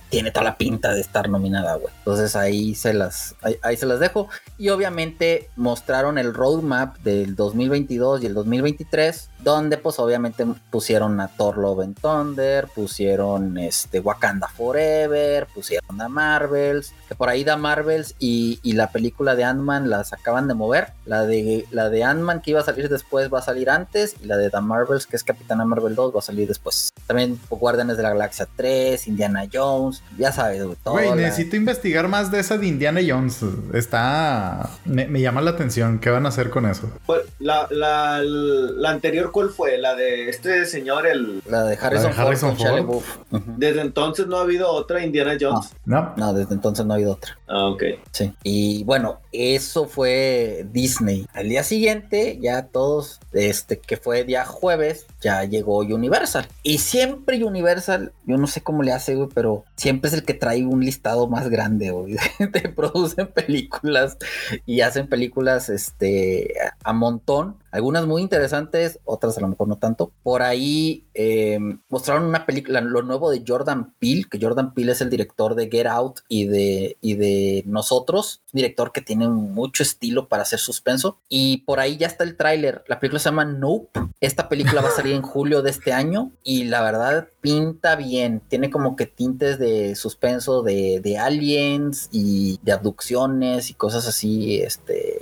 tiene 0.09 0.31
toda 0.31 0.43
la 0.43 0.57
pinta 0.57 0.93
de 0.93 0.99
estar 0.99 1.29
nominada, 1.29 1.75
güey. 1.75 1.93
Entonces 1.99 2.35
ahí 2.35 2.75
se 2.75 2.93
las, 2.93 3.35
ahí, 3.63 3.77
se 3.77 3.85
las 3.85 3.99
dejo. 3.99 4.27
Y 4.57 4.69
obviamente 4.69 5.49
mostraron 5.55 6.17
el 6.17 6.33
roadmap 6.33 6.97
del 6.99 7.35
2022 7.35 8.23
y 8.23 8.25
el 8.25 8.33
2023, 8.33 9.29
donde 9.39 9.77
pues 9.77 9.97
obviamente 9.97 10.45
pusieron 10.69 11.19
a 11.19 11.29
Thor 11.29 11.57
Love 11.57 11.81
and 11.81 11.99
Thunder, 11.99 12.67
pusieron 12.67 13.57
este 13.57 13.99
Wakanda 13.99 14.47
Forever, 14.49 15.47
pusieron 15.47 15.99
a 15.99 16.09
Marvels, 16.09 16.93
que 17.07 17.15
por 17.15 17.29
ahí 17.29 17.43
da 17.43 17.57
Marvels 17.57 18.15
y, 18.19 18.40
y 18.63 18.73
la 18.73 18.91
película 18.91 19.35
de 19.35 19.43
Ant-Man 19.43 19.89
las 19.89 20.13
acaban 20.13 20.47
de 20.47 20.53
mover. 20.53 20.89
La 21.05 21.25
de, 21.25 21.65
la 21.71 21.89
de 21.89 22.03
Ant-Man 22.03 22.41
que 22.41 22.51
iba 22.51 22.59
a 22.59 22.63
salir 22.63 22.89
después 22.89 23.31
va 23.31 23.39
a 23.39 23.41
salir 23.41 23.69
antes 23.69 24.15
y 24.21 24.27
la 24.27 24.37
de 24.37 24.49
The 24.49 24.61
Marvels, 24.61 25.07
que 25.07 25.15
es 25.15 25.23
Capitana 25.23 25.65
Marvel 25.65 25.95
2, 25.95 26.15
va 26.15 26.19
a 26.19 26.21
salir 26.21 26.47
después. 26.47 26.89
También 27.07 27.39
Guardianes 27.49 27.97
de 27.97 28.03
la 28.03 28.09
Galaxia 28.09 28.47
3, 28.55 29.07
Indiana 29.07 29.43
Jones, 29.51 30.01
ya 30.17 30.31
sabes, 30.31 30.63
güey. 30.63 31.15
necesito 31.15 31.55
investigar 31.55 32.07
más 32.07 32.31
de 32.31 32.39
esa 32.39 32.57
de 32.57 32.67
Indiana 32.67 33.01
Jones. 33.05 33.41
Está. 33.73 34.69
Me, 34.85 35.21
llama 35.21 35.41
la 35.41 35.51
atención. 35.51 35.99
¿Qué 35.99 36.09
van 36.09 36.25
a 36.25 36.29
hacer 36.29 36.49
con 36.49 36.65
eso? 36.65 36.89
Pues, 37.05 37.21
la, 37.39 37.67
la, 37.69 38.21
la, 38.23 38.89
anterior, 38.89 39.31
¿cuál 39.31 39.49
fue? 39.49 39.77
La 39.77 39.95
de 39.95 40.29
este 40.29 40.65
señor, 40.65 41.07
el. 41.07 41.41
La 41.49 41.63
de 41.63 41.75
Harrison, 41.75 42.57
Ford. 42.57 43.03
Desde 43.57 43.81
entonces 43.81 44.27
no 44.27 44.37
ha 44.37 44.41
habido 44.41 44.69
otra 44.69 45.03
Indiana 45.03 45.37
Jones. 45.39 45.73
No, 45.85 46.13
no, 46.17 46.33
desde 46.33 46.53
entonces 46.53 46.85
no 46.85 46.93
ha 46.93 46.95
habido 46.95 47.13
otra. 47.13 47.37
Ah, 47.47 47.67
ok. 47.67 47.83
Sí. 48.11 48.30
Y 48.43 48.83
bueno, 48.83 49.19
eso 49.31 49.87
fue 49.87 50.65
Disney. 50.71 51.27
Al 51.33 51.49
día 51.49 51.63
siguiente, 51.63 52.37
ya 52.41 52.67
todos, 52.67 53.19
este, 53.33 53.79
que 53.79 53.97
fue 53.97 54.23
día 54.23 54.45
jueves, 54.45 55.05
ya 55.21 55.43
llegó 55.43 55.79
Universal. 55.79 56.47
Y 56.63 56.79
siempre 56.79 57.43
Universal, 57.43 58.13
yo 58.25 58.37
no 58.37 58.47
sé 58.47 58.61
cómo 58.61 58.83
le 58.83 58.91
hace, 58.91 59.17
pero 59.33 59.65
siempre 59.75 60.09
es 60.09 60.13
el 60.13 60.23
que 60.23 60.33
trae 60.33 60.65
un 60.65 60.83
listado 60.83 61.27
más 61.27 61.49
grande, 61.49 61.91
güey. 61.91 62.15
Te 62.51 62.69
producen 62.69 63.27
películas 63.27 64.17
y 64.65 64.81
hacen 64.81 65.07
películas, 65.07 65.69
este, 65.69 66.53
a 66.83 66.93
montón. 66.93 67.60
Algunas 67.71 68.05
muy 68.05 68.21
interesantes, 68.21 68.99
otras 69.05 69.37
a 69.37 69.41
lo 69.41 69.47
mejor 69.47 69.67
no 69.67 69.77
tanto. 69.77 70.11
Por 70.23 70.41
ahí 70.41 71.05
em, 71.13 71.79
mostraron 71.89 72.25
una 72.25 72.45
película, 72.45 72.81
lo 72.81 73.01
nuevo 73.01 73.31
de 73.31 73.43
Jordan 73.47 73.93
Peele, 73.97 74.25
que 74.29 74.39
Jordan 74.41 74.73
Peele 74.73 74.91
es 74.91 75.01
el 75.01 75.09
director 75.09 75.55
de 75.55 75.69
Get 75.69 75.87
Out 75.87 76.19
y 76.27 76.47
de, 76.47 76.97
y 77.01 77.15
de 77.15 77.63
Nosotros, 77.65 78.41
director 78.51 78.91
que 78.91 79.01
tiene 79.01 79.29
mucho 79.29 79.83
estilo 79.83 80.27
para 80.27 80.43
hacer 80.43 80.59
suspenso. 80.59 81.17
Y 81.29 81.59
por 81.59 81.79
ahí 81.79 81.97
ya 81.97 82.07
está 82.07 82.23
el 82.23 82.35
tráiler. 82.35 82.83
La 82.87 82.99
película 82.99 83.19
se 83.19 83.29
llama 83.29 83.45
Nope. 83.45 83.99
Esta 84.19 84.49
película 84.49 84.81
va 84.81 84.89
a 84.89 84.95
salir 84.95 85.15
en 85.15 85.21
julio 85.21 85.61
de 85.61 85.69
este 85.69 85.93
año 85.93 86.31
y 86.43 86.65
la 86.65 86.81
verdad 86.81 87.27
pinta 87.39 87.95
bien. 87.95 88.41
Tiene 88.47 88.69
como 88.69 88.95
que 88.95 89.05
tintes 89.05 89.57
de 89.59 89.95
suspenso 89.95 90.61
de, 90.61 90.99
de 91.01 91.17
aliens 91.17 92.09
y 92.11 92.59
de 92.63 92.71
abducciones 92.71 93.69
y 93.69 93.73
cosas 93.73 94.07
así. 94.07 94.61
Este, 94.61 95.20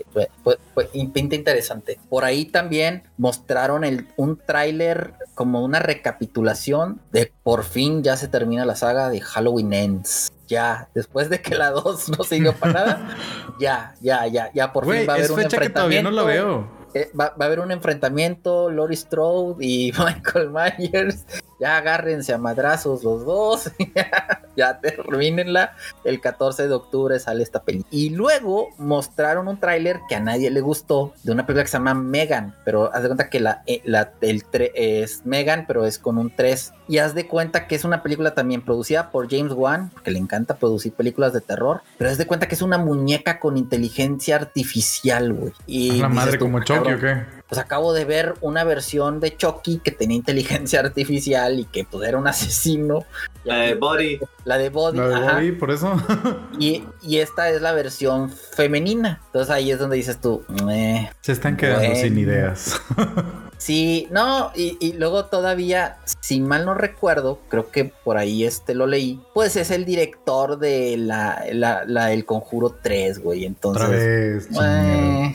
pinta 1.14 1.36
interesante. 1.36 2.00
Por 2.10 2.26
ahí 2.26 2.46
también 2.46 3.04
mostraron 3.18 3.84
el, 3.84 4.08
un 4.18 4.38
tráiler 4.38 5.14
como 5.36 5.64
una 5.64 5.80
recapitulación 5.80 7.02
de 7.12 7.32
por 7.44 7.64
fin 7.64 8.04
ya 8.04 8.18
se 8.18 8.28
termina 8.28 8.66
la 8.66 8.76
saga 8.76 9.10
de 9.10 9.22
Halloween 9.22 9.74
Ends. 9.74 10.32
Ya, 10.48 10.90
después 10.96 11.30
de 11.30 11.42
que 11.42 11.56
la 11.56 11.70
2 11.70 12.18
no 12.18 12.24
siguió 12.24 12.54
para 12.56 12.74
nada, 12.74 13.18
ya, 13.60 13.94
ya, 14.02 14.26
ya, 14.28 14.52
ya 14.54 14.74
por 14.74 14.86
fin 14.86 15.08
va 15.08 15.14
a 15.14 15.16
haber 15.18 15.32
un 15.32 15.42
enfrentamiento. 15.42 15.60
Que 15.62 15.70
todavía 15.70 16.04
no 16.04 16.12
lo 16.12 16.26
veo. 16.26 16.79
Eh, 16.94 17.12
va, 17.20 17.36
a 17.40 17.46
haber 17.46 17.60
un 17.60 17.72
enfrentamiento, 17.72 18.70
Lori 18.70 18.96
Strode 18.96 19.64
y 19.66 19.92
Michael 19.98 20.50
Myers 20.52 21.26
ya 21.60 21.78
agárrense 21.78 22.34
a 22.34 22.38
madrazos 22.38 23.04
los 23.04 23.26
dos, 23.26 23.72
ya, 24.56 24.80
terminenla. 24.80 25.74
El 26.04 26.22
14 26.22 26.68
de 26.68 26.74
octubre 26.74 27.20
sale 27.20 27.44
esta 27.44 27.64
película. 27.64 27.90
Y 27.92 28.12
luego 28.12 28.70
mostraron 28.78 29.48
un 29.48 29.60
tráiler 29.60 30.00
que 30.08 30.16
a 30.16 30.20
nadie 30.20 30.50
le 30.50 30.62
gustó 30.62 31.14
de 31.24 31.32
una 31.32 31.46
película 31.46 31.64
que 31.64 31.70
se 31.70 31.78
llama 31.78 31.94
Megan, 31.94 32.56
pero 32.64 32.94
haz 32.94 33.02
de 33.04 33.10
cuenta 33.10 33.30
que 33.30 33.40
la, 33.40 33.64
eh, 33.68 33.82
el 34.22 34.46
es 34.74 35.26
Megan, 35.26 35.66
pero 35.68 35.86
es 35.86 36.00
con 36.00 36.18
un 36.18 36.34
3. 36.34 36.74
Y 36.90 36.98
haz 36.98 37.14
de 37.14 37.28
cuenta 37.28 37.68
que 37.68 37.76
es 37.76 37.86
una 37.86 38.04
película 38.04 38.34
también 38.34 38.62
producida 38.62 39.12
por 39.12 39.30
James 39.30 39.54
Wan, 39.54 39.92
que 40.04 40.12
le 40.12 40.20
encanta 40.20 40.58
producir 40.58 40.92
películas 40.92 41.32
de 41.32 41.40
terror, 41.40 41.82
pero 41.98 42.10
haz 42.10 42.18
de 42.18 42.28
cuenta 42.28 42.48
que 42.48 42.56
es 42.56 42.62
una 42.62 42.78
muñeca 42.78 43.40
con 43.40 43.56
inteligencia 43.58 44.36
artificial, 44.36 45.32
güey. 45.32 45.54
Y 45.68 46.02
la 46.02 46.10
madre 46.10 46.38
como 46.38 46.62
Chucky 46.64 46.94
o 46.94 47.00
qué? 47.00 47.40
pues 47.50 47.60
acabo 47.60 47.94
de 47.94 48.06
ver 48.06 48.36
una 48.42 48.64
versión 48.64 49.20
de 49.20 49.36
Chucky 49.36 49.80
que 49.80 49.92
tenía 49.92 50.16
inteligencia 50.16 50.80
artificial 50.86 51.60
y 51.60 51.66
que 51.66 51.84
pues 51.84 52.08
era 52.08 52.18
un 52.18 52.28
asesino. 52.28 53.06
La 53.44 53.58
de 53.58 53.74
Body. 53.74 54.20
La 54.46 54.58
de 54.58 54.70
Body. 54.70 54.98
La 55.00 55.08
de 55.08 55.34
Body, 55.34 55.52
por 55.54 55.72
eso. 55.72 55.96
y, 56.60 56.84
esta 57.18 57.50
es 57.50 57.62
la 57.62 57.72
versión 57.74 58.30
femenina. 58.30 59.20
Entonces 59.28 59.50
ahí 59.50 59.72
es 59.72 59.80
donde 59.80 59.98
dices 59.98 60.22
tú, 60.22 60.44
se 61.22 61.32
están 61.32 61.58
quedando 61.58 61.96
sin 61.96 62.18
ideas. 62.18 62.80
Sí, 63.60 64.08
no, 64.10 64.52
y, 64.56 64.94
luego 64.94 65.26
todavía, 65.26 65.98
si 66.22 66.40
mal 66.40 66.66
no 66.66 66.74
recuerdo, 66.74 67.40
creo 67.50 67.70
que 67.72 67.84
por 67.86 68.18
ahí 68.18 68.46
este 68.46 68.74
lo 68.74 68.88
leí, 68.88 69.22
pues 69.34 69.58
es 69.58 69.70
el 69.70 69.84
director 69.84 70.58
de 70.58 70.96
la, 70.96 71.44
la, 71.52 72.14
El 72.14 72.26
Conjuro 72.26 72.78
3, 72.82 73.20
güey. 73.20 73.44
Entonces, 73.44 74.50
nada 74.50 75.34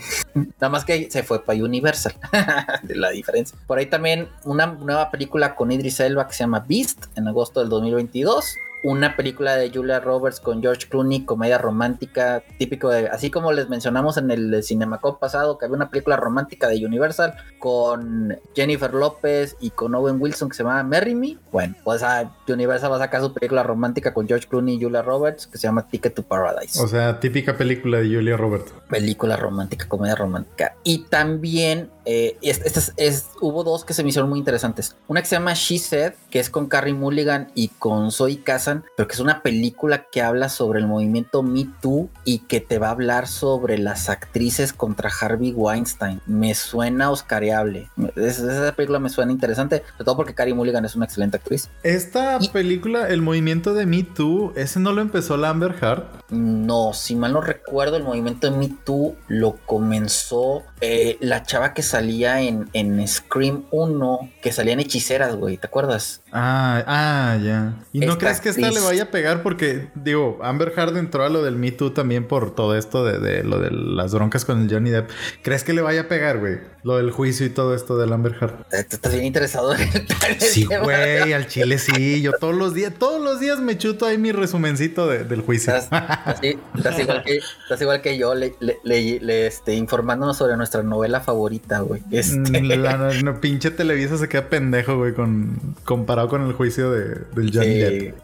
más 0.71 0.85
que 0.85 1.09
se 1.11 1.21
fue 1.21 1.45
para 1.45 1.63
Universal, 1.63 2.15
de 2.83 2.95
la 2.95 3.11
diferencia. 3.11 3.55
Por 3.67 3.77
ahí 3.77 3.85
también 3.85 4.27
una 4.43 4.65
nueva 4.65 5.11
película 5.11 5.55
con 5.55 5.71
Idris 5.71 5.99
Elba 5.99 6.27
que 6.27 6.33
se 6.33 6.39
llama 6.39 6.65
Beast 6.67 7.05
en 7.15 7.27
agosto 7.27 7.59
del 7.59 7.69
2022 7.69 8.55
una 8.85 9.15
película 9.15 9.55
de 9.55 9.71
Julia 9.73 9.99
Roberts 9.99 10.39
con 10.39 10.61
George 10.61 10.87
Clooney, 10.87 11.25
comedia 11.25 11.57
romántica, 11.57 12.43
típico 12.59 12.89
de, 12.89 13.07
así 13.07 13.31
como 13.31 13.51
les 13.51 13.67
mencionamos 13.67 14.17
en 14.17 14.29
el 14.29 14.63
Cinemacop 14.63 15.19
pasado, 15.19 15.57
que 15.57 15.65
había 15.65 15.75
una 15.75 15.89
película 15.89 16.17
romántica 16.17 16.67
de 16.67 16.85
Universal 16.85 17.33
con 17.57 18.37
Jennifer 18.55 18.93
López 18.93 19.57
y 19.59 19.71
con 19.71 19.95
Owen 19.95 20.21
Wilson 20.21 20.49
que 20.49 20.55
se 20.55 20.61
llama 20.61 20.83
Marry 20.83 21.15
Me. 21.15 21.37
Bueno, 21.51 21.73
pues 21.83 22.03
a 22.03 22.31
Universal 22.47 22.91
va 22.91 22.97
a 22.97 22.99
sacar 22.99 23.21
su 23.21 23.33
película 23.33 23.63
romántica 23.63 24.13
con 24.13 24.27
George 24.27 24.47
Clooney 24.47 24.75
y 24.75 24.83
Julia 24.83 25.01
Roberts 25.01 25.47
que 25.47 25.57
se 25.57 25.67
llama 25.67 25.87
Ticket 25.87 26.13
to 26.13 26.21
Paradise. 26.21 26.79
O 26.79 26.87
sea, 26.87 27.19
típica 27.19 27.57
película 27.57 27.97
de 27.97 28.15
Julia 28.15 28.37
Roberts. 28.37 28.71
Película 28.87 29.35
romántica, 29.35 29.87
comedia 29.89 30.13
romántica. 30.13 30.75
Y 30.83 31.05
también 31.05 31.89
eh, 32.05 32.37
es, 32.41 33.25
hubo 33.41 33.63
dos 33.63 33.83
que 33.83 33.93
se 33.93 34.03
me 34.03 34.09
hicieron 34.09 34.29
muy 34.29 34.39
interesantes. 34.39 34.95
Una 35.07 35.21
que 35.21 35.27
se 35.27 35.35
llama 35.35 35.53
She 35.55 35.79
Said, 35.79 36.13
que 36.29 36.39
es 36.39 36.49
con 36.49 36.67
Carrie 36.67 36.93
Mulligan 36.93 37.51
y 37.55 37.69
con 37.69 38.11
Zoe 38.11 38.41
Kazan, 38.41 38.74
pero 38.95 39.07
que 39.07 39.13
es 39.13 39.19
una 39.19 39.41
película 39.41 40.05
que 40.11 40.21
habla 40.21 40.49
sobre 40.49 40.79
el 40.79 40.87
movimiento 40.87 41.43
Me 41.43 41.67
Too 41.81 42.09
y 42.23 42.39
que 42.39 42.61
te 42.61 42.79
va 42.79 42.87
a 42.87 42.91
hablar 42.91 43.27
sobre 43.27 43.77
las 43.77 44.09
actrices 44.09 44.73
contra 44.73 45.09
Harvey 45.09 45.51
Weinstein. 45.51 46.21
Me 46.25 46.55
suena 46.55 47.11
oscareable. 47.11 47.89
esa 48.15 48.73
película 48.75 48.99
me 48.99 49.09
suena 49.09 49.31
interesante, 49.31 49.83
sobre 49.93 50.05
todo 50.05 50.15
porque 50.17 50.33
Carrie 50.33 50.53
Mulligan 50.53 50.85
es 50.85 50.95
una 50.95 51.05
excelente 51.05 51.37
actriz. 51.37 51.69
Esta 51.83 52.39
película, 52.51 53.09
el 53.09 53.21
movimiento 53.21 53.73
de 53.73 53.85
Me 53.85 54.03
Too, 54.03 54.53
¿ese 54.55 54.79
no 54.79 54.91
lo 54.91 55.01
empezó 55.01 55.37
Lambert 55.37 55.81
Hart? 55.83 56.05
No, 56.29 56.93
si 56.93 57.15
mal 57.15 57.33
no 57.33 57.41
recuerdo, 57.41 57.97
el 57.97 58.03
movimiento 58.03 58.49
de 58.49 58.57
Me 58.57 58.69
Too 58.69 59.15
lo 59.27 59.57
comenzó 59.65 60.63
eh, 60.81 61.17
la 61.19 61.43
chava 61.43 61.73
que 61.73 61.81
salía 61.81 62.41
en, 62.41 62.69
en 62.73 63.07
Scream 63.07 63.65
1, 63.71 64.31
que 64.41 64.51
salían 64.51 64.79
hechiceras, 64.79 65.35
güey, 65.35 65.57
¿te 65.57 65.67
acuerdas? 65.67 66.21
Ah, 66.31 66.83
ah, 66.85 67.37
ya. 67.41 67.73
¿Y 67.93 68.01
no 68.01 68.17
crees 68.17 68.41
que 68.41 68.49
esta 68.67 68.79
le 68.79 68.85
vaya 68.85 69.03
a 69.03 69.11
pegar? 69.11 69.43
Porque, 69.43 69.87
digo, 69.95 70.39
Amber 70.41 70.73
Heard 70.75 70.97
entró 70.97 71.23
a 71.23 71.29
lo 71.29 71.43
del 71.43 71.55
Me 71.55 71.71
Too 71.71 71.91
también 71.91 72.27
por 72.27 72.53
todo 72.55 72.75
esto 72.75 73.05
de, 73.05 73.19
de 73.19 73.43
lo 73.43 73.59
de 73.59 73.71
las 73.71 74.13
broncas 74.13 74.45
con 74.45 74.61
el 74.61 74.69
Johnny 74.71 74.89
Depp. 74.89 75.09
¿Crees 75.41 75.63
que 75.63 75.73
le 75.73 75.81
vaya 75.81 76.01
a 76.01 76.07
pegar, 76.07 76.39
güey? 76.39 76.59
Lo 76.85 76.97
del 76.97 77.09
juicio 77.09 77.47
y 77.47 77.49
todo 77.49 77.73
esto 77.73 77.97
del 77.97 78.13
Amber 78.13 78.35
Heard. 78.39 78.53
Eh, 78.71 78.85
estás 78.87 79.11
bien 79.11 79.25
interesado 79.25 79.73
en 79.73 79.81
el 79.81 80.39
Sí, 80.39 80.65
güey, 80.65 81.33
al 81.33 81.47
chile 81.47 81.79
sí. 81.79 82.21
Yo 82.21 82.33
todos 82.33 82.53
los 82.53 82.75
días, 82.75 82.93
todos 82.93 83.19
los 83.19 83.39
días 83.39 83.59
me 83.59 83.75
chuto 83.75 84.05
ahí 84.05 84.19
mi 84.19 84.31
resumencito 84.31 85.07
del 85.07 85.41
juicio. 85.41 85.73
Estás, 85.75 86.99
igual, 86.99 87.23
que, 87.23 87.37
estás 87.63 87.81
igual 87.81 88.03
que 88.03 88.19
yo, 88.19 88.35
le, 88.35 88.53
le, 88.61 89.47
este, 89.47 89.73
informándonos 89.73 90.37
sobre 90.37 90.57
nuestra 90.57 90.83
novela 90.83 91.21
favorita, 91.21 91.79
güey. 91.79 92.03
Este. 92.11 92.61
Mm, 92.61 92.67
la, 92.83 93.39
pinche 93.41 93.71
Televisa 93.71 94.19
se 94.19 94.29
queda 94.29 94.47
pendejo, 94.47 94.95
güey, 94.95 95.15
con, 95.15 95.57
comparado 95.85 96.29
con 96.29 96.43
el 96.43 96.53
juicio 96.53 96.91
de, 96.91 97.15
del 97.33 97.51
Johnny 97.51 97.79
Depp. 97.79 98.15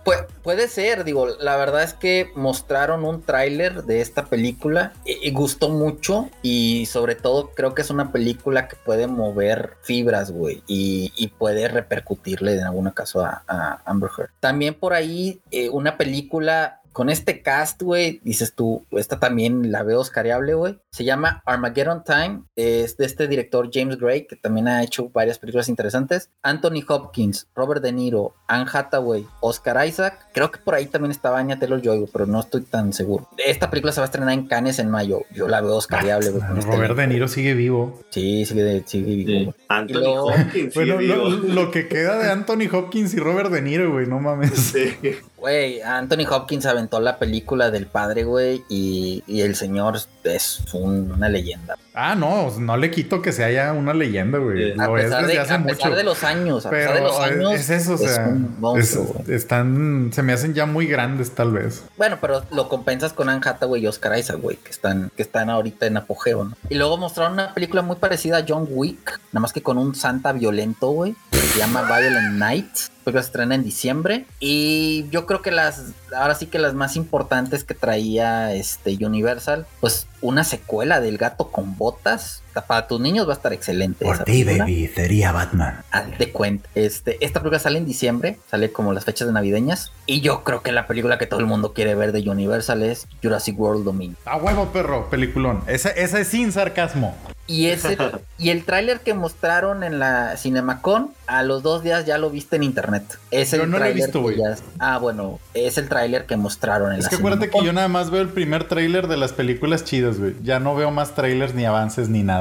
puede 0.44 0.68
ser, 0.68 1.04
digo, 1.04 1.28
la 1.40 1.58
verdad 1.58 1.82
es 1.82 1.96
que 1.96 2.30
mostraron 2.36 3.06
un 3.06 3.24
tráiler 3.24 3.86
de 3.86 4.02
esta 4.02 4.26
película 4.26 4.94
y 5.04 5.32
gustó 5.32 5.70
mucho 5.70 6.30
y 6.44 6.86
sobre 6.86 7.16
todo 7.16 7.50
creo 7.56 7.74
que 7.74 7.82
es 7.82 7.90
una 7.90 8.12
película 8.12 8.51
que 8.68 8.76
puede 8.76 9.08
mover 9.08 9.78
fibras, 9.82 10.32
güey, 10.32 10.64
y, 10.68 11.28
puede 11.38 11.68
repercutirle 11.68 12.54
en 12.56 12.66
algún 12.66 12.90
caso 12.92 13.24
a, 13.24 13.82
Amber 13.86 14.10
Heard. 14.18 14.30
También 14.40 14.74
por 14.74 14.94
ahí 14.94 15.42
eh, 15.50 15.70
una 15.70 15.98
película 15.98 16.81
con 16.92 17.10
este 17.10 17.42
cast, 17.42 17.82
güey, 17.82 18.20
dices 18.24 18.54
tú, 18.54 18.86
esta 18.92 19.20
también 19.20 19.72
la 19.72 19.84
veo 19.84 20.00
oscariable, 20.00 20.54
güey. 20.54 20.78
Se 20.92 21.04
llama 21.06 21.42
Armageddon 21.46 22.04
Time, 22.04 22.44
es 22.56 22.98
de 22.98 23.06
este 23.06 23.28
director 23.28 23.70
James 23.72 23.98
Gray, 23.98 24.28
que 24.28 24.36
también 24.36 24.68
ha 24.68 24.84
hecho 24.84 25.10
varias 25.10 25.40
películas 25.40 25.70
interesantes. 25.70 26.30
Anthony 26.44 26.84
Hopkins, 26.88 27.48
Robert 27.56 27.82
De 27.82 27.92
Niro, 27.94 28.34
Anne 28.48 28.70
Hathaway, 28.72 29.26
Oscar 29.40 29.88
Isaac. 29.88 30.28
Creo 30.34 30.52
que 30.52 30.60
por 30.60 30.76
ahí 30.76 30.86
también 30.88 31.12
estaba 31.12 31.40
Anya 31.40 31.58
Taylor-Joy, 31.60 32.10
pero 32.12 32.26
no 32.26 32.40
estoy 32.42 32.62
tan 32.62 32.92
seguro. 32.94 33.30
Esta 33.38 33.70
película 33.70 33.94
se 33.94 34.02
va 34.02 34.06
a 34.06 34.10
estrenar 34.10 34.34
en 34.34 34.48
Cannes 34.48 34.80
en 34.80 34.90
mayo. 34.90 35.22
Yo 35.34 35.48
la 35.48 35.62
veo 35.62 35.76
oscariable, 35.76 36.30
güey. 36.32 36.44
este 36.58 36.70
Robert 36.72 36.96
De. 36.96 37.08
Niro 37.08 37.28
sigue 37.28 37.54
vivo. 37.54 38.02
Sí, 38.10 38.46
sigue, 38.46 38.84
sigue 38.86 39.16
vivo. 39.24 39.52
Sí. 39.54 39.64
Anthony 39.70 39.94
luego- 40.00 40.26
Hopkins. 40.28 40.74
Bueno, 40.76 40.98
sigue 41.00 41.08
lo, 41.16 41.30
vivo. 41.30 41.54
lo 41.54 41.72
que 41.72 41.88
queda 41.88 42.18
de 42.18 42.30
Anthony 42.32 42.68
Hopkins 42.72 43.14
y 43.14 43.18
Robert 43.18 43.50
De 43.50 43.62
Niro, 43.62 43.92
güey, 43.92 44.08
no 44.08 44.20
mames. 44.20 44.52
Sí. 44.52 44.94
Güey, 45.42 45.82
Anthony 45.82 46.28
Hopkins 46.30 46.68
aventó 46.68 47.00
la 47.00 47.18
película 47.18 47.72
del 47.72 47.88
padre, 47.88 48.24
güey, 48.26 48.64
y, 48.70 49.24
y 49.26 49.42
el 49.42 49.56
señor 49.56 49.98
es 50.24 50.60
un- 50.74 51.12
una 51.12 51.30
leyenda. 51.30 51.76
Ah, 51.96 52.14
no, 52.14 52.52
no 52.60 52.78
le 52.78 52.92
quito 52.92 53.24
que 53.24 53.32
se 53.32 53.44
haya 53.44 53.74
una 53.74 53.96
leyenda, 53.96 54.38
güey. 54.38 54.66
A 54.80 54.86
es 54.86 54.90
pesar, 55.04 55.22
desde 55.22 55.34
de, 55.34 55.40
hace 55.40 55.54
a 55.54 55.58
mucho. 55.58 55.76
pesar 55.78 55.96
de 55.96 56.04
los 56.04 56.24
años, 56.24 56.66
a 56.68 56.70
Pero 56.70 56.82
pesar 56.92 56.96
de 56.96 57.02
los 57.10 57.20
años, 57.20 57.54
es 57.56 57.70
eso, 57.72 57.96
o 57.96 57.98
sea, 57.98 58.28
un 58.28 58.56
monstruo, 58.60 59.16
es- 59.24 59.30
están, 59.30 60.12
se 60.14 60.22
me 60.22 60.32
hacen 60.32 60.54
ya 60.54 60.68
muy 60.68 60.86
grandes, 60.86 61.32
tal 61.32 61.52
vez. 61.54 61.84
Bueno, 61.98 62.20
pero 62.22 62.44
lo 62.52 62.70
compensas 62.70 63.12
con 63.12 63.28
Anne 63.28 63.42
Hathaway 63.44 63.82
y 63.84 63.88
Oscar 63.88 64.16
Isaac, 64.20 64.38
güey, 64.40 64.58
que 64.58 64.70
están, 64.70 65.12
que 65.18 65.24
están 65.24 65.50
ahorita 65.50 65.88
en 65.88 65.98
apogeo, 65.98 66.44
¿no? 66.44 66.56
Y 66.70 66.76
luego 66.76 66.98
mostraron 66.98 67.34
una 67.34 67.54
película 67.56 67.82
muy 67.82 67.96
parecida 67.96 68.38
a 68.38 68.46
John 68.48 68.68
Wick, 68.70 69.20
nada 69.32 69.42
más 69.42 69.54
que 69.54 69.64
con 69.64 69.80
un 69.80 69.96
santa 69.96 70.34
violento, 70.34 70.92
güey. 70.92 71.16
que 71.32 71.38
Se 71.40 71.58
llama 71.58 71.82
Violent 71.82 72.36
Night. 72.38 72.70
La 73.02 73.06
película 73.06 73.24
se 73.24 73.28
estrena 73.28 73.56
en 73.56 73.64
diciembre. 73.64 74.26
Y 74.40 75.06
yo 75.10 75.26
creo 75.26 75.42
que 75.42 75.52
las, 75.52 75.94
ahora 76.16 76.36
sí 76.36 76.46
que 76.46 76.60
las 76.60 76.76
más 76.76 76.96
importantes 76.96 77.64
que 77.64 77.74
traía 77.74 78.54
este 78.54 78.98
Universal, 79.04 79.66
pues 79.80 80.08
una 80.22 80.44
secuela 80.44 81.02
del 81.02 81.18
gato 81.18 81.50
con 81.50 81.78
botas. 81.78 82.41
Para 82.54 82.88
tus 82.88 83.00
niños 83.00 83.28
va 83.28 83.34
a 83.34 83.36
estar 83.36 83.54
excelente. 83.54 84.06
esa 84.10 84.26
película. 84.26 84.66
sería 84.94 85.32
Batman. 85.32 85.82
Haz 85.92 86.18
de 86.18 86.32
cuenta. 86.32 86.68
Este, 86.76 87.18
esta 87.24 87.40
película 87.40 87.60
sale 87.60 87.78
en 87.78 87.86
diciembre, 87.86 88.38
sale 88.50 88.72
como 88.72 88.92
las 88.94 89.06
fechas 89.06 89.28
de 89.28 89.34
navideñas. 89.34 89.92
Y 90.06 90.22
yo 90.22 90.44
creo 90.44 90.62
que 90.62 90.72
la 90.72 90.88
película 90.88 91.18
que 91.18 91.28
todo 91.28 91.40
el 91.40 91.46
mundo 91.46 91.74
quiere 91.74 91.96
ver 91.96 92.12
de 92.12 92.28
Universal 92.30 92.84
es 92.84 93.08
Jurassic 93.24 93.58
World 93.60 93.86
Dominion. 93.86 94.18
A 94.26 94.38
huevo, 94.38 94.72
perro, 94.74 95.10
peliculón. 95.10 95.64
Esa, 95.68 95.90
esa 95.90 96.20
es 96.20 96.28
sin 96.28 96.52
sarcasmo. 96.52 97.16
Y 97.48 97.68
ese, 97.68 97.98
y 98.38 98.50
el 98.52 98.64
tráiler 98.64 99.02
que 99.02 99.14
mostraron 99.14 99.84
en 99.84 100.00
la 100.00 100.38
Cinemacon, 100.38 101.12
a 101.28 101.44
los 101.44 101.64
dos 101.64 101.84
días 101.84 102.06
ya 102.06 102.18
lo 102.18 102.30
viste 102.30 102.56
en 102.56 102.64
internet. 102.64 103.04
Es 103.30 103.52
Yo 103.52 103.64
el 103.64 103.70
no 103.70 103.78
lo 103.78 103.84
he 103.84 103.88
tráiler 103.90 104.06
visto, 104.08 104.22
güey. 104.22 104.38
ya- 104.38 104.56
Ah, 104.80 104.98
bueno, 105.00 105.40
es 105.54 105.78
el 105.78 105.90
tráiler 105.90 106.26
que 106.28 106.38
mostraron 106.38 106.94
en 106.94 107.00
Es 107.00 107.06
la 107.06 107.10
que 107.10 107.16
acuérdate 107.18 107.50
que 107.50 107.64
yo 107.66 107.74
nada 107.74 107.88
más 107.90 108.10
veo 108.10 108.22
el 108.22 108.30
primer 108.30 108.66
tráiler 108.70 109.08
de 109.08 109.18
las 109.18 109.34
películas 109.34 109.84
chidas, 109.84 110.18
güey. 110.20 110.36
Ya 110.44 110.60
no 110.60 110.76
veo 110.76 110.92
más 110.92 111.14
trailers 111.14 111.54
ni 111.54 111.66
avances 111.66 112.08
ni 112.08 112.24
nada. 112.24 112.41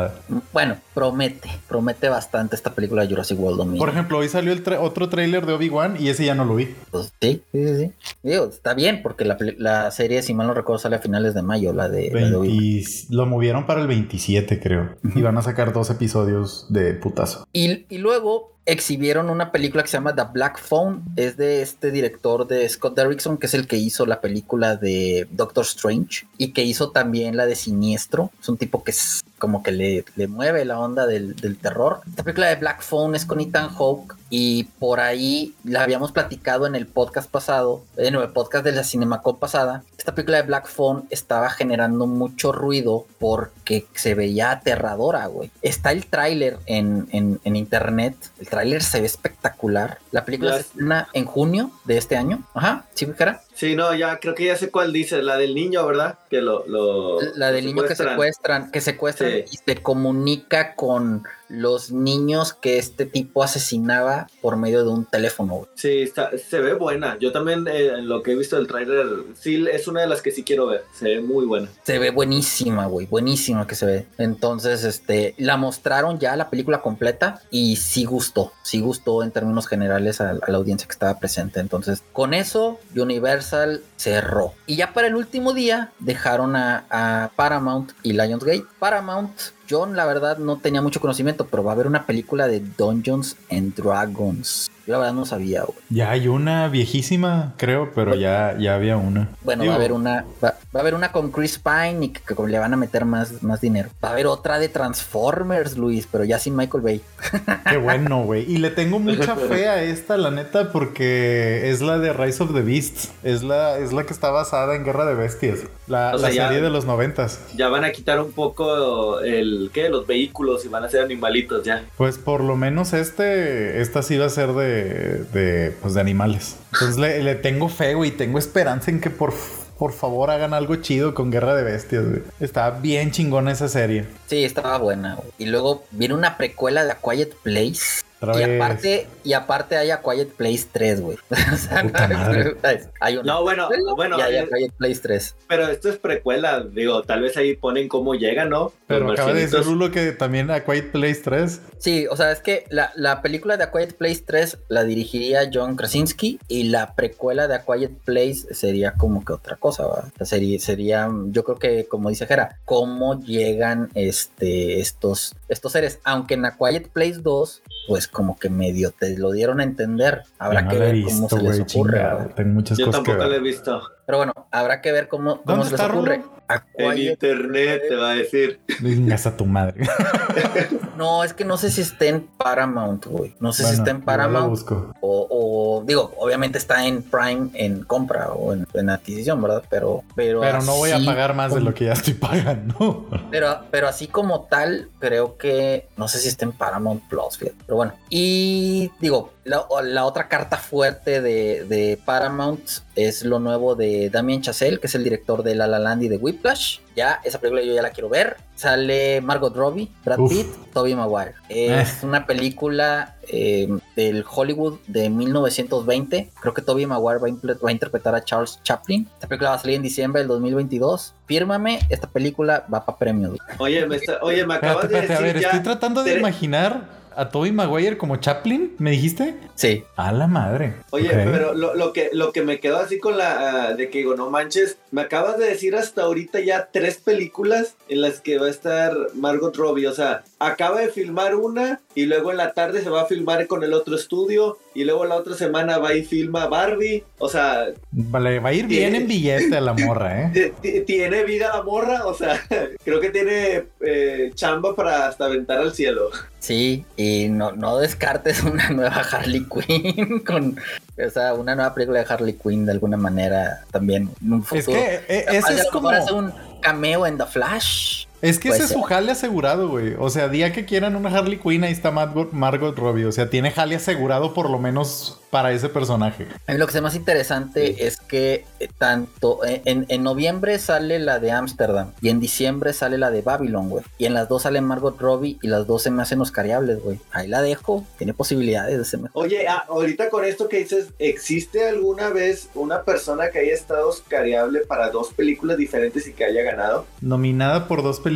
Bueno, 0.53 0.77
promete, 0.95 1.51
promete 1.69 2.09
bastante 2.09 2.57
esta 2.57 2.75
película 2.75 3.03
de 3.03 3.09
Jurassic 3.09 3.39
World 3.39 3.59
Dominion. 3.59 3.79
Por 3.79 3.89
ejemplo, 3.89 4.19
hoy 4.19 4.29
salió 4.29 4.53
el 4.53 4.65
tra- 4.65 4.79
otro 4.81 5.09
tráiler 5.09 5.47
de 5.47 5.53
Obi-Wan 5.53 5.97
y 5.99 6.09
ese 6.09 6.25
ya 6.25 6.35
no 6.35 6.45
lo 6.45 6.55
vi. 6.57 6.75
Pues, 6.91 7.13
sí, 7.21 7.43
sí, 7.53 7.67
sí, 7.67 7.77
sí. 7.77 7.93
Digo, 8.23 8.47
está 8.47 8.75
bien, 8.75 9.03
porque 9.03 9.25
la, 9.25 9.91
serie, 9.91 10.23
si 10.23 10.35
mal 10.35 10.47
no 10.47 10.55
recuerdo, 10.55 10.79
sale 10.79 10.97
a 10.97 11.01
finales 11.01 11.35
de 11.35 11.43
mayo, 11.43 11.73
la 11.73 11.89
de, 11.89 12.11
la 12.13 12.29
de. 12.29 12.39
20 12.39 13.07
Lo 13.11 13.27
movieron 13.27 13.67
para 13.67 13.81
el 13.81 13.87
27, 13.87 14.61
creo. 14.61 14.97
Y 15.15 15.23
van 15.23 15.39
a 15.39 15.43
sacar 15.43 15.73
dos 15.73 15.91
episodios 15.91 16.67
de 16.69 16.95
putazo. 16.95 17.47
Y, 17.53 17.87
y 17.89 17.99
luego 17.99 18.51
exhibieron 18.67 19.31
una 19.31 19.51
película 19.53 19.83
que 19.83 19.89
se 19.89 19.97
llama 19.97 20.15
The 20.15 20.25
Black 20.33 20.61
Phone. 20.61 21.03
Es 21.17 21.37
de 21.37 21.63
este 21.63 21.91
director 21.91 22.47
de 22.47 22.69
Scott 22.69 22.95
Derrickson, 22.97 23.37
que 23.39 23.47
es 23.47 23.55
el 23.55 23.67
que 23.67 23.77
hizo 23.77 24.07
la 24.07 24.21
película 24.21 24.77
de 24.77 25.27
Doctor 25.31 25.65
Strange 25.65 26.27
y 26.39 26.53
que 26.53 26.63
hizo 26.65 26.91
también 26.91 27.37
la 27.37 27.47
de 27.47 27.57
Siniestro. 27.57 28.31
Es 28.41 28.49
un 28.49 28.57
tipo 28.59 28.85
que 28.85 28.93
es 28.93 29.23
como 29.41 29.65
que 29.65 29.73
le, 29.73 30.05
le 30.15 30.29
mueve 30.29 30.65
la 30.65 30.79
onda 30.79 31.07
del, 31.07 31.35
del 31.35 31.57
terror. 31.59 32.03
Esta 32.09 32.23
película 32.23 32.47
de 32.47 32.55
Black 32.57 32.83
Phone 32.83 33.17
es 33.17 33.25
con 33.25 33.41
Ethan 33.41 33.71
Hawke 33.71 34.15
y 34.31 34.65
por 34.79 35.01
ahí 35.01 35.55
la 35.65 35.83
habíamos 35.83 36.13
platicado 36.13 36.67
en 36.69 36.77
el 36.77 36.87
podcast 36.87 37.29
pasado, 37.29 37.83
en 37.97 38.15
el 38.15 38.29
podcast 38.29 38.65
de 38.65 38.71
la 38.73 38.85
Cinemacon 38.85 39.39
pasada. 39.39 39.83
Esta 39.99 40.15
película 40.15 40.37
de 40.37 40.45
Black 40.45 40.69
Phone 40.69 41.05
estaba 41.11 41.51
generando 41.51 42.07
mucho 42.07 42.53
ruido 42.53 43.07
porque 43.19 43.87
se 43.95 44.15
veía 44.15 44.53
aterradora, 44.53 45.27
güey. 45.27 45.51
Está 45.63 45.91
el 45.91 46.07
tráiler 46.07 46.59
en, 46.67 47.09
en- 47.11 47.41
en 47.43 47.57
internet. 47.57 48.15
El 48.39 48.49
tráiler 48.49 48.83
se 48.83 49.01
ve 49.01 49.07
espectacular. 49.07 49.99
La 50.13 50.25
película 50.25 50.53
se 50.55 50.61
es- 50.61 50.67
estrena 50.67 51.09
en 51.13 51.25
junio 51.25 51.71
de 51.85 51.97
este 51.99 52.17
año. 52.17 52.43
Ajá, 52.55 52.85
¿sí, 52.95 53.07
Jera? 53.17 53.41
Sí, 53.61 53.77
no, 53.77 53.95
ya 53.95 54.19
creo 54.21 54.35
que 54.35 54.47
ya 54.47 54.57
sé 54.57 54.71
cuál 54.71 54.91
dice, 54.91 55.23
la 55.23 55.37
del 55.37 55.55
niño, 55.55 55.87
¿verdad? 55.87 56.19
Que 56.31 56.41
lo, 56.41 56.67
lo 56.67 57.21
La 57.37 57.53
del 57.53 57.67
lo 57.67 57.73
niño 57.75 57.85
que 57.87 57.95
secuestran, 57.95 58.71
que 58.71 58.81
secuestran 58.81 59.33
Sí. 59.33 59.45
y 59.53 59.57
se 59.59 59.83
comunica 59.83 60.75
con 60.75 61.25
los 61.51 61.91
niños 61.91 62.55
que 62.55 62.79
este 62.79 63.07
tipo 63.07 63.43
asesinaba 63.43 64.29
por 64.41 64.57
medio 64.57 64.85
de 64.85 64.91
un 64.91 65.05
teléfono, 65.05 65.55
güey. 65.55 65.69
Sí, 65.75 66.03
está, 66.03 66.31
se 66.39 66.61
ve 66.61 66.75
buena. 66.75 67.19
Yo 67.19 67.33
también, 67.33 67.67
eh, 67.69 67.89
en 67.99 68.09
lo 68.09 68.23
que 68.23 68.33
he 68.33 68.37
visto 68.37 68.57
del 68.57 68.67
tráiler, 68.67 69.07
sí, 69.39 69.67
es 69.71 69.89
una 69.89 70.01
de 70.01 70.07
las 70.07 70.23
que 70.23 70.31
sí 70.31 70.45
quiero 70.45 70.67
ver. 70.67 70.85
Se 70.95 71.07
ve 71.07 71.21
muy 71.21 71.45
buena. 71.45 71.69
Se 71.83 71.99
ve 71.99 72.11
buenísima, 72.11 72.87
güey, 72.87 73.07
buenísima 73.07 73.67
que 73.67 73.75
se 73.75 73.87
ve. 73.87 74.07
Entonces, 74.19 74.85
este, 74.85 75.35
la 75.39 75.57
mostraron 75.57 76.19
ya 76.19 76.37
la 76.37 76.51
película 76.51 76.81
completa 76.81 77.43
y 77.51 77.77
sí 77.77 78.05
gustó, 78.05 78.53
sí 78.63 78.81
gustó 78.81 79.23
en 79.23 79.33
términos 79.33 79.67
generales 79.67 80.21
a, 80.21 80.31
a 80.31 80.51
la 80.51 80.57
audiencia 80.59 80.87
que 80.87 80.93
estaba 80.93 81.19
presente. 81.19 81.61
Entonces, 81.61 82.03
con 82.13 82.33
eso, 82.33 82.79
Universal 82.95 83.83
cerró. 83.97 84.55
Y 84.67 84.77
ya 84.77 84.93
para 84.93 85.09
el 85.09 85.17
último 85.17 85.53
día 85.53 85.93
dejaron 85.99 86.57
a, 86.57 86.85
a 86.91 87.31
Paramount 87.35 87.93
y 88.03 88.13
Lionsgate. 88.13 88.65
Paramount, 88.79 89.33
yo 89.71 89.87
la 89.87 90.05
verdad 90.05 90.39
no 90.39 90.59
tenía 90.59 90.83
mucho 90.83 91.01
conocimiento, 91.01 91.47
pero 91.47 91.63
va 91.63 91.71
a 91.71 91.75
haber 91.75 91.87
una 91.87 92.05
película 92.05 92.49
de 92.49 92.59
Dungeons 92.59 93.37
and 93.53 93.73
Dragons. 93.77 94.69
Yo 94.87 94.95
la 94.95 94.99
verdad 94.99 95.15
no 95.15 95.25
sabía, 95.27 95.63
güey. 95.63 95.79
Ya 95.91 96.11
hay 96.11 96.29
una 96.29 96.69
viejísima, 96.69 97.55
creo, 97.57 97.93
pero 97.95 98.15
ya, 98.15 98.57
ya 98.59 98.75
había 98.75 98.97
una. 98.97 99.29
Bueno, 99.43 99.63
Digo, 99.63 99.71
va 99.73 99.77
a 99.77 99.79
haber 99.79 99.93
una, 99.93 100.25
va, 100.43 100.55
va 100.75 100.79
a 100.79 100.79
haber 100.81 100.95
una 100.95 101.13
con 101.13 101.31
Chris 101.31 101.59
Pine 101.59 102.07
y 102.07 102.09
que, 102.09 102.21
que 102.23 102.43
le 102.49 102.59
van 102.59 102.73
a 102.73 102.77
meter 102.77 103.05
más, 103.05 103.43
más 103.43 103.61
dinero. 103.61 103.89
Va 104.03 104.09
a 104.09 104.13
haber 104.13 104.27
otra 104.27 104.59
de 104.59 104.69
Transformers, 104.69 105.77
Luis, 105.77 106.09
pero 106.11 106.25
ya 106.25 106.39
sin 106.39 106.57
Michael 106.57 106.83
Bay. 106.83 107.01
Qué 107.71 107.77
bueno, 107.77 108.25
güey. 108.25 108.51
Y 108.51 108.59
le 108.59 108.71
tengo 108.71 108.99
mucha 108.99 109.37
fe 109.37 109.69
a 109.69 109.83
esta, 109.83 110.17
la 110.17 110.31
neta, 110.31 110.73
porque 110.73 111.71
es 111.71 111.81
la 111.81 111.99
de 111.99 112.13
Rise 112.13 112.43
of 112.43 112.53
the 112.55 112.63
Beasts. 112.63 113.13
Es 113.23 113.43
la, 113.43 113.79
es 113.79 113.93
la 113.93 114.05
que 114.05 114.13
está 114.13 114.31
basada 114.31 114.75
en 114.75 114.85
Guerra 114.85 115.05
de 115.07 115.15
Bestias. 115.15 115.61
La, 115.87 116.13
O 116.15 116.19
sea, 116.19 116.29
la 116.29 116.35
ya- 116.35 116.49
serie 116.49 116.63
de 116.63 116.71
los 116.71 116.85
noventas. 116.85 117.41
Ya 117.57 117.69
van 117.69 117.85
a 117.85 117.91
quitar 117.93 118.21
un 118.21 118.33
poco 118.33 119.21
el, 119.21 119.71
¿qué? 119.73 119.89
Los 119.89 120.07
vehículos 120.07 120.65
y 120.65 120.69
van 120.69 120.85
a 120.85 120.89
ser 120.89 121.03
animalitos 121.03 121.65
ya. 121.65 121.85
Pues 121.97 122.19
por 122.19 122.43
lo 122.43 122.57
menos 122.57 122.93
este, 122.93 123.81
esta 123.81 124.03
sí 124.03 124.17
va 124.17 124.27
a 124.27 124.31
ser 124.31 124.53
de, 124.53 124.80
de, 124.83 125.75
pues 125.81 125.95
de 125.95 126.01
animales. 126.01 126.57
Entonces 126.73 126.97
le, 126.99 127.35
tengo 127.37 127.69
fe, 127.69 127.95
güey. 127.95 128.11
Tengo 128.11 128.39
esperanza 128.39 128.91
en 128.91 129.01
que 129.01 129.11
por, 129.11 129.35
por 129.79 129.93
favor 129.93 130.31
hagan 130.31 130.55
algo 130.55 130.77
chido 130.77 131.15
con 131.15 131.31
Guerra 131.31 131.55
de 131.55 131.63
Bestias, 131.63 132.09
güey. 132.09 132.23
Está 132.41 132.71
bien 132.71 133.11
chingona 133.11 133.53
esa 133.53 133.69
serie. 133.69 134.07
Sí, 134.27 134.45
estaba 134.45 134.79
buena. 134.79 135.19
Y 135.39 135.47
luego 135.47 135.85
viene 135.91 136.15
una 136.15 136.37
precuela 136.37 136.85
de 136.85 136.93
A 136.93 136.99
Quiet 136.99 137.35
Place. 137.43 138.03
Otra 138.21 138.39
Y 138.39 138.57
aparte, 138.57 139.07
y 139.25 139.33
aparte 139.33 139.77
hay 139.77 139.91
A 139.91 140.03
Quiet 140.03 140.29
Place 140.29 140.67
3, 140.71 141.01
güey. 141.01 141.19
O 141.53 141.57
sea, 141.57 141.85
madre. 142.13 142.57
hay 143.01 143.17
una 143.17 143.33
No, 143.35 143.43
bueno, 143.43 143.69
bueno, 143.97 144.19
y 144.19 144.23
hay 144.23 144.37
A 144.37 144.43
eh, 144.43 144.49
Quiet 144.53 144.73
Place 144.73 145.01
3. 145.01 145.37
pero 145.49 145.69
esto 145.69 145.89
es 145.89 145.97
precuela. 145.97 146.63
Digo, 146.63 147.03
tal 147.03 147.23
vez 147.23 147.37
ahí 147.37 147.57
ponen 147.57 147.89
cómo 147.89 148.15
llega, 148.15 148.45
¿no? 148.45 148.73
Pero 148.87 149.07
Los 149.07 149.13
acaba 149.13 149.33
de 149.33 149.43
decir. 149.43 149.61
Rulo 149.61 149.91
que 149.91 150.13
también 150.13 150.51
a 150.51 150.61
Quiet 150.61 150.93
Place 150.93 151.21
3. 151.25 151.61
Sí, 151.79 152.07
o 152.11 152.17
sea, 152.17 152.33
es 152.33 152.41
que 152.41 152.65
la, 152.71 152.93
la 152.95 153.23
película 153.23 153.57
de 153.57 153.65
A 153.65 153.71
Quiet 153.71 153.95
Place 153.97 154.23
3 154.27 154.59
la 154.69 154.85
dirigiría 154.85 155.51
John 155.53 155.77
Krasinski 155.77 156.39
y 156.49 156.65
la 156.65 156.95
precuela 156.95 157.49
de 157.49 157.55
A 157.55 157.65
Quiet 157.65 157.93
Place 158.05 158.55
sería 158.55 158.93
como 158.93 159.25
que 159.25 159.33
otra 159.33 159.57
cosa, 159.57 159.85
sea, 160.17 160.27
sería, 160.27 160.59
sería, 160.59 161.11
yo 161.27 161.45
creo 161.45 161.59
que 161.59 161.87
como 161.87 162.11
dice 162.11 162.27
Jera, 162.27 162.59
cómo 162.65 163.21
llegan 163.21 163.91
este, 163.95 164.81
estos, 164.81 165.35
estos 165.49 165.73
seres, 165.73 166.01
aunque 166.05 166.35
en 166.35 166.45
A 166.45 166.57
Quiet 166.57 166.89
Place 166.89 167.19
2, 167.23 167.63
pues 167.89 168.09
como 168.11 168.39
que 168.39 168.51
medio 168.51 168.91
te 168.93 169.17
lo 169.17 169.31
dieron 169.33 169.61
a 169.61 169.65
entender, 169.65 170.23
habrá 170.39 170.63
no 170.63 170.71
que 170.71 170.79
ver 170.79 171.03
cómo 171.05 171.21
visto, 171.23 171.37
se 171.37 171.43
les 171.43 171.59
güey, 171.59 171.61
ocurre. 171.63 171.99
chingado. 171.99 172.29
Tengo 172.35 172.51
muchas 172.55 172.79
Yo 172.79 172.87
cosas 172.87 173.01
que 173.03 173.05
tampoco 173.11 173.29
lo 173.29 173.35
he 173.35 173.39
ver. 173.39 173.43
visto. 173.43 173.83
Pero 174.07 174.19
bueno, 174.19 174.33
habrá 174.51 174.81
que 174.81 174.93
ver 174.93 175.09
cómo, 175.09 175.43
cómo 175.43 175.63
¿Dónde 175.63 175.65
se 175.67 175.71
les 175.73 175.81
ocurre. 175.81 176.17
Rulo? 176.19 176.40
A 176.51 176.65
En 176.79 176.99
internet 176.99 177.83
te 177.89 177.95
va 177.95 178.11
a 178.11 178.15
decir. 178.15 178.61
Vengas 178.81 179.27
a 179.27 179.37
tu 179.37 179.47
madre. 179.47 179.87
No, 181.01 181.25
es 181.25 181.33
que 181.33 181.47
no 181.47 181.57
sé 181.57 181.71
si 181.71 181.81
está 181.81 182.05
en 182.05 182.27
Paramount, 182.37 183.07
güey. 183.07 183.35
No 183.41 183.55
sé 183.55 183.65
si 183.65 183.73
está 183.73 183.91
en 183.91 184.03
Paramount. 184.03 184.51
busco. 184.51 184.93
O, 185.01 185.27
o, 185.31 185.83
digo, 185.87 186.13
obviamente 186.19 186.59
está 186.59 186.87
en 186.87 187.03
Prime 187.03 187.49
en 187.55 187.85
compra 187.85 188.33
o 188.35 188.53
en, 188.53 188.67
en 188.75 188.91
adquisición, 188.91 189.41
¿verdad? 189.41 189.63
Pero, 189.71 190.05
pero, 190.15 190.43
Pero 190.43 190.61
no 190.61 190.77
voy 190.77 190.91
a 190.91 191.03
pagar 191.03 191.35
más 191.35 191.55
de 191.55 191.63
lo 191.63 191.73
que 191.73 191.87
ya 191.87 191.95
estoy 191.95 192.13
pagando. 192.13 193.09
Pero, 193.31 193.61
pero 193.71 193.89
así 193.89 194.09
como 194.09 194.43
tal, 194.43 194.89
creo 194.99 195.39
que 195.39 195.87
no 195.97 196.09
sé 196.09 196.19
si 196.19 196.29
está 196.29 196.45
en 196.45 196.53
Paramount 196.53 197.03
Plus, 197.09 197.39
fíjate. 197.39 197.57
Pero 197.65 197.77
bueno, 197.77 197.93
y 198.11 198.91
digo, 199.01 199.33
la, 199.51 199.67
la 199.83 200.05
otra 200.05 200.29
carta 200.29 200.57
fuerte 200.57 201.21
de, 201.21 201.65
de, 201.65 201.99
Paramount 202.05 202.63
es 202.95 203.25
lo 203.25 203.41
nuevo 203.41 203.75
de 203.75 204.09
Damien 204.09 204.43
Chazelle, 204.43 204.79
que 204.79 204.87
es 204.87 204.95
el 204.95 205.03
director 205.03 205.43
de 205.43 205.57
La 205.57 205.67
La 205.67 205.81
Land 205.81 206.05
y 206.05 206.09
de 206.09 206.19
Whiplash. 206.19 206.79
Ya, 206.95 207.21
esa 207.25 207.41
película 207.41 207.63
yo 207.63 207.75
ya 207.75 207.83
la 207.83 207.91
quiero 207.91 208.09
ver. 208.09 208.37
Sale 208.55 209.21
Margot 209.21 209.55
Robbie, 209.57 209.91
Brad 210.05 210.19
Pitt, 210.29 210.47
Tobey 210.73 210.95
Maguire. 210.95 211.35
Es 211.49 212.03
eh. 212.03 212.07
una 212.07 212.27
película 212.27 213.17
eh, 213.27 213.69
del 213.97 214.25
Hollywood 214.29 214.79
de 214.87 215.11
1920. 215.11 216.31
Creo 216.41 216.55
que 216.55 216.63
Tobey 216.63 216.87
Maguire 216.87 217.19
va 217.19 217.29
a, 217.29 217.55
va 217.55 217.69
a, 217.71 217.73
interpretar 217.73 218.15
a 218.15 218.25
Charles 218.25 218.61
Chaplin. 218.63 219.09
Esta 219.15 219.27
película 219.27 219.51
va 219.51 219.57
a 219.57 219.59
salir 219.59 219.77
en 219.77 219.83
diciembre 219.83 220.21
del 220.21 220.29
2022. 220.29 221.15
Fírmame, 221.27 221.81
esta 221.89 222.07
película 222.07 222.67
va 222.73 222.85
para 222.85 222.99
premio. 222.99 223.35
Oye, 223.59 223.85
me, 223.87 223.99
oye, 224.23 224.47
me 224.47 224.55
acabas 224.55 224.89
de 224.89 225.01
decir 225.01 225.17
a 225.17 225.21
ver, 225.21 225.41
ya 225.41 225.49
estoy 225.49 225.63
tratando 225.65 226.05
de 226.05 226.19
imaginar 226.19 227.00
a 227.15 227.29
Toby 227.29 227.53
Maguire 227.53 227.99
como 227.99 228.17
Chaplin, 228.17 228.75
¿me 228.79 228.93
dijiste? 228.93 229.35
Sí. 229.55 229.85
A 229.97 230.13
la 230.13 230.27
madre. 230.27 230.75
Oye, 230.91 231.11
pero 231.11 231.55
lo, 231.55 231.75
lo, 231.75 231.93
que, 231.93 232.11
lo 232.13 232.33
que 232.33 232.43
me 232.43 232.61
quedó 232.61 232.79
así 232.79 232.99
con 232.99 233.19
la... 233.19 233.71
Uh, 233.73 233.77
de 233.77 233.91
que 233.91 233.99
digo, 233.99 234.15
no 234.15 234.31
manches, 234.31 234.79
me 234.91 235.03
acabas 235.03 235.39
de 235.39 235.47
decir 235.47 235.77
hasta 235.77 236.03
ahorita 236.03 236.41
ya 236.41 236.69
tres 236.73 236.99
películas 236.99 237.77
en 237.89 238.01
las 238.01 238.21
que 238.21 238.39
va 238.39 238.47
a 238.47 238.51
estar 238.51 238.95
Margot 239.15 239.55
Robbie. 239.57 239.87
O 239.87 239.93
sea, 239.93 240.25
acaba 240.39 240.81
de 240.81 240.89
filmar 240.89 241.35
una 241.35 241.81
y 241.95 242.07
luego 242.07 242.31
en 242.31 242.39
la 242.39 242.53
tarde 242.53 242.83
se 242.83 242.91
va 242.91 243.03
a 243.03 243.07
filmar 243.07 243.47
con 243.47 243.65
el 243.65 243.75
otro 243.75 243.97
estudio 243.97 244.59
y 244.75 244.85
luego 244.85 245.05
la 245.05 245.17
otra 245.17 245.35
semana 245.35 245.79
va 245.79 245.95
y 245.95 246.05
filma 246.05 246.47
Barbie. 246.47 247.05
O 247.19 247.29
sea... 247.29 247.67
Vale, 247.91 248.39
va 248.39 248.51
a 248.51 248.53
ir 248.53 248.67
bien 248.67 248.95
en 248.95 249.09
billete 249.09 249.57
a 249.57 249.61
la 249.61 249.73
morra, 249.73 250.31
¿eh? 250.33 250.53
Tiene 250.87 251.25
vida 251.25 251.51
la 251.55 251.63
morra, 251.63 252.07
o 252.07 252.15
sea, 252.15 252.41
creo 252.85 253.01
que 253.01 253.11
tiene 253.11 253.65
eh, 253.81 254.31
chamba 254.35 254.75
para 254.75 255.09
hasta 255.09 255.27
aventar 255.27 255.59
al 255.59 255.75
cielo. 255.75 256.11
Sí, 256.39 256.85
y 256.97 257.29
no, 257.29 257.53
no 257.53 257.79
descartes 257.79 258.43
una 258.45 258.71
nueva 258.71 259.03
Harley 259.11 259.47
Quinn 259.47 260.21
con, 260.21 260.59
o 261.05 261.11
sea, 261.11 261.35
una 261.35 261.55
nueva 261.55 261.75
película 261.75 262.01
de 262.03 262.13
Harley 262.13 262.35
Quinn 262.35 262.67
de 262.67 262.73
alguna 262.73 262.97
manera 262.97 263.65
también 263.71 264.11
en 264.25 264.33
un 264.33 264.43
futuro. 264.43 264.79
Es 264.79 265.01
que 265.01 265.15
eh, 265.15 265.25
ese 265.31 265.55
es 265.55 265.67
como... 265.71 265.91
un 266.13 266.33
cameo 266.61 267.07
en 267.07 267.19
The 267.19 267.27
Flash. 267.27 268.07
Es 268.23 268.39
que 268.39 268.51
ese 268.51 268.65
es 268.65 268.71
su 268.71 268.83
jale 268.83 269.13
asegurado, 269.13 269.69
güey. 269.69 269.95
O 269.99 270.11
sea, 270.11 270.29
día 270.29 270.53
que 270.53 270.65
quieran 270.65 270.95
una 270.97 271.11
Harley 271.11 271.39
Quinn, 271.39 271.65
ahí 271.65 271.73
está 271.73 271.91
Margot, 271.91 272.33
Margot 272.33 272.77
Robbie. 272.77 273.07
O 273.07 273.13
sea, 273.13 273.31
tiene 273.31 273.51
jale 273.51 273.77
asegurado 273.77 274.35
por 274.35 274.51
lo 274.51 274.59
menos 274.59 275.21
para 275.31 275.53
ese 275.53 275.69
personaje. 275.69 276.27
A 276.47 276.53
mí 276.53 276.59
lo 276.59 276.67
que 276.67 276.77
es 276.77 276.83
más 276.83 276.97
interesante 276.97 277.87
es 277.87 277.99
que 277.99 278.45
eh, 278.59 278.69
tanto 278.77 279.45
eh, 279.45 279.63
en, 279.65 279.87
en, 279.89 280.03
noviembre 280.03 280.59
sale 280.59 280.99
la 280.99 281.21
de 281.21 281.31
Ámsterdam 281.31 281.93
y 282.03 282.09
en 282.09 282.19
diciembre 282.19 282.73
sale 282.73 282.99
la 282.99 283.11
de 283.11 283.23
Babylon, 283.23 283.71
güey. 283.71 283.85
Y 283.97 284.07
en 284.07 284.15
las 284.15 284.29
dos 284.29 284.43
sale 284.43 284.61
Margot 284.61 285.01
Robbie 285.01 285.39
y 285.41 285.47
las 285.47 285.67
dos 285.67 285.83
se 285.83 285.91
me 285.91 286.03
hacen 286.03 286.21
oscariables, 286.21 286.83
güey. 286.83 286.99
Ahí 287.13 287.29
la 287.29 287.43
dejo. 287.43 287.87
Tiene 287.97 288.13
posibilidades 288.13 288.77
de 288.77 288.85
ser 288.85 289.01
mejor. 289.01 289.25
Oye, 289.25 289.47
ah, 289.49 289.65
ahorita 289.69 290.11
con 290.11 290.25
esto 290.25 290.49
que 290.49 290.59
dices, 290.59 290.89
¿existe 290.99 291.69
alguna 291.69 292.11
vez 292.11 292.51
una 292.55 292.83
persona 292.83 293.31
que 293.31 293.39
haya 293.39 293.55
estado 293.55 293.89
oscariable 293.89 294.61
para 294.61 294.91
dos 294.91 295.13
películas 295.15 295.57
diferentes 295.57 296.07
y 296.09 296.13
que 296.13 296.25
haya 296.25 296.43
ganado? 296.43 296.87
Nominada 297.01 297.69
por 297.69 297.83
dos 297.83 297.97
películas. 297.97 298.10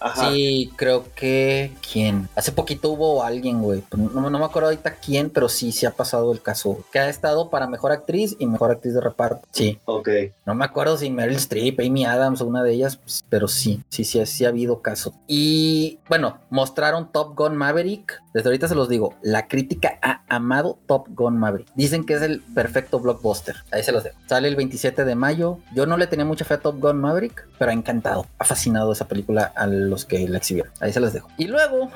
Ajá. 0.00 0.30
Sí, 0.30 0.72
creo 0.76 1.04
que... 1.14 1.72
¿Quién? 1.92 2.28
Hace 2.34 2.52
poquito 2.52 2.90
hubo 2.90 3.22
alguien, 3.22 3.62
güey. 3.62 3.82
No, 3.96 4.30
no 4.30 4.38
me 4.38 4.44
acuerdo 4.44 4.68
ahorita 4.68 4.96
quién, 4.96 5.30
pero 5.30 5.48
sí, 5.48 5.72
sí 5.72 5.86
ha 5.86 5.92
pasado 5.92 6.32
el 6.32 6.42
caso, 6.42 6.84
que 6.92 6.98
ha 6.98 7.08
estado 7.08 7.50
para 7.50 7.66
mejor 7.66 7.92
actriz 7.92 8.36
y 8.38 8.46
mejor 8.46 8.70
actriz 8.70 8.94
de 8.94 9.00
reparto. 9.00 9.46
Sí. 9.50 9.78
Ok. 9.84 10.08
No 10.44 10.54
me 10.54 10.64
acuerdo 10.64 10.96
si 10.96 11.10
Meryl 11.10 11.36
Streep, 11.36 11.80
Amy 11.80 12.04
Adams 12.04 12.40
o 12.40 12.46
una 12.46 12.62
de 12.62 12.72
ellas, 12.72 12.96
pues, 12.96 13.24
pero 13.28 13.48
sí, 13.48 13.82
sí, 13.88 14.04
sí, 14.04 14.24
sí 14.26 14.44
ha 14.44 14.48
habido 14.48 14.80
caso. 14.82 15.14
Y 15.26 15.98
bueno, 16.08 16.38
mostraron 16.50 17.10
Top 17.12 17.36
Gun 17.36 17.56
Maverick. 17.56 18.22
Desde 18.32 18.48
ahorita 18.48 18.68
se 18.68 18.74
los 18.74 18.88
digo, 18.88 19.14
la 19.22 19.48
crítica 19.48 19.98
ha 20.02 20.22
amado 20.28 20.78
Top 20.86 21.08
Gun 21.10 21.38
Maverick. 21.38 21.68
Dicen 21.74 22.04
que 22.04 22.14
es 22.14 22.22
el 22.22 22.40
perfecto 22.40 23.00
blockbuster. 23.00 23.56
Ahí 23.72 23.82
se 23.82 23.92
los 23.92 24.04
dejo. 24.04 24.16
Sale 24.26 24.48
el 24.48 24.56
27 24.56 25.04
de 25.04 25.14
mayo. 25.14 25.58
Yo 25.74 25.86
no 25.86 25.96
le 25.96 26.06
tenía 26.06 26.24
mucha 26.24 26.44
fe 26.44 26.54
a 26.54 26.60
Top 26.60 26.78
Gun 26.80 27.00
Maverick, 27.00 27.48
pero 27.58 27.70
ha 27.70 27.74
encantado. 27.74 28.26
Ha 28.38 28.44
fascinado 28.44 28.92
esa 28.92 29.08
película 29.08 29.25
a 29.54 29.66
los 29.66 30.04
que 30.04 30.28
la 30.28 30.38
exhibieron. 30.38 30.72
Ahí 30.80 30.92
se 30.92 31.00
los 31.00 31.12
dejo. 31.12 31.28
Y 31.36 31.46
luego 31.46 31.90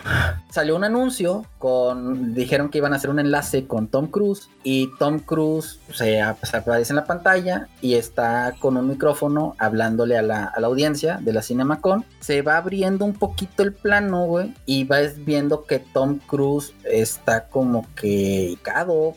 salió 0.51 0.77
un 0.77 0.85
anuncio 0.85 1.47
con. 1.59 2.35
Dijeron 2.35 2.71
que 2.71 2.79
iban 2.79 2.93
a 2.93 2.97
hacer 2.97 3.11
un 3.11 3.19
enlace 3.19 3.67
con 3.67 3.89
Tom 3.89 4.09
Cruise 4.09 4.49
y 4.63 4.91
Tom 4.99 5.21
Cruise 5.21 5.81
se, 5.93 6.21
aparece 6.21 6.93
en 6.93 6.97
la 6.97 7.05
pantalla 7.05 7.69
y 7.81 7.95
está 7.95 8.55
con 8.59 8.77
un 8.77 8.89
micrófono 8.89 9.55
hablándole 9.59 10.17
a 10.17 10.23
la, 10.23 10.45
a 10.45 10.61
la 10.61 10.67
audiencia 10.67 11.19
de 11.21 11.33
la 11.33 11.43
CinemaCon. 11.43 12.05
Se 12.21 12.43
va 12.43 12.57
abriendo 12.57 13.05
un 13.05 13.15
poquito 13.15 13.63
el 13.63 13.73
plano, 13.73 14.27
güey, 14.27 14.55
y 14.67 14.85
vas 14.85 15.25
viendo 15.25 15.65
que 15.65 15.79
Tom 15.79 16.19
Cruise 16.27 16.75
está 16.85 17.47
como 17.49 17.87
que 17.95 18.59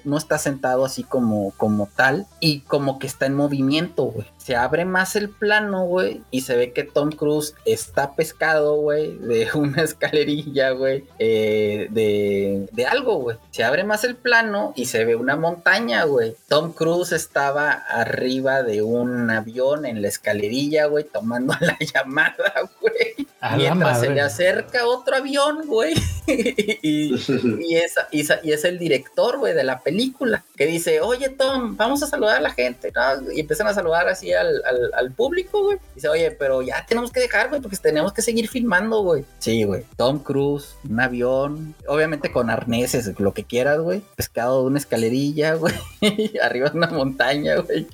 no 0.03 0.17
está 0.17 0.37
sentado 0.37 0.85
así 0.85 1.03
como, 1.03 1.51
como 1.57 1.87
tal 1.95 2.25
y 2.39 2.61
como 2.61 2.99
que 2.99 3.07
está 3.07 3.25
en 3.25 3.35
movimiento, 3.35 4.05
güey 4.05 4.27
se 4.43 4.57
abre 4.57 4.83
más 4.83 5.15
el 5.15 5.29
plano, 5.29 5.85
güey, 5.85 6.21
y 6.29 6.41
se 6.41 6.57
ve 6.57 6.73
que 6.73 6.83
Tom 6.83 7.11
Cruise 7.11 7.55
está 7.63 8.13
pescado, 8.13 8.75
güey, 8.75 9.17
de 9.17 9.47
una 9.55 9.83
escalerilla, 9.83 10.71
güey, 10.71 11.05
eh, 11.17 11.87
de, 11.91 12.67
de 12.71 12.85
algo, 12.85 13.15
güey. 13.15 13.37
Se 13.51 13.63
abre 13.63 13.85
más 13.85 14.03
el 14.03 14.15
plano 14.15 14.73
y 14.75 14.85
se 14.87 15.05
ve 15.05 15.15
una 15.15 15.37
montaña, 15.37 16.03
güey. 16.03 16.35
Tom 16.49 16.73
Cruise 16.73 17.13
estaba 17.13 17.71
arriba 17.71 18.63
de 18.63 18.81
un 18.81 19.29
avión 19.29 19.85
en 19.85 20.01
la 20.01 20.09
escalerilla, 20.09 20.87
güey, 20.87 21.05
tomando 21.05 21.53
la 21.61 21.77
llamada, 21.79 22.69
güey. 22.81 23.22
Mientras 23.57 23.99
se 23.99 24.09
le 24.09 24.21
acerca 24.21 24.85
otro 24.85 25.15
avión, 25.15 25.67
güey. 25.67 25.93
y, 26.27 27.13
y, 27.13 27.75
es, 27.75 28.63
el 28.63 28.79
director, 28.79 29.37
güey, 29.37 29.53
de 29.53 29.63
la 29.63 29.81
película, 29.81 30.43
que 30.55 30.65
dice, 30.65 31.01
oye, 31.01 31.29
Tom, 31.29 31.75
vamos 31.75 32.01
a 32.03 32.07
saludar 32.07 32.37
a 32.37 32.41
la 32.41 32.51
gente. 32.51 32.93
Y 33.33 33.41
empiezan 33.41 33.67
a 33.67 33.73
saludar 33.73 34.07
así 34.07 34.31
al, 34.33 35.11
público, 35.15 35.63
güey. 35.63 35.77
Dice, 35.95 36.07
oye, 36.07 36.31
pero 36.31 36.61
ya 36.61 36.85
tenemos 36.85 37.11
que 37.11 37.19
dejar, 37.19 37.49
güey, 37.49 37.61
porque 37.61 37.77
tenemos 37.77 38.13
que 38.13 38.21
seguir 38.21 38.47
filmando, 38.47 39.01
güey. 39.01 39.25
Sí, 39.39 39.63
güey. 39.63 39.83
Tom 39.97 40.19
Cruise, 40.19 40.75
un 40.89 40.99
avión, 40.99 41.75
obviamente 41.87 42.31
con 42.31 42.49
arneses, 42.49 43.19
lo 43.19 43.33
que 43.33 43.43
quieras, 43.43 43.79
güey. 43.79 44.01
Pescado 44.15 44.61
de 44.61 44.67
una 44.67 44.79
escalerilla, 44.79 45.55
güey. 45.55 45.73
Arriba 46.41 46.69
de 46.69 46.77
una 46.77 46.87
montaña, 46.87 47.57
güey. 47.57 47.87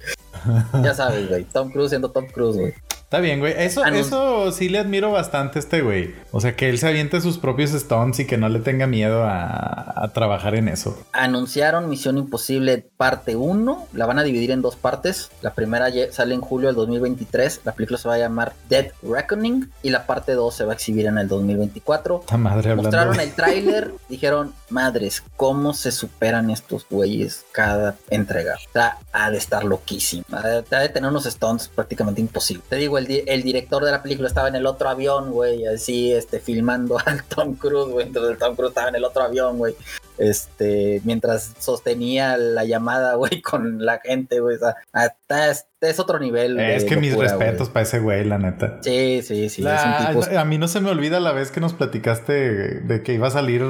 ya 0.84 0.94
sabes, 0.94 1.30
güey. 1.30 1.44
Tom 1.46 1.72
Cruise 1.72 1.90
siendo 1.90 2.12
Tom 2.12 2.28
Cruise, 2.28 2.58
güey. 2.58 2.74
Está 3.10 3.22
bien, 3.22 3.40
güey. 3.40 3.56
Eso, 3.58 3.84
eso 3.86 4.52
sí 4.52 4.70
le 4.70 4.78
admiro 4.78 5.12
bastante 5.12 5.58
a 5.58 5.62
este 5.62 5.82
güey. 5.82 6.14
O 6.30 6.40
sea, 6.42 6.56
que 6.56 6.70
él 6.70 6.78
se 6.78 6.88
aviente 6.88 7.20
sus 7.22 7.40
propios 7.40 7.72
stunts 7.72 8.20
y 8.20 8.28
que 8.28 8.38
no 8.38 8.50
le 8.50 8.60
tenga 8.60 8.86
miedo 8.86 9.24
a, 9.26 10.12
trabajar 10.14 10.54
en 10.54 10.68
eso. 10.68 10.96
Anunciaron 11.12 11.90
Misión 11.90 12.20
Imposible 12.20 12.86
parte 12.98 13.36
1. 13.36 13.88
La 13.94 14.06
van 14.06 14.20
a 14.20 14.24
dividir 14.24 14.52
en 14.52 14.62
dos 14.62 14.76
partes. 14.76 15.32
La 15.42 15.56
primera 15.56 15.88
sale 16.12 16.36
en 16.36 16.42
julio 16.42 16.68
del 16.68 16.76
2023. 16.76 17.62
La 17.64 17.72
película 17.72 17.98
se 17.98 18.08
va 18.08 18.14
a 18.14 18.20
llamar 18.20 18.54
Dead 18.70 18.92
Reckoning. 19.02 19.72
Y 19.82 19.90
la 19.90 20.06
parte 20.06 20.34
2 20.34 20.54
se 20.54 20.66
va 20.66 20.74
a 20.74 20.76
exhibir 20.76 21.08
en 21.08 21.18
el 21.18 21.28
2024. 21.28 22.26
La 22.30 22.38
madre 22.38 22.76
Mostraron 22.76 23.20
el 23.20 23.34
tráiler. 23.34 23.92
dijeron, 24.08 24.54
madres, 24.70 25.24
¿cómo 25.36 25.74
se 25.74 25.92
superan 25.92 26.52
estos 26.52 26.86
güeyes 26.88 27.44
cada 27.52 27.96
entrega? 28.12 28.54
O 28.54 28.72
sea, 28.72 28.98
ha 29.14 29.32
de 29.32 29.38
estar 29.40 29.64
loquísimo. 29.64 30.26
Ha 30.32 30.48
de, 30.48 30.76
ha 30.76 30.80
de 30.80 30.90
tener 30.90 31.10
unos 31.10 31.26
stunts 31.26 31.68
prácticamente 31.68 32.22
imposibles. 32.22 32.66
Te 32.70 32.76
digo, 32.76 32.98
el, 32.98 33.08
director 33.08 33.84
de 33.84 33.92
la 33.92 34.04
película 34.04 34.28
estaba 34.28 34.48
en 34.48 34.56
el 34.56 34.66
otro 34.66 34.90
avión, 34.90 35.32
güey, 35.32 35.66
así, 35.66 36.12
este, 36.12 36.40
filmando 36.40 36.98
al 37.06 37.24
Tom 37.24 37.56
Cruise, 37.56 37.92
güey. 37.92 38.08
Entonces 38.08 38.38
Tom 38.38 38.56
Cruise 38.56 38.70
estaba 38.70 38.90
en 38.90 38.96
el 38.96 39.04
otro 39.04 39.24
avión, 39.24 39.58
güey. 39.58 39.76
Este, 40.20 41.02
mientras 41.06 41.54
sostenía 41.60 42.38
la 42.38 42.66
llamada, 42.66 43.16
güey, 43.16 43.42
con 43.42 43.84
la 43.84 44.00
gente, 44.00 44.40
güey. 44.40 44.58
O 44.58 44.60
sea, 44.60 44.76
hasta, 44.92 45.52
es 45.82 46.00
otro 46.00 46.20
nivel. 46.20 46.60
Es 46.60 46.84
que 46.84 46.98
mis 46.98 47.16
respetos 47.16 47.70
para 47.70 47.84
ese 47.84 48.00
güey, 48.00 48.26
la 48.26 48.38
neta. 48.38 48.80
Sí, 48.82 49.22
sí, 49.24 49.50
sí. 49.50 49.64
A 49.66 50.46
mí 50.46 50.58
no 50.58 50.68
se 50.68 50.82
me 50.82 50.90
olvida 50.90 51.20
la 51.20 51.32
vez 51.32 51.52
que 51.52 51.62
nos 51.62 51.74
platicaste 51.74 52.34
de 52.82 53.04
que 53.04 53.14
iba 53.14 53.28
a 53.28 53.32
salir, 53.32 53.64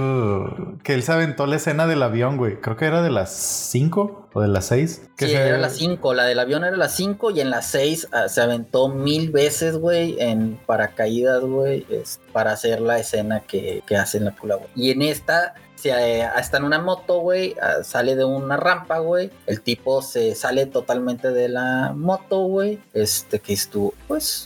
que 0.84 0.96
él 0.96 1.04
se 1.04 1.12
aventó 1.12 1.46
la 1.46 1.58
escena 1.58 1.86
del 1.86 2.02
avión, 2.02 2.38
güey. 2.38 2.60
Creo 2.60 2.78
que 2.78 2.86
era 2.86 3.04
de 3.04 3.12
las 3.12 3.32
5 3.32 4.30
o 4.34 4.42
de 4.42 4.48
las 4.48 4.66
6. 4.66 5.10
Sí, 5.18 5.32
era 5.32 5.58
las 5.58 5.76
5. 5.76 6.14
La 6.14 6.26
del 6.26 6.40
avión 6.40 6.64
era 6.64 6.76
las 6.76 6.96
5 6.96 7.32
y 7.32 7.42
en 7.42 7.52
las 7.52 7.68
6 7.68 8.08
ah, 8.12 8.28
se 8.28 8.42
aventó 8.42 8.90
mil 8.90 9.32
veces, 9.32 9.78
güey, 9.78 10.20
en 10.20 10.60
paracaídas, 10.66 11.42
güey, 11.42 11.86
para 12.32 12.52
hacer 12.52 12.82
la 12.82 13.00
escena 13.00 13.42
que, 13.42 13.84
que 13.86 13.96
hace 13.96 14.18
en 14.18 14.26
la 14.26 14.32
película, 14.32 14.56
güey. 14.56 14.70
Y 14.76 14.92
en 14.92 15.02
esta 15.02 15.54
si 15.80 15.88
eh, 15.88 16.28
está 16.38 16.58
en 16.58 16.66
una 16.66 16.80
moto, 16.80 17.20
güey, 17.20 17.56
ah, 17.62 17.84
sale 17.84 18.18
de 18.18 18.26
una 18.26 18.58
rampa, 18.58 19.00
güey. 19.00 19.32
El 19.46 19.62
tipo 19.62 20.02
se 20.02 20.36
sale 20.36 20.66
totalmente 20.66 21.32
de 21.32 21.48
la 21.48 21.94
moto, 21.96 22.42
güey. 22.42 22.82
Este, 22.94 23.40
que 23.40 23.54
estuvo, 23.54 23.94
pues, 24.08 24.46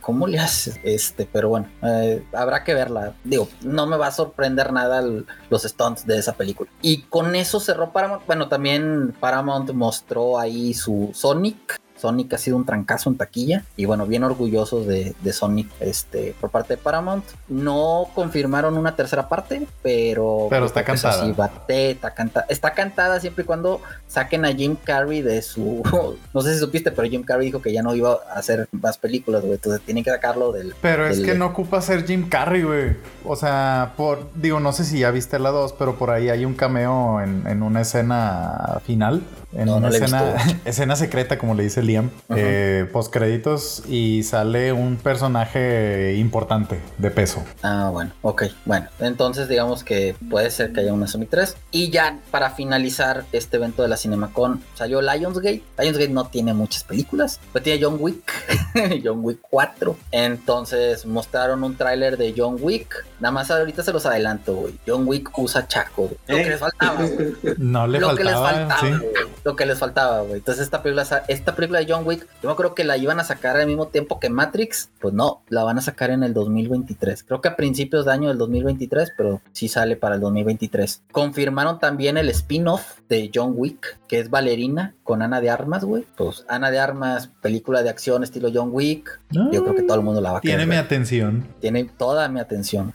¿cómo 0.00 0.28
le 0.28 0.38
haces? 0.38 0.78
Este, 0.84 1.28
pero 1.30 1.48
bueno, 1.48 1.68
eh, 1.82 2.24
habrá 2.32 2.62
que 2.62 2.74
verla. 2.74 3.14
Digo, 3.24 3.48
no 3.62 3.86
me 3.86 3.96
va 3.96 4.06
a 4.06 4.12
sorprender 4.12 4.72
nada 4.72 5.02
los 5.50 5.62
stunts 5.64 6.06
de 6.06 6.18
esa 6.18 6.34
película. 6.34 6.70
Y 6.80 7.02
con 7.02 7.34
eso 7.34 7.58
cerró 7.58 7.92
Paramount. 7.92 8.24
Bueno, 8.26 8.48
también 8.48 9.16
Paramount 9.18 9.72
mostró 9.72 10.38
ahí 10.38 10.74
su 10.74 11.10
Sonic 11.12 11.80
Sonic 12.02 12.34
ha 12.34 12.38
sido 12.38 12.56
un 12.56 12.66
trancazo 12.66 13.08
en 13.10 13.16
taquilla 13.16 13.64
y 13.76 13.84
bueno, 13.84 14.06
bien 14.06 14.24
orgullosos 14.24 14.86
de, 14.86 15.14
de 15.22 15.32
Sonic 15.32 15.68
este, 15.80 16.34
por 16.40 16.50
parte 16.50 16.74
de 16.74 16.78
Paramount. 16.78 17.24
No 17.48 18.08
confirmaron 18.14 18.76
una 18.76 18.96
tercera 18.96 19.28
parte, 19.28 19.66
pero... 19.82 20.48
Pero 20.50 20.66
está 20.66 20.80
eso 20.80 20.86
cantada. 20.86 21.24
sí, 21.24 21.32
bate, 21.32 21.90
está, 21.92 22.12
canta- 22.12 22.44
está 22.48 22.72
cantada 22.72 23.20
siempre 23.20 23.44
y 23.44 23.46
cuando 23.46 23.80
saquen 24.08 24.44
a 24.44 24.52
Jim 24.52 24.76
Carrey 24.82 25.22
de 25.22 25.40
su... 25.42 25.82
no 26.34 26.40
sé 26.42 26.54
si 26.54 26.58
supiste, 26.60 26.90
pero 26.90 27.08
Jim 27.08 27.22
Carrey 27.22 27.46
dijo 27.46 27.62
que 27.62 27.72
ya 27.72 27.82
no 27.82 27.94
iba 27.94 28.18
a 28.34 28.38
hacer 28.38 28.68
más 28.72 28.98
películas, 28.98 29.42
güey. 29.42 29.54
Entonces 29.54 29.80
tienen 29.82 30.02
que 30.02 30.10
sacarlo 30.10 30.50
del... 30.52 30.74
Pero 30.82 31.06
es 31.06 31.20
que 31.20 31.34
no 31.34 31.46
ocupa 31.46 31.80
ser 31.80 32.04
Jim 32.06 32.28
Carrey, 32.28 32.62
güey. 32.62 32.96
O 33.24 33.36
sea, 33.36 33.92
por 33.96 34.30
digo, 34.34 34.58
no 34.58 34.72
sé 34.72 34.84
si 34.84 34.98
ya 34.98 35.10
viste 35.12 35.38
la 35.38 35.50
2, 35.50 35.74
pero 35.78 35.96
por 35.96 36.10
ahí 36.10 36.28
hay 36.30 36.44
un 36.44 36.54
cameo 36.54 37.20
en, 37.20 37.46
en 37.46 37.62
una 37.62 37.82
escena 37.82 38.80
final. 38.84 39.22
En 39.54 39.66
No, 39.66 39.76
una 39.76 39.90
no 39.90 39.94
escena, 39.94 40.34
escena 40.64 40.96
secreta, 40.96 41.38
como 41.38 41.54
le 41.54 41.62
dice 41.62 41.82
Liam, 41.82 41.91
Eh, 42.34 42.88
post 42.92 43.12
créditos 43.12 43.82
y 43.88 44.22
sale 44.22 44.72
un 44.72 44.96
personaje 44.96 46.14
importante 46.16 46.80
de 46.98 47.10
peso. 47.10 47.42
Ah, 47.62 47.90
bueno, 47.92 48.12
ok, 48.22 48.44
bueno, 48.64 48.88
entonces 49.00 49.48
digamos 49.48 49.84
que 49.84 50.14
puede 50.30 50.50
ser 50.50 50.72
que 50.72 50.80
haya 50.80 50.92
una 50.92 51.06
Sonic 51.06 51.30
3. 51.30 51.56
Y 51.70 51.90
ya 51.90 52.18
para 52.30 52.50
finalizar 52.50 53.24
este 53.32 53.56
evento 53.56 53.82
de 53.82 53.88
la 53.88 53.96
CinemaCon, 53.96 54.62
salió 54.74 55.00
Lionsgate. 55.00 55.62
Lionsgate 55.78 56.08
no 56.08 56.26
tiene 56.26 56.54
muchas 56.54 56.84
películas, 56.84 57.40
pero 57.52 57.62
tiene 57.62 57.84
John 57.84 57.96
Wick, 58.00 58.32
John 59.04 59.20
Wick 59.22 59.38
4. 59.42 59.96
Entonces 60.10 61.06
mostraron 61.06 61.64
un 61.64 61.76
tráiler 61.76 62.16
de 62.16 62.34
John 62.36 62.56
Wick. 62.60 63.04
Nada 63.22 63.30
más 63.30 63.52
ahorita 63.52 63.84
se 63.84 63.92
los 63.92 64.04
adelanto, 64.04 64.52
güey. 64.52 64.74
John 64.84 65.06
Wick 65.06 65.30
usa 65.38 65.68
chaco, 65.68 66.08
güey. 66.08 66.16
Lo 66.26 66.36
¿Eh? 66.38 66.42
que 66.42 66.50
les 66.50 66.58
faltaba, 66.58 67.00
güey. 67.04 67.34
No 67.56 67.86
le 67.86 68.00
lo 68.00 68.16
que 68.16 68.24
les 68.24 68.32
faltaba, 68.34 68.68
faltaba, 68.68 68.80
sí. 68.80 68.88
güey. 68.88 69.12
Lo 69.44 69.54
que 69.54 69.66
les 69.66 69.78
faltaba, 69.78 70.20
güey. 70.22 70.34
Entonces 70.34 70.64
esta 70.64 70.82
película, 70.82 71.24
esta 71.28 71.54
película 71.54 71.78
de 71.78 71.86
John 71.88 72.04
Wick, 72.04 72.26
yo 72.42 72.48
me 72.48 72.56
creo 72.56 72.74
que 72.74 72.82
la 72.82 72.96
iban 72.96 73.20
a 73.20 73.24
sacar 73.24 73.56
al 73.56 73.68
mismo 73.68 73.86
tiempo 73.86 74.18
que 74.18 74.28
Matrix. 74.28 74.90
Pues 75.00 75.14
no, 75.14 75.44
la 75.48 75.62
van 75.62 75.78
a 75.78 75.82
sacar 75.82 76.10
en 76.10 76.24
el 76.24 76.34
2023. 76.34 77.22
Creo 77.22 77.40
que 77.40 77.46
a 77.46 77.54
principios 77.54 78.06
de 78.06 78.12
año 78.12 78.28
del 78.28 78.38
2023, 78.38 79.12
pero 79.16 79.40
sí 79.52 79.68
sale 79.68 79.94
para 79.94 80.16
el 80.16 80.20
2023. 80.20 81.04
Confirmaron 81.12 81.78
también 81.78 82.16
el 82.16 82.28
spin-off 82.30 82.98
de 83.08 83.30
John 83.32 83.52
Wick, 83.54 83.98
que 84.08 84.18
es 84.18 84.30
Valerina 84.30 84.96
con 85.04 85.22
Ana 85.22 85.40
de 85.40 85.50
Armas, 85.50 85.84
güey. 85.84 86.04
Pues 86.16 86.44
Ana 86.48 86.72
de 86.72 86.80
Armas, 86.80 87.30
película 87.40 87.84
de 87.84 87.90
acción 87.90 88.24
estilo 88.24 88.50
John 88.52 88.70
Wick. 88.72 89.20
Yo 89.30 89.62
creo 89.62 89.74
que 89.74 89.82
todo 89.82 89.96
el 89.96 90.02
mundo 90.02 90.20
la 90.20 90.32
va 90.32 90.38
a 90.38 90.40
querer 90.40 90.56
Tiene 90.56 90.70
mi 90.70 90.76
atención. 90.76 91.46
Tiene 91.60 91.84
toda 91.84 92.28
mi 92.28 92.40
atención. 92.40 92.94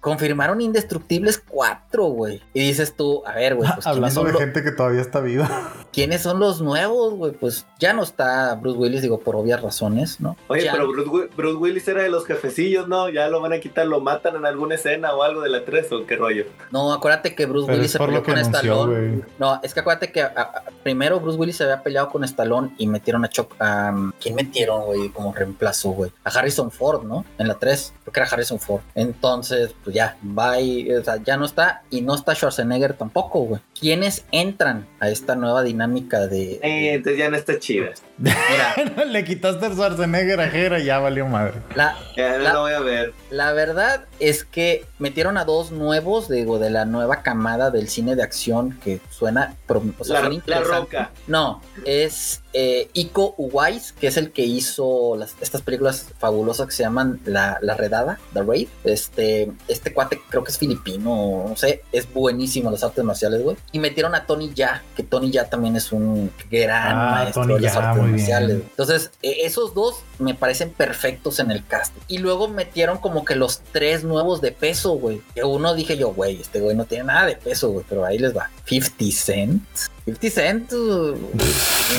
Confirmaron 0.00 0.60
Indestructibles 0.60 1.42
4, 1.48 2.04
güey. 2.06 2.42
Y 2.54 2.60
dices 2.60 2.94
tú, 2.96 3.22
a 3.26 3.32
ver, 3.34 3.54
güey, 3.54 3.68
pues 3.70 3.84
¿quiénes 3.84 3.86
Hablando 3.86 4.14
son, 4.14 4.26
de 4.26 4.32
lo- 4.32 4.38
gente 4.38 4.62
que 4.62 4.72
todavía 4.72 5.00
está 5.00 5.20
viva. 5.20 5.48
¿quiénes 5.92 6.22
son 6.22 6.38
los 6.40 6.60
nuevos, 6.62 7.14
güey? 7.14 7.32
Pues 7.32 7.66
ya 7.78 7.92
no 7.92 8.02
está 8.02 8.54
Bruce 8.54 8.78
Willis, 8.78 9.02
digo, 9.02 9.20
por 9.20 9.36
obvias 9.36 9.60
razones, 9.60 10.20
¿no? 10.20 10.36
Oye, 10.48 10.64
Ya- 10.64 10.72
pero 10.72 10.88
Bruce, 10.88 11.08
Wi- 11.10 11.28
Bruce 11.36 11.56
Willis 11.56 11.86
era 11.88 12.02
de 12.02 12.08
los 12.08 12.24
jefecillos, 12.26 12.88
¿no? 12.88 13.08
Ya 13.08 13.28
lo 13.28 13.40
van 13.40 13.52
a 13.52 13.58
quitar, 13.60 13.86
lo 13.86 14.00
matan 14.00 14.36
en 14.36 14.46
alguna 14.46 14.76
escena 14.76 15.12
o 15.14 15.22
algo 15.22 15.40
de 15.42 15.50
la 15.50 15.64
3 15.64 15.90
o 15.92 16.06
qué 16.06 16.16
rollo. 16.16 16.44
No, 16.70 16.92
acuérdate 16.92 17.34
que 17.34 17.46
Bruce 17.46 17.66
Pero 17.66 17.78
Willis 17.78 17.90
se 17.92 17.98
peleó 17.98 18.22
con 18.22 18.38
Stallone. 18.38 19.22
No, 19.38 19.60
es 19.62 19.74
que 19.74 19.80
acuérdate 19.80 20.10
que 20.12 20.22
a- 20.22 20.32
a- 20.36 20.62
primero 20.82 21.20
Bruce 21.20 21.38
Willis 21.38 21.56
se 21.56 21.64
había 21.64 21.82
peleado 21.82 22.08
con 22.08 22.24
Stallone 22.24 22.70
y 22.78 22.86
metieron 22.86 23.24
a 23.24 23.28
Chuck. 23.28 23.54
a- 23.60 23.92
¿Quién 24.20 24.34
metieron, 24.34 24.84
güey? 24.86 25.08
Como 25.10 25.32
reemplazo, 25.34 25.90
güey. 25.90 26.10
A 26.24 26.30
Harrison 26.30 26.70
Ford, 26.70 27.02
¿no? 27.04 27.24
En 27.38 27.48
la 27.48 27.54
3. 27.58 27.92
Creo 28.04 28.12
que 28.12 28.20
era 28.20 28.28
Harrison 28.30 28.58
Ford. 28.58 28.80
Entonces, 28.94 29.74
pues 29.82 29.89
ya, 29.90 30.16
bye. 30.22 30.98
O 30.98 31.04
sea, 31.04 31.16
ya 31.22 31.36
no 31.36 31.44
está. 31.44 31.82
Y 31.90 32.00
no 32.00 32.14
está 32.14 32.34
Schwarzenegger 32.34 32.94
tampoco, 32.94 33.40
güey. 33.40 33.60
¿Quiénes 33.80 34.24
entran 34.30 34.86
a 35.00 35.08
esta 35.08 35.34
nueva 35.36 35.62
dinámica 35.62 36.26
de. 36.26 36.60
Eh, 36.62 36.92
entonces 36.94 37.18
ya 37.18 37.30
no 37.30 37.36
está 37.38 37.58
chida. 37.58 37.90
Mira, 38.18 39.04
Le 39.06 39.24
quitaste 39.24 39.64
el 39.66 39.72
Schwarzenegger 39.72 40.38
a 40.40 40.48
Jera 40.50 40.78
y 40.80 40.84
ya 40.84 40.98
valió 40.98 41.26
madre. 41.26 41.54
la, 41.74 41.96
Ya 42.14 42.36
no 42.36 42.44
La- 42.44 42.52
lo 42.52 42.60
voy 42.60 42.72
a 42.74 42.80
ver. 42.80 43.14
La 43.30 43.52
verdad 43.54 44.04
es 44.18 44.44
que 44.44 44.84
metieron 44.98 45.38
a 45.38 45.46
dos 45.46 45.70
nuevos, 45.70 46.28
digo, 46.28 46.58
de 46.58 46.68
la 46.68 46.84
nueva 46.84 47.22
camada 47.22 47.70
del 47.70 47.88
cine 47.88 48.16
de 48.16 48.22
acción 48.22 48.78
que 48.84 49.00
suena, 49.08 49.54
o 49.66 50.04
sea, 50.04 50.20
La, 50.20 50.20
suena 50.28 50.42
la 50.46 50.60
roca. 50.60 51.10
No, 51.26 51.62
es 51.86 52.42
eh, 52.52 52.90
Iko 52.92 53.34
Uwais, 53.38 53.92
que 53.92 54.08
es 54.08 54.18
el 54.18 54.32
que 54.32 54.42
hizo 54.42 55.16
las- 55.16 55.36
estas 55.40 55.62
películas 55.62 56.08
fabulosas 56.18 56.66
que 56.66 56.72
se 56.74 56.82
llaman 56.82 57.20
La, 57.24 57.56
La 57.62 57.74
Redada, 57.74 58.18
The 58.34 58.42
Raid. 58.42 58.68
Este, 58.84 59.50
este 59.68 59.94
cuate 59.94 60.20
creo 60.28 60.44
que 60.44 60.50
es 60.50 60.58
filipino, 60.58 61.46
no 61.48 61.56
sé, 61.56 61.82
es 61.92 62.12
buenísimo 62.12 62.70
las 62.70 62.84
artes 62.84 63.02
marciales, 63.04 63.42
güey. 63.42 63.56
Y 63.72 63.78
metieron 63.78 64.14
a 64.16 64.26
Tony 64.26 64.52
Ya, 64.52 64.82
que 64.96 65.02
Tony 65.04 65.30
Ya 65.30 65.48
también 65.48 65.76
es 65.76 65.92
un 65.92 66.32
gran 66.50 66.96
Ah, 66.96 67.10
maestro 67.12 67.42
Tony 67.42 67.54
de 67.54 67.60
las 67.60 67.72
Jaa, 67.74 67.90
artes 67.90 68.04
marciales. 68.04 68.56
Entonces, 68.70 69.10
eh, 69.22 69.36
esos 69.44 69.74
dos 69.74 70.00
me 70.18 70.34
parecen 70.34 70.70
perfectos 70.70 71.38
en 71.38 71.50
el 71.52 71.64
cast. 71.64 71.94
Y 72.08 72.18
luego 72.18 72.48
metieron 72.48 72.98
como 72.98 73.24
que 73.24 73.36
los 73.36 73.60
tres 73.72 74.02
nuevos 74.02 74.40
de 74.40 74.50
peso, 74.52 74.92
güey. 74.94 75.22
Que 75.34 75.44
uno 75.44 75.74
dije 75.74 75.96
yo, 75.96 76.12
güey, 76.12 76.40
este 76.40 76.60
güey 76.60 76.74
no 76.76 76.84
tiene 76.84 77.04
nada 77.04 77.26
de 77.26 77.36
peso, 77.36 77.70
güey, 77.70 77.84
pero 77.88 78.04
ahí 78.04 78.18
les 78.18 78.36
va. 78.36 78.50
50 78.66 79.04
Cent. 79.16 79.62
50 80.04 80.30
Cent. 80.30 80.72
uh, 80.72 81.16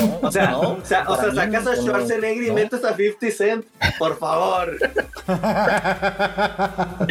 no, 0.02 0.20
O 0.28 0.32
sea, 0.32 0.52
no, 0.52 0.62
o 0.74 0.82
sea, 0.84 1.06
o 1.08 1.16
sea 1.16 1.34
sacas 1.34 1.68
a 1.68 1.76
no, 1.76 1.82
Schwarzenegger 1.84 2.44
y 2.44 2.48
no. 2.48 2.54
metes 2.56 2.84
a 2.84 2.96
50 2.98 3.32
Cent. 3.38 3.66
Por 3.98 4.18
favor. 4.20 4.78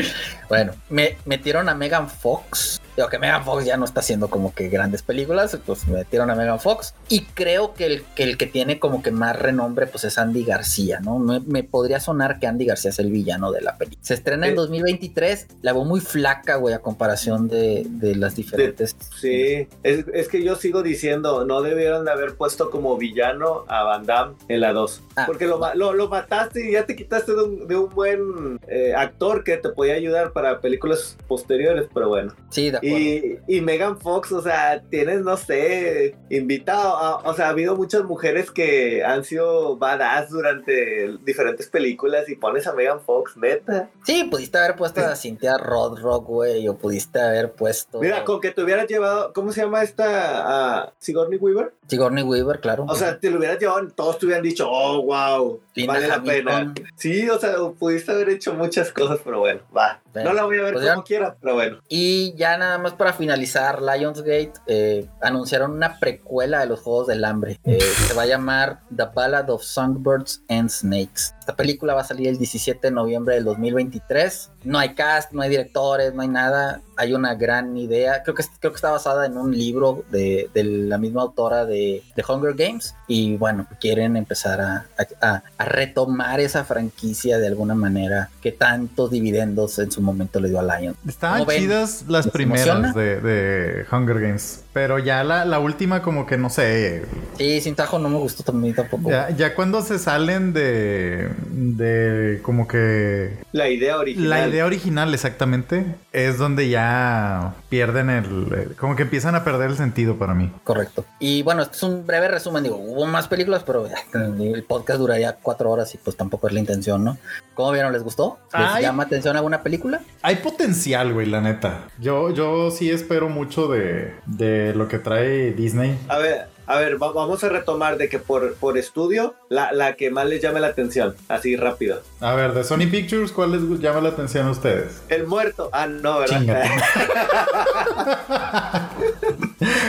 Bueno, 0.49 0.73
me 0.89 1.17
metieron 1.25 1.69
a 1.69 1.75
Megan 1.75 2.09
Fox. 2.11 2.81
Digo 3.01 3.09
que 3.09 3.19
Megan 3.19 3.45
Fox 3.47 3.65
ya 3.65 3.79
no 3.79 3.87
está 3.87 4.01
haciendo 4.01 4.29
como 4.29 4.53
que 4.55 4.69
grandes 4.69 5.01
películas, 5.03 5.59
pues 5.65 5.89
metieron 5.89 6.29
a 6.31 6.35
Megan 6.35 6.61
Fox. 6.61 6.95
Y 7.09 7.23
creo 7.23 7.73
que 7.73 7.87
el 7.87 8.03
que, 8.15 8.25
el 8.25 8.37
que 8.37 8.45
tiene 8.45 8.79
como 8.79 9.03
que 9.03 9.11
más 9.11 9.39
renombre, 9.39 9.87
pues 9.87 10.05
es 10.05 10.19
Andy 10.19 10.45
García, 10.45 11.01
¿no? 11.01 11.19
Me, 11.19 11.41
me 11.41 11.65
podría 11.65 11.99
sonar 11.99 12.39
que 12.39 12.47
Andy 12.47 12.67
García 12.67 12.91
es 12.91 12.99
el 12.99 13.11
villano 13.11 13.53
de 13.53 13.63
la 13.63 13.79
película. 13.79 14.05
Se 14.05 14.13
estrena 14.13 14.49
en 14.49 14.53
Eh. 14.53 14.57
2023, 14.57 15.47
la 15.63 15.73
veo 15.73 15.85
muy 15.87 16.01
flaca, 16.01 16.57
güey, 16.57 16.75
a 16.75 16.81
comparación 16.81 17.49
de, 17.49 17.87
de 17.89 18.17
las 18.17 18.37
diferentes. 18.37 18.95
Sí, 19.19 19.67
es, 19.83 20.05
es 20.13 20.29
que 20.29 20.45
yo 20.45 20.57
sigo 20.57 20.83
diciendo, 20.83 21.47
no 21.47 21.63
debieron 21.63 22.05
de 22.05 22.11
haber 22.11 22.35
puesto 22.35 22.69
como 22.69 22.99
villano 22.99 23.65
a 23.69 23.83
Van 23.83 24.05
Damme 24.05 24.35
en 24.49 24.61
la 24.61 24.75
2. 24.75 25.01
Ah. 25.17 25.25
porque 25.27 25.47
lo, 25.47 25.59
lo, 25.75 25.95
lo 25.95 26.09
mataste 26.09 26.69
y 26.69 26.73
ya 26.73 26.85
te 26.85 26.95
quitaste 26.97 27.33
de 27.33 27.43
un, 27.43 27.67
de 27.67 27.77
un 27.77 27.89
buen 27.89 28.61
eh, 28.69 28.93
actor 28.95 29.43
que 29.43 29.57
te 29.57 29.71
podía 29.71 29.95
ayudar 29.95 30.33
para 30.35 30.61
películas 30.61 31.17
posteriores, 31.27 31.89
pero 31.95 32.09
bueno. 32.11 32.35
Sí, 32.51 32.71
de 32.71 32.77
acuerdo. 32.77 32.90
Y, 32.99 33.39
y 33.57 33.61
Megan 33.61 33.99
Fox, 34.01 34.33
o 34.33 34.43
sea, 34.43 34.83
tienes, 34.91 35.21
no 35.23 35.37
sé, 35.37 36.17
invitado, 36.29 36.97
a- 36.97 37.17
o 37.29 37.35
sea, 37.35 37.47
ha 37.47 37.51
habido 37.51 37.77
muchas 37.77 38.05
mujeres 38.05 38.51
que 38.51 39.05
han 39.05 39.25
sido 39.25 39.77
badass 39.77 40.31
durante 40.31 41.17
diferentes 41.25 41.69
películas 41.69 42.29
y 42.29 42.37
pones 42.37 42.67
a 42.67 42.73
Megan 42.73 43.01
Fox, 43.01 43.37
neta. 43.37 43.91
Sí, 44.05 44.25
pudiste 44.25 44.59
haber 44.59 44.77
puesto 44.77 45.01
a 45.01 45.17
Cynthia 45.17 45.57
Rothrock, 45.59 46.27
güey, 46.27 46.69
o 46.69 46.77
pudiste 46.77 47.21
haber 47.21 47.53
puesto 47.53 48.01
Mira, 48.01 48.25
con 48.25 48.41
que 48.41 48.51
te 48.51 48.63
hubieras 48.63 48.87
llevado, 48.87 49.33
¿cómo 49.33 49.53
se 49.53 49.63
llama 49.63 49.83
esta? 49.83 50.81
a 50.81 50.93
Sigourney 50.99 51.39
Weaver. 51.39 51.73
Sigourney 51.87 52.23
Weaver, 52.25 52.61
claro. 52.61 52.85
O 52.89 52.95
sea, 52.95 53.19
te 53.19 53.31
lo 53.31 53.39
hubieras 53.39 53.59
llevado, 53.59 53.87
todos 53.89 54.19
te 54.19 54.27
hubieran 54.27 54.43
dicho, 54.45 54.69
oh, 54.71 55.03
wow, 55.03 55.61
vale 55.87 56.09
la 56.09 56.23
pena. 56.23 56.73
Sí, 56.97 57.29
o 57.29 57.39
sea, 57.39 57.55
pudiste 57.79 58.13
haber 58.13 58.31
hecho 58.31 58.55
muchas 58.55 58.93
cosas, 58.93 59.21
pero 59.25 59.41
bueno, 59.41 59.61
va. 59.77 60.01
Bueno, 60.13 60.31
no 60.31 60.35
la 60.35 60.45
voy 60.45 60.59
a 60.59 60.63
ver 60.63 60.73
pues 60.75 60.85
ya- 60.85 60.95
como 60.95 61.05
quiera, 61.05 61.37
pero 61.41 61.55
bueno. 61.55 61.79
Y 61.89 62.35
ya 62.37 62.57
nada 62.59 62.70
más 62.79 62.95
para 62.95 63.13
finalizar, 63.13 63.81
Lionsgate 63.83 64.53
eh, 64.67 65.09
anunciaron 65.21 65.73
una 65.73 65.99
precuela 65.99 66.61
de 66.61 66.67
los 66.67 66.81
Juegos 66.81 67.07
del 67.07 67.25
Hambre. 67.25 67.59
Eh, 67.65 67.81
se 67.81 68.15
va 68.15 68.23
a 68.23 68.27
llamar 68.27 68.81
The 68.95 69.07
Ballad 69.15 69.51
of 69.51 69.63
Songbirds 69.63 70.43
and 70.49 70.69
Snakes. 70.69 71.35
Esta 71.51 71.57
película 71.57 71.95
va 71.95 72.03
a 72.03 72.05
salir 72.05 72.29
el 72.29 72.39
17 72.39 72.79
de 72.87 72.91
noviembre 72.93 73.35
del 73.35 73.43
2023. 73.45 74.51
No 74.63 74.79
hay 74.79 74.95
cast, 74.95 75.33
no 75.33 75.43
hay 75.43 75.51
directores, 75.51 76.15
no 76.15 76.23
hay 76.23 76.29
nada. 76.29 76.81
Hay 76.97 77.13
una 77.13 77.35
gran 77.35 77.77
idea. 77.77 78.23
Creo 78.23 78.35
que, 78.37 78.45
creo 78.61 78.71
que 78.73 78.77
está 78.77 78.91
basada 78.91 79.27
en 79.27 79.37
un 79.37 79.51
libro 79.57 80.05
de, 80.13 80.49
de 80.55 80.63
la 80.65 80.99
misma 80.99 81.23
autora 81.23 81.65
de, 81.65 82.03
de 82.15 82.25
Hunger 82.29 82.55
Games. 82.55 82.95
Y 83.09 83.37
bueno, 83.37 83.67
quieren 83.81 84.17
empezar 84.17 84.61
a, 84.61 84.87
a- 85.21 85.43
a 85.59 85.65
retomar 85.65 86.39
esa 86.41 86.63
franquicia 86.65 87.39
de 87.39 87.47
alguna 87.49 87.75
manera 87.75 88.29
que 88.43 88.53
tantos 88.53 89.11
dividendos 89.11 89.79
en 89.81 89.91
su 89.91 90.03
momento 90.03 90.39
le 90.41 90.51
dio 90.51 90.61
a 90.61 90.79
Lions. 90.79 90.97
Estaban 91.09 91.47
chidas 91.47 92.05
las 92.07 92.27
¿Les 92.27 92.33
primeras 92.33 92.95
de, 92.95 93.21
de 93.21 93.87
Hunger 93.91 94.21
Games. 94.21 94.63
Pero 94.73 94.99
ya 95.01 95.25
la, 95.25 95.45
la 95.45 95.59
última, 95.59 96.01
como 96.01 96.27
que 96.27 96.37
no 96.39 96.49
sé. 96.49 97.05
Sí, 97.39 97.61
sin 97.61 97.75
tajo 97.75 97.99
no 97.99 98.09
me 98.09 98.19
gustó 98.19 98.45
también 98.45 98.75
tampoco. 98.75 99.11
Ya, 99.11 99.31
ya 99.31 99.55
cuando 99.57 99.83
se 99.83 99.99
salen 99.99 100.53
de. 100.53 101.29
De 101.49 102.41
como 102.43 102.67
que. 102.69 103.39
La 103.53 103.69
idea 103.69 103.99
original. 103.99 104.29
La 104.31 104.49
idea 104.49 104.65
original, 104.67 105.13
exactamente, 105.15 105.85
es 106.13 106.39
donde 106.39 106.69
ya 106.69 107.55
pierden 107.69 108.11
el. 108.11 108.25
el- 108.53 108.77
como 108.77 108.97
que 108.97 109.03
empiezan 109.03 109.35
a 109.35 109.45
perder 109.45 109.71
el 109.71 109.77
sentido 109.77 110.17
para 110.17 110.35
mí. 110.35 110.51
Correcto. 110.65 111.05
Y 111.19 111.43
bueno, 111.43 111.63
esto 111.63 111.75
es 111.77 111.83
un 111.83 112.07
breve 112.07 112.29
resumen. 112.29 112.63
Digo, 112.63 112.77
hubo 112.77 113.07
más 113.07 113.29
películas, 113.29 113.63
pero 113.65 113.87
el 114.15 114.63
podcast 114.65 114.99
duraría 114.99 115.35
cuatro 115.43 115.71
horas 115.71 115.95
y 115.95 115.99
pues 115.99 116.17
tampoco 116.17 116.47
es 116.49 116.53
la 116.55 116.61
intención, 116.61 117.05
¿no? 117.05 117.19
¿Cómo 117.55 117.73
vieron? 117.73 117.93
¿Les 117.93 118.03
gustó? 118.03 118.39
¿Les 118.53 118.63
Ay. 118.75 118.83
llama 118.83 119.03
atención 119.05 119.37
alguna 119.37 119.63
película? 119.63 120.01
Hay 120.23 120.37
potencial, 120.37 121.13
güey, 121.13 121.27
la 121.27 121.41
neta. 121.41 121.89
Yo, 121.99 122.31
yo 122.33 122.71
sí 122.71 122.91
espero 122.91 123.29
mucho 123.29 123.69
de, 123.69 124.15
de 124.27 124.75
lo 124.75 124.89
que 124.89 124.99
trae 124.99 125.53
Disney. 125.53 125.99
A 126.09 126.19
ver, 126.19 126.47
A 126.71 126.79
ver, 126.79 126.99
vamos 126.99 127.43
a 127.43 127.49
retomar 127.49 127.99
de 127.99 128.09
que 128.09 128.21
por, 128.21 128.55
por 128.55 128.79
estudio, 128.79 129.35
la, 129.49 129.73
la, 129.73 129.97
que 129.97 130.13
más 130.13 130.27
les 130.27 130.41
llame 130.41 130.61
la 130.61 130.69
atención, 130.69 131.17
así 131.27 131.57
rápido. 131.57 132.01
A 132.21 132.37
ver, 132.37 132.55
de 132.55 132.63
Sony 132.63 132.89
Pictures, 132.89 133.33
¿cuál 133.33 133.51
les 133.51 133.81
llama 133.81 134.01
la 134.01 134.11
atención 134.11 134.47
a 134.47 134.53
ustedes? 134.53 135.03
El 135.09 135.27
muerto. 135.27 135.69
Ah, 135.73 135.89
no, 135.89 136.21
¿verdad? 136.21 136.45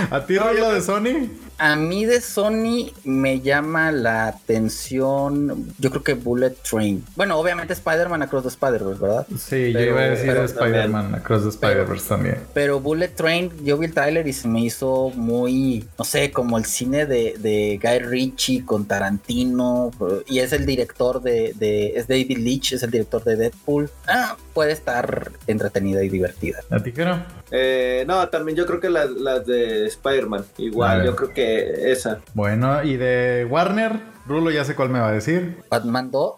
¿A 0.10 0.26
ti, 0.26 0.34
no, 0.34 0.74
de 0.74 0.82
Sony? 0.82 1.30
A 1.64 1.76
mí 1.76 2.06
de 2.06 2.22
Sony 2.22 2.92
me 3.04 3.40
llama 3.40 3.92
la 3.92 4.26
atención, 4.26 5.72
yo 5.78 5.92
creo 5.92 6.02
que 6.02 6.16
Bullet 6.16 6.56
Train. 6.68 7.06
Bueno, 7.16 7.38
obviamente 7.38 7.74
Spider-Man 7.74 8.24
Across 8.24 8.42
the 8.42 8.50
Spider-Verse, 8.50 9.00
¿verdad? 9.00 9.28
Sí, 9.38 9.72
yo 9.72 9.80
iba 9.80 10.02
a 10.02 10.10
decir 10.10 10.36
Spider-Man 10.36 11.14
Across 11.14 11.44
the 11.44 11.50
Spider-Verse 11.50 12.10
también. 12.10 12.38
Pero 12.56 12.80
Bullet 12.80 13.10
Train, 13.10 13.52
yo 13.64 13.78
vi 13.78 13.86
el 13.86 13.94
trailer 13.94 14.28
y 14.28 14.34
se 14.34 14.48
me 14.48 14.62
hizo 14.62 15.12
muy, 15.14 15.88
no 16.00 16.04
sé, 16.04 16.32
como 16.32 16.58
el 16.58 16.66
cine 16.66 17.06
de, 17.06 17.36
de 17.38 17.80
Guy 17.80 18.00
Ritchie 18.08 18.66
con 18.66 18.86
Tarantino. 18.86 19.92
Y 20.28 20.40
es 20.40 20.54
el 20.54 20.66
director 20.66 21.22
de, 21.22 21.54
de, 21.60 21.90
es 21.90 22.08
David 22.08 22.40
Leitch, 22.40 22.74
es 22.74 22.82
el 22.82 22.90
director 22.90 23.24
de 23.24 23.36
Deadpool. 23.36 23.88
Ah, 24.08 24.36
puede 24.56 24.72
estar 24.72 25.32
entretenida 25.46 26.04
y 26.04 26.10
divertida. 26.10 26.62
¿A 26.72 26.82
ti 26.82 26.92
qué 26.92 27.06
no? 27.06 27.24
Eh, 27.52 28.06
no, 28.08 28.28
también 28.30 28.58
yo 28.58 28.66
creo 28.66 28.80
que 28.80 28.90
las, 28.90 29.12
las 29.12 29.46
de 29.46 29.86
Spider-Man. 29.86 30.46
Igual, 30.58 31.06
yo 31.06 31.16
creo 31.16 31.34
que 31.34 31.51
esa. 31.92 32.20
Bueno, 32.34 32.84
y 32.84 32.98
de 32.98 33.48
Warner, 33.50 34.00
Rulo 34.28 34.52
ya 34.52 34.64
sé 34.64 34.76
cuál 34.76 34.90
me 34.90 35.00
va 35.00 35.10
a 35.10 35.12
decir. 35.12 35.58
Batman 35.70 36.12
2. 36.12 36.34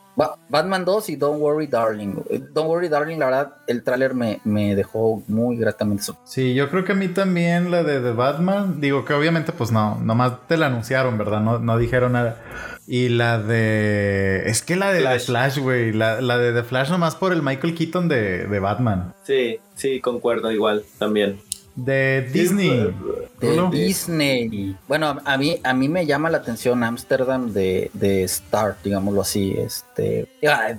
Batman 0.49 0.85
2 0.85 1.09
y 1.09 1.15
Don't 1.15 1.41
Worry 1.41 1.67
Darling. 1.67 2.15
Don't 2.53 2.69
Worry 2.69 2.87
Darling, 2.87 3.17
la 3.17 3.25
verdad, 3.25 3.53
el 3.67 3.83
tráiler 3.83 4.13
me, 4.13 4.41
me, 4.43 4.75
dejó 4.75 5.23
muy 5.27 5.57
gratamente. 5.57 6.03
Sí, 6.23 6.53
yo 6.53 6.69
creo 6.69 6.83
que 6.83 6.91
a 6.91 6.95
mí 6.95 7.07
también 7.07 7.71
la 7.71 7.83
de, 7.83 7.99
de 7.99 8.11
Batman. 8.11 8.79
Digo 8.79 9.05
que 9.05 9.13
obviamente 9.13 9.51
pues 9.51 9.71
no, 9.71 9.99
nomás 10.01 10.47
te 10.47 10.57
la 10.57 10.67
anunciaron, 10.67 11.17
¿verdad? 11.17 11.41
No, 11.41 11.59
no 11.59 11.77
dijeron 11.77 12.13
nada. 12.13 12.41
Y 12.85 13.09
la 13.09 13.39
de. 13.39 14.43
Es 14.45 14.61
que 14.61 14.75
la 14.75 14.91
de 14.91 15.01
Flash. 15.01 15.19
The 15.19 15.25
Flash, 15.25 15.57
güey. 15.59 15.93
La, 15.93 16.21
la, 16.21 16.37
de 16.37 16.53
The 16.53 16.63
Flash 16.63 16.89
nomás 16.91 17.15
por 17.15 17.33
el 17.33 17.41
Michael 17.41 17.75
Keaton 17.75 18.07
de, 18.07 18.45
de 18.45 18.59
Batman. 18.59 19.13
Sí, 19.23 19.59
sí, 19.75 19.99
concuerdo 19.99 20.51
igual 20.51 20.83
también. 20.99 21.39
De 21.75 22.29
Disney. 22.31 22.93
De 23.39 23.69
Disney. 23.71 24.77
Bueno, 24.87 25.19
a 25.25 25.37
mí, 25.37 25.59
a 25.63 25.73
mí 25.73 25.89
me 25.89 26.05
llama 26.05 26.29
la 26.29 26.37
atención 26.37 26.83
Amsterdam 26.83 27.51
de, 27.51 27.89
de 27.93 28.23
Star, 28.23 28.77
digámoslo 28.83 29.21
así. 29.21 29.55
Este, 29.57 30.27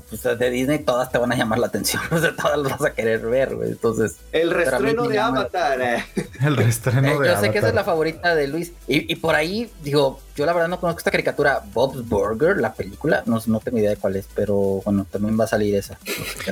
pues, 0.08 0.22
de 0.22 0.50
Disney 0.50 0.78
todas 0.78 1.10
te 1.10 1.18
van 1.18 1.32
a 1.32 1.36
llamar 1.36 1.58
la 1.58 1.66
atención. 1.66 2.00
todas 2.10 2.58
las 2.58 2.78
vas 2.78 2.84
a 2.84 2.94
querer 2.94 3.20
ver, 3.20 3.56
güey. 3.56 3.70
Entonces. 3.70 4.16
El 4.30 4.50
restreno 4.50 5.08
de 5.08 5.18
Avatar. 5.18 5.80
Eh. 5.80 6.04
El 6.40 6.56
restreno 6.56 7.02
de 7.02 7.08
Avatar. 7.08 7.34
Yo 7.34 7.40
sé 7.40 7.50
que 7.50 7.58
esa 7.58 7.68
es 7.68 7.74
la 7.74 7.84
favorita 7.84 8.34
de 8.34 8.46
Luis. 8.46 8.72
Y, 8.86 9.12
y, 9.12 9.16
por 9.16 9.34
ahí, 9.34 9.70
digo, 9.82 10.20
yo 10.36 10.46
la 10.46 10.52
verdad 10.52 10.68
no 10.68 10.78
conozco 10.78 10.98
esta 10.98 11.10
caricatura. 11.10 11.62
Bob's 11.72 12.08
Burger, 12.08 12.58
la 12.58 12.72
película. 12.72 13.24
No, 13.26 13.40
no 13.46 13.60
tengo 13.60 13.78
idea 13.78 13.90
de 13.90 13.96
cuál 13.96 14.14
es, 14.14 14.28
pero 14.32 14.80
bueno, 14.84 15.06
también 15.10 15.38
va 15.38 15.44
a 15.44 15.48
salir 15.48 15.74
esa. 15.74 15.98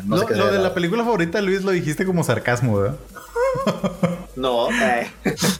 No 0.05 0.19
sé 0.19 0.35
lo, 0.35 0.53
de 0.53 0.59
la 0.59 0.75
película 0.75 1.05
favorita 1.05 1.39
de 1.39 1.45
Luis 1.45 1.63
lo 1.63 1.71
dijiste 1.71 2.05
como 2.05 2.25
sarcasmo, 2.25 2.77
¿verdad? 2.77 2.97
No, 4.37 4.71
eh. 4.71 5.11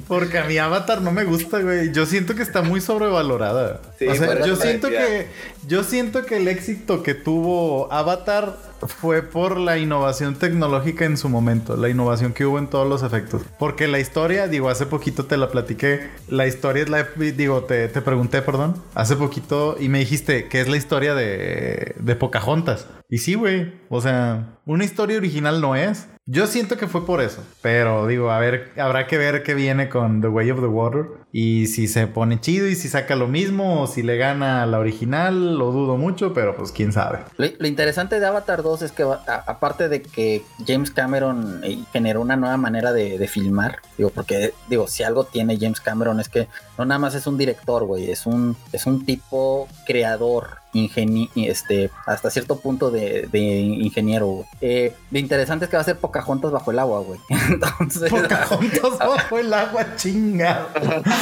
porque 0.09 0.39
a 0.39 0.45
mi 0.45 0.59
Avatar 0.59 1.03
no 1.03 1.13
me 1.13 1.25
gusta, 1.25 1.61
güey. 1.61 1.93
Yo 1.93 2.07
siento 2.07 2.35
que 2.35 2.43
está 2.43 2.63
muy 2.63 2.81
sobrevalorada. 2.81 3.81
o 4.09 4.15
sea, 4.15 4.45
yo 4.45 4.57
siento 4.57 4.89
que 4.89 5.29
yo 5.67 5.85
siento 5.85 6.25
que 6.25 6.39
el 6.39 6.49
éxito 6.49 7.03
que 7.03 7.15
tuvo 7.15 7.93
Avatar 7.93 8.57
fue 8.87 9.23
por 9.23 9.59
la 9.59 9.79
innovación 9.79 10.35
tecnológica 10.35 11.05
en 11.05 11.17
su 11.17 11.29
momento, 11.29 11.77
la 11.77 11.89
innovación 11.89 12.33
que 12.33 12.45
hubo 12.45 12.59
en 12.59 12.69
todos 12.69 12.89
los 12.89 13.03
efectos. 13.03 13.43
Porque 13.59 13.87
la 13.87 14.01
historia, 14.01 14.49
digo, 14.49 14.69
hace 14.69 14.87
poquito 14.87 15.27
te 15.27 15.37
la 15.37 15.51
platiqué, 15.51 16.09
la 16.29 16.47
historia 16.47 16.83
es 16.83 16.89
la, 16.89 17.07
digo, 17.17 17.65
te, 17.65 17.89
te 17.89 18.01
pregunté, 18.01 18.43
perdón, 18.43 18.83
hace 18.95 19.17
poquito 19.17 19.77
y 19.79 19.89
me 19.89 20.01
dijiste 20.01 20.49
que 20.49 20.61
es 20.61 20.69
la 20.69 20.77
historia 20.77 21.15
de, 21.15 21.95
de 21.99 22.17
Pocahontas. 22.17 22.87
Y 23.09 23.19
sí, 23.19 23.35
güey, 23.35 23.73
o 23.89 24.01
sea, 24.01 24.57
una 24.65 24.85
historia 24.85 25.19
original 25.19 25.61
no 25.61 25.77
es. 25.77 26.09
Yo 26.25 26.47
siento 26.47 26.77
que 26.77 26.87
fue 26.87 27.05
por 27.05 27.21
eso, 27.21 27.45
pero 27.63 28.07
digo, 28.07 28.31
a 28.31 28.39
ver, 28.39 28.71
habrá 28.77 29.09
que 29.09 29.19
ver 29.19 29.43
qué 29.43 29.55
viene 29.55 29.89
con 29.89 30.21
The 30.21 30.29
Way 30.29 30.53
of 30.53 30.61
the 30.61 30.67
Water 30.67 31.07
y 31.33 31.67
si 31.67 31.89
se 31.89 32.07
pone 32.07 32.41
chido 32.41 32.69
y 32.69 32.75
si 32.75 32.89
saca 32.89 33.17
lo 33.17 33.27
mismo 33.27 33.83
o 33.83 33.87
si 33.87 34.03
le 34.03 34.19
gana 34.19 34.67
la 34.67 34.79
original, 34.79 35.57
lo 35.57 35.73
dudo 35.73 35.97
mucho, 35.97 36.35
pero 36.35 36.55
pues 36.55 36.73
quién 36.73 36.93
sabe. 36.93 37.21
Lo, 37.39 37.67
interesante 37.67 38.21
de 38.21 38.27
Avatar 38.27 38.63
2 38.63 38.83
es 38.83 38.93
que 38.93 39.03
aparte 39.27 39.89
de 39.89 40.03
que 40.03 40.45
James 40.67 40.91
Cameron 40.91 41.61
eh, 41.65 41.79
generó 41.93 42.21
una 42.21 42.37
nueva 42.37 42.59
manera 42.59 42.93
de, 42.93 43.19
de, 43.19 43.29
filmar, 43.29 43.79
digo, 43.97 44.11
porque 44.11 44.53
digo, 44.69 44.87
si 44.89 45.03
algo 45.03 45.25
tiene 45.25 45.57
James 45.59 45.81
Cameron 45.81 46.21
es 46.21 46.29
que 46.29 46.49
no 46.77 46.85
nada 46.85 46.99
más 46.99 47.15
es 47.15 47.27
un 47.27 47.39
director, 47.39 47.85
güey, 47.85 48.11
es 48.11 48.27
un, 48.27 48.55
es 48.73 48.85
un 48.85 49.07
tipo 49.07 49.69
creador 49.87 50.63
ingenie 50.73 51.29
este, 51.37 51.91
hasta 52.07 52.31
cierto 52.31 52.59
punto 52.59 52.91
de, 52.91 53.29
de 53.31 53.41
ingeniero. 53.41 54.45
Eh, 54.61 54.95
lo 55.11 55.19
interesante 55.19 55.67
es 55.67 55.71
que 55.71 55.77
va 55.77 55.83
a 55.83 55.85
ser 55.85 55.99
Pocahontas 55.99 56.51
bajo 56.51 56.71
el 56.71 56.79
agua, 56.79 57.01
güey. 57.01 57.21
Entonces, 57.29 58.11
Pocahontas 58.11 58.99
bajo 58.99 59.39
el 59.39 59.53
agua, 59.53 59.97
chinga. 59.97 60.69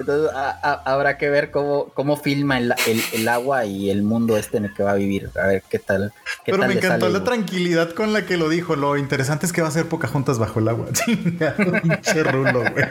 Entonces 0.00 0.30
habrá 0.62 1.18
que 1.18 1.28
ver 1.28 1.50
cómo, 1.50 1.88
cómo 1.94 2.16
filma 2.16 2.58
el, 2.58 2.74
el, 3.12 3.28
agua 3.28 3.66
y 3.66 3.90
el 3.90 4.02
mundo 4.02 4.38
este 4.38 4.56
en 4.56 4.66
el 4.66 4.74
que 4.74 4.82
va 4.82 4.92
a 4.92 4.94
vivir. 4.94 5.30
A 5.40 5.46
ver 5.46 5.62
qué 5.68 5.78
tal. 5.78 6.12
Pero 6.46 6.58
me 6.58 6.72
encantó 6.72 7.08
la 7.08 7.24
tranquilidad 7.24 7.90
con 7.92 8.12
la 8.12 8.24
que 8.24 8.36
lo 8.36 8.48
dijo. 8.48 8.76
Lo 8.76 8.96
interesante 8.96 9.46
es 9.46 9.52
que 9.52 9.60
va 9.60 9.68
a 9.68 9.72
ser 9.72 9.86
Pocahontas 9.86 10.38
bajo 10.38 10.60
el 10.60 10.68
agua. 10.68 10.86
Pinche 11.06 12.22
rulo, 12.22 12.60
güey. 12.60 12.86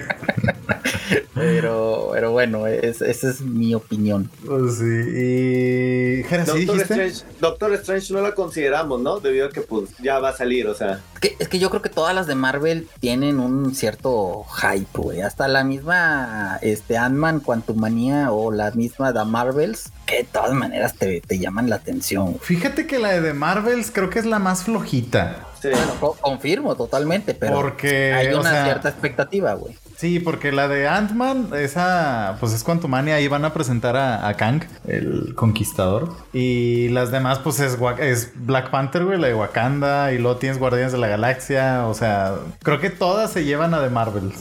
Pero, 1.33 2.09
pero 2.13 2.31
bueno, 2.31 2.67
esa 2.67 3.05
es 3.05 3.41
mi 3.41 3.73
opinión. 3.73 4.29
Pues 4.45 4.77
sí. 4.79 4.85
Y. 4.85 6.23
Doctor, 6.23 6.81
Strange, 6.81 7.23
Doctor 7.39 7.73
Strange 7.75 8.13
no 8.13 8.21
la 8.21 8.33
consideramos, 8.33 8.99
¿no? 9.01 9.19
Debido 9.19 9.47
a 9.47 9.49
que 9.49 9.61
pues 9.61 9.91
ya 10.01 10.19
va 10.19 10.29
a 10.29 10.33
salir, 10.33 10.67
o 10.67 10.73
sea. 10.73 11.01
Es 11.13 11.19
que, 11.19 11.35
es 11.39 11.47
que 11.47 11.59
yo 11.59 11.69
creo 11.69 11.81
que 11.81 11.89
todas 11.89 12.15
las 12.15 12.27
de 12.27 12.35
Marvel 12.35 12.87
tienen 12.99 13.39
un 13.39 13.75
cierto 13.75 14.45
hype, 14.61 14.87
güey. 15.07 15.21
Hasta 15.21 15.47
la 15.47 15.63
misma 15.63 16.59
este, 16.61 16.97
Ant-Man, 16.97 17.39
Quantumania 17.39 18.31
o 18.31 18.51
la 18.51 18.71
misma 18.71 19.13
The 19.13 19.23
Marvels, 19.23 19.91
que 20.05 20.17
de 20.17 20.23
todas 20.25 20.53
maneras 20.53 20.95
te, 20.95 21.21
te 21.21 21.39
llaman 21.39 21.69
la 21.69 21.77
atención. 21.77 22.37
Fíjate 22.41 22.87
que 22.87 22.99
la 22.99 23.13
de 23.13 23.21
The 23.21 23.33
Marvels 23.33 23.91
creo 23.91 24.09
que 24.09 24.19
es 24.19 24.25
la 24.25 24.39
más 24.39 24.63
flojita. 24.63 25.47
Bueno, 25.63 26.15
confirmo 26.21 26.75
totalmente, 26.75 27.33
pero 27.33 27.55
Porque, 27.55 28.13
hay 28.13 28.33
una 28.33 28.63
cierta 28.63 28.89
expectativa, 28.89 29.53
güey. 29.53 29.75
Sí, 29.97 30.19
porque 30.19 30.51
la 30.51 30.67
de 30.67 30.87
Ant-Man, 30.87 31.49
esa, 31.55 32.37
pues 32.39 32.53
es 32.53 32.63
Quantumania, 32.63 33.15
ahí 33.15 33.27
van 33.27 33.45
a 33.45 33.53
presentar 33.53 33.97
a, 33.97 34.31
Kang, 34.35 34.61
el 34.87 35.33
conquistador. 35.33 36.13
Y 36.33 36.89
las 36.89 37.09
demás, 37.09 37.39
pues 37.39 37.59
es, 37.59 37.79
es 37.99 38.31
Black 38.35 38.69
Panther, 38.69 39.05
güey, 39.05 39.19
la 39.19 39.27
de 39.27 39.33
Wakanda, 39.33 40.13
y 40.13 40.19
luego 40.19 40.37
tienes 40.37 40.59
Guardianes 40.59 40.91
de 40.91 40.99
la 40.99 41.07
Galaxia, 41.07 41.87
o 41.87 41.95
sea, 41.95 42.35
creo 42.61 42.79
que 42.79 42.91
todas 42.91 43.31
se 43.31 43.43
llevan 43.43 43.73
a 43.73 43.81
The 43.81 43.89
Marvels. 43.89 44.35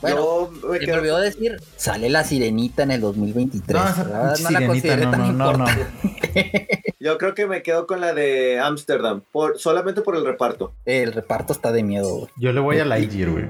bueno, 0.00 0.39
me, 0.62 0.92
olvidó 0.92 1.18
decir, 1.18 1.60
sale 1.76 2.08
la 2.08 2.24
sirenita 2.24 2.82
en 2.82 2.92
el 2.92 3.00
2023. 3.00 3.82
No, 3.82 4.32
esa 4.32 4.48
sirenita, 4.48 4.96
no, 4.96 5.32
no, 5.32 5.52
no, 5.52 5.66
Yo 7.02 7.16
creo 7.16 7.34
que 7.34 7.46
me 7.46 7.62
quedo 7.62 7.86
con 7.86 8.02
la 8.02 8.12
de 8.12 8.60
Amsterdam, 8.60 9.22
por, 9.32 9.58
solamente 9.58 10.02
por 10.02 10.16
el 10.16 10.24
reparto. 10.24 10.74
El 10.84 11.14
reparto 11.14 11.54
está 11.54 11.72
de 11.72 11.82
miedo, 11.82 12.14
güey. 12.14 12.30
Yo 12.36 12.52
le 12.52 12.60
voy 12.60 12.78
a 12.78 12.84
Lightyear, 12.84 13.30
güey. 13.30 13.46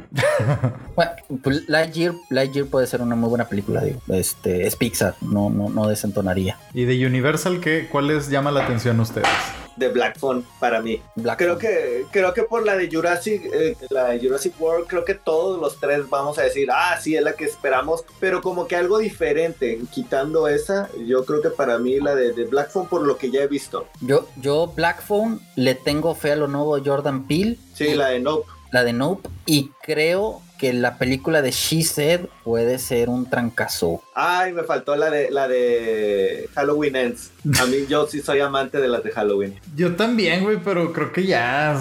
bueno, 0.94 1.10
pues 1.42 1.68
Lightyear, 1.68 2.14
Lightyear 2.30 2.66
puede 2.66 2.86
ser 2.86 3.02
una 3.02 3.16
muy 3.16 3.28
buena 3.28 3.48
película, 3.48 3.82
digo. 3.82 4.00
Este, 4.08 4.68
es 4.68 4.76
Pixar, 4.76 5.16
no, 5.20 5.50
no, 5.50 5.68
no 5.68 5.88
desentonaría. 5.88 6.58
¿Y 6.74 6.84
de 6.84 7.04
Universal 7.04 7.60
qué? 7.60 7.88
¿Cuál 7.90 8.06
les 8.06 8.28
llama 8.28 8.52
la 8.52 8.64
atención 8.64 9.00
a 9.00 9.02
ustedes? 9.02 9.28
De 9.76 9.88
Black 9.88 10.18
Phone 10.18 10.44
para 10.58 10.80
mí. 10.80 11.00
creo 11.36 11.58
que 11.58 12.06
creo 12.10 12.34
que 12.34 12.42
por 12.42 12.64
la 12.64 12.76
de 12.76 12.88
Jurassic 12.90 13.42
eh, 13.52 13.76
la 13.90 14.08
de 14.08 14.20
Jurassic 14.20 14.60
World 14.60 14.86
creo 14.86 15.04
que 15.04 15.14
todos 15.14 15.60
los 15.60 15.78
tres 15.80 16.08
vamos 16.08 16.38
a 16.38 16.42
decir, 16.42 16.68
"Ah, 16.72 16.98
sí, 17.00 17.16
es 17.16 17.22
la 17.22 17.34
que 17.34 17.44
esperamos", 17.44 18.04
pero 18.18 18.42
como 18.42 18.66
que 18.66 18.76
algo 18.76 18.98
diferente, 18.98 19.80
quitando 19.90 20.48
esa, 20.48 20.88
yo 21.06 21.24
creo 21.24 21.40
que 21.40 21.50
para 21.50 21.78
mí 21.78 22.00
la 22.00 22.14
de, 22.14 22.32
de 22.32 22.44
Black 22.44 22.70
Phone 22.70 22.88
por 22.88 23.02
lo 23.02 23.16
que 23.16 23.30
ya 23.30 23.42
he 23.42 23.46
visto. 23.46 23.86
Yo 24.00 24.28
yo 24.36 24.68
Black 24.68 25.02
Phone 25.02 25.40
le 25.56 25.74
tengo 25.74 26.14
fe 26.14 26.32
a 26.32 26.36
lo 26.36 26.48
nuevo 26.48 26.78
Jordan 26.84 27.26
Peele. 27.26 27.58
Sí, 27.74 27.94
la 27.94 28.08
de 28.08 28.20
Nope. 28.20 28.48
La 28.72 28.84
de 28.84 28.92
Nope 28.92 29.28
y 29.46 29.70
creo 29.82 30.42
que 30.60 30.74
la 30.74 30.98
película 30.98 31.40
de 31.40 31.52
She 31.52 31.82
Said 31.82 32.26
puede 32.44 32.78
ser 32.78 33.08
un 33.08 33.28
trancazo. 33.30 34.02
Ay, 34.14 34.52
me 34.52 34.62
faltó 34.62 34.94
la 34.94 35.08
de 35.08 35.30
la 35.30 35.48
de 35.48 36.50
Halloween 36.54 36.96
Ends. 36.96 37.30
A 37.58 37.64
mí 37.64 37.86
yo 37.88 38.06
sí 38.06 38.20
soy 38.20 38.40
amante 38.40 38.78
de 38.78 38.88
las 38.88 39.02
de 39.02 39.10
Halloween. 39.10 39.58
Yo 39.76 39.96
también, 39.96 40.44
güey, 40.44 40.58
pero 40.62 40.92
creo 40.92 41.10
que 41.12 41.24
ya 41.24 41.74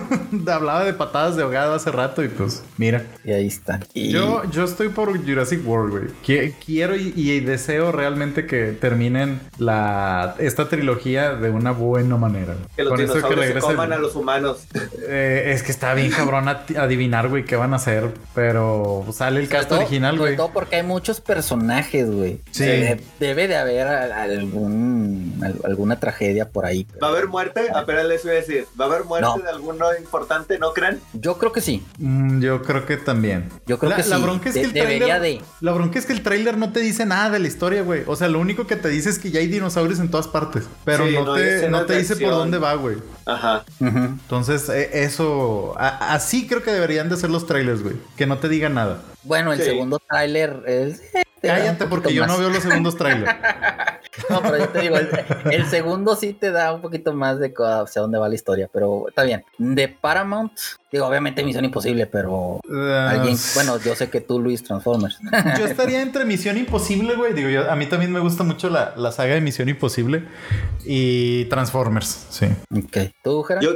hablaba 0.48 0.84
de 0.84 0.92
patadas 0.92 1.36
de 1.36 1.44
ahogado 1.44 1.74
hace 1.74 1.92
rato 1.92 2.24
y 2.24 2.28
pues 2.28 2.64
mira. 2.76 3.04
Y 3.24 3.30
ahí 3.30 3.46
está. 3.46 3.78
Yo, 3.94 4.42
yo 4.50 4.64
estoy 4.64 4.88
por 4.88 5.16
Jurassic 5.24 5.64
World, 5.64 5.90
güey. 6.26 6.52
Quiero 6.64 6.96
y, 6.96 7.40
deseo 7.40 7.92
realmente 7.92 8.46
que 8.46 8.72
terminen 8.72 9.40
la 9.58 10.34
esta 10.38 10.68
trilogía 10.68 11.34
de 11.34 11.50
una 11.50 11.70
buena 11.70 12.16
manera. 12.16 12.56
Que 12.74 12.82
los 12.82 12.98
dinosaurios 12.98 13.46
se 13.46 13.60
coman 13.60 13.92
a 13.92 13.98
los 13.98 14.16
humanos. 14.16 14.66
Eh, 15.08 15.52
es 15.52 15.62
que 15.62 15.72
está 15.72 15.94
bien 15.94 16.10
cabrón 16.10 16.48
adivinar, 16.48 17.28
güey, 17.28 17.44
qué 17.44 17.54
van 17.54 17.72
a 17.74 17.76
hacer, 17.76 18.12
pero 18.34 19.04
sale 19.12 19.40
el 19.40 19.48
cast 19.48 19.70
original, 19.72 20.18
güey. 20.18 20.36
todo 20.36 20.50
porque 20.52 20.76
hay 20.76 20.82
muchos 20.82 21.20
personajes, 21.20 22.10
güey. 22.10 22.40
Sí. 22.50 22.64
Debe, 23.18 23.48
de 23.48 23.56
haber 23.56 23.86
algún, 23.86 25.40
alguna 25.64 25.98
tragedia 25.98 26.48
por 26.48 26.66
ahí. 26.66 26.86
¿Va 27.02 27.08
a 27.08 27.10
haber 27.10 27.28
muerte? 27.28 27.68
Apenas 27.74 28.06
les 28.06 28.22
voy 28.22 28.32
a 28.32 28.34
decir. 28.34 28.66
¿Va 28.78 28.86
a 28.86 28.88
haber 28.88 29.04
muerte 29.04 29.42
de 29.42 29.48
alguno 29.48 29.86
importante, 29.98 30.58
no 30.58 30.72
creen? 30.72 31.00
Yo 31.12 31.38
creo 31.38 31.52
que 31.52 31.60
sí. 31.60 31.84
Mm, 31.98 32.40
yo 32.40 32.62
creo 32.62 32.86
que 32.86 32.96
también. 32.96 33.48
Yo 33.66 33.78
creo 33.78 33.94
que 33.94 34.02
sí. 34.02 34.10
La 34.10 34.18
bronca 34.18 34.48
es 34.48 34.54
que 34.54 34.62
el 34.62 34.72
trailer, 34.72 35.40
La 35.60 35.72
bronca 35.72 35.98
es 35.98 36.06
que 36.06 36.12
el 36.12 36.22
tráiler 36.22 36.56
no 36.56 36.72
te 36.72 36.80
dice 36.80 37.06
nada 37.06 37.30
de 37.30 37.38
la 37.38 37.48
historia, 37.48 37.82
güey. 37.82 38.02
O 38.06 38.16
sea, 38.16 38.28
lo 38.28 38.38
único 38.38 38.66
que 38.66 38.76
te 38.76 38.88
dice 38.88 39.10
es 39.10 39.18
que 39.18 39.30
ya 39.30 39.40
hay 39.40 39.46
dinosaurios 39.46 40.00
en 40.00 40.10
todas 40.10 40.28
partes. 40.28 40.64
Pero 40.84 41.06
no, 41.06 41.34
te, 41.34 41.68
no 41.68 41.86
te 41.86 41.98
dice 41.98 42.16
por 42.16 42.30
dónde 42.30 42.58
va, 42.58 42.74
güey. 42.74 42.96
Ajá. 43.24 43.64
Entonces, 43.80 44.68
e, 44.68 45.02
eso. 45.04 45.74
así 45.78 46.46
creo 46.46 46.62
que 46.62 46.72
deberían 46.72 47.08
de 47.08 47.16
ser 47.16 47.30
los 47.30 47.46
trailers, 47.46 47.82
güey. 47.82 47.96
Que 48.16 48.26
no 48.26 48.38
te 48.38 48.48
digan 48.48 48.74
nada. 48.74 49.02
Bueno, 49.22 49.52
el 49.52 49.60
segundo 49.60 49.98
tráiler 49.98 50.62
es. 50.66 51.02
Eh, 51.14 51.22
Cállate 51.42 51.86
porque 51.86 52.14
yo 52.14 52.26
no 52.26 52.38
veo 52.38 52.50
los 52.50 52.62
segundos 52.62 52.96
trailers. 52.98 53.36
no, 54.30 54.42
pero 54.42 54.58
yo 54.58 54.68
te 54.68 54.80
digo, 54.80 54.96
el, 54.96 55.66
segundo 55.66 56.16
sí 56.16 56.32
te 56.32 56.50
da 56.50 56.72
un 56.72 56.80
poquito 56.80 57.12
más 57.12 57.38
de 57.38 57.52
hacia 57.56 58.02
dónde 58.02 58.18
va 58.18 58.28
la 58.28 58.34
historia, 58.34 58.68
pero 58.72 59.08
está 59.08 59.22
bien. 59.22 59.44
De 59.58 59.88
Paramount, 59.88 60.52
digo, 60.90 61.06
obviamente 61.06 61.44
Misión 61.44 61.64
Imposible, 61.64 62.06
pero 62.06 62.60
alguien, 62.68 63.36
bueno, 63.54 63.78
yo 63.78 63.94
sé 63.94 64.08
que 64.08 64.20
tú, 64.20 64.40
Luis, 64.40 64.62
Transformers. 64.62 65.18
yo 65.58 65.66
estaría 65.66 66.02
entre 66.02 66.24
Misión 66.24 66.56
Imposible, 66.56 67.14
güey. 67.14 67.32
Digo, 67.32 67.48
yo, 67.48 67.70
a 67.70 67.76
mí 67.76 67.86
también 67.86 68.12
me 68.12 68.20
gusta 68.20 68.44
mucho 68.44 68.70
la, 68.70 68.94
la 68.96 69.12
saga 69.12 69.34
de 69.34 69.40
Misión 69.40 69.68
Imposible 69.68 70.24
y 70.84 71.46
Transformers, 71.46 72.26
sí. 72.30 72.46
Ok. 72.70 73.12
¿Tú, 73.22 73.42
Gerard? 73.42 73.62
Yo, 73.62 73.70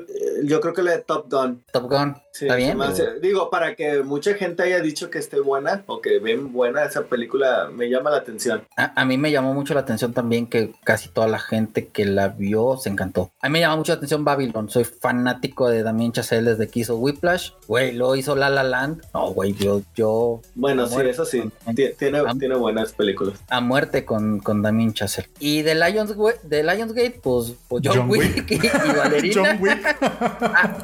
yo 0.45 0.61
creo 0.61 0.75
que 0.75 0.83
la 0.83 0.93
de 0.93 0.99
Top 0.99 1.31
Gun. 1.31 1.63
Top 1.73 1.89
Gun. 1.91 2.17
¿Está 2.33 2.55
bien? 2.55 2.79
digo, 3.21 3.51
para 3.51 3.75
que 3.75 4.03
mucha 4.03 4.35
gente 4.35 4.63
haya 4.63 4.81
dicho 4.81 5.11
que 5.11 5.19
esté 5.19 5.41
buena 5.41 5.83
o 5.87 6.01
que 6.01 6.19
ven 6.21 6.53
buena 6.53 6.85
esa 6.85 7.03
película, 7.03 7.69
me 7.73 7.91
llama 7.91 8.11
la 8.11 8.19
atención. 8.19 8.63
A, 8.77 9.05
mí 9.05 9.19
me 9.19 9.33
llamó 9.33 9.53
mucho 9.53 9.75
la 9.75 9.81
atención 9.81 10.13
también 10.13 10.47
que 10.47 10.73
casi 10.85 11.09
toda 11.09 11.27
la 11.27 11.39
gente 11.39 11.89
que 11.89 12.05
la 12.05 12.29
vio 12.29 12.77
se 12.79 12.89
encantó. 12.89 13.31
A 13.41 13.49
mí 13.49 13.55
me 13.55 13.61
llama 13.61 13.77
mucho 13.77 13.93
la 13.93 13.97
atención 13.97 14.25
Babylon. 14.25 14.71
Soy 14.71 14.85
fanático 14.85 15.69
de 15.69 15.83
Damien 15.83 16.13
Chazelle 16.13 16.51
desde 16.51 16.69
que 16.69 16.81
hizo 16.81 16.97
Whiplash. 17.11 17.51
Güey, 17.67 17.93
lo 17.93 18.17
hizo 18.17 18.35
La 18.35 18.51
La 18.51 18.65
Land. 18.65 19.03
No, 19.15 19.33
güey, 19.33 19.55
yo... 19.55 19.83
yo 19.95 20.41
bueno, 20.55 20.87
sí, 20.87 20.97
eso 21.03 21.25
sí. 21.25 21.43
tiene, 21.75 21.95
tiene 22.39 22.57
buenas 22.57 22.93
películas. 22.93 23.39
A 23.49 23.61
muerte 23.61 24.05
con, 24.05 24.41
con 24.41 24.63
Damien 24.63 24.93
Chazelle. 24.93 25.29
Y 25.39 25.63
de 25.63 25.75
Lions, 25.75 26.15
de 26.43 26.63
Lionsgate, 26.63 27.21
pues, 27.23 27.55
pues 27.69 27.83
John, 27.85 28.11
Wick, 28.11 28.51
y, 28.51 28.59
Valerina. 28.97 29.35
John 29.35 29.63
Wick. 29.63 29.97
Ah, 30.43 30.77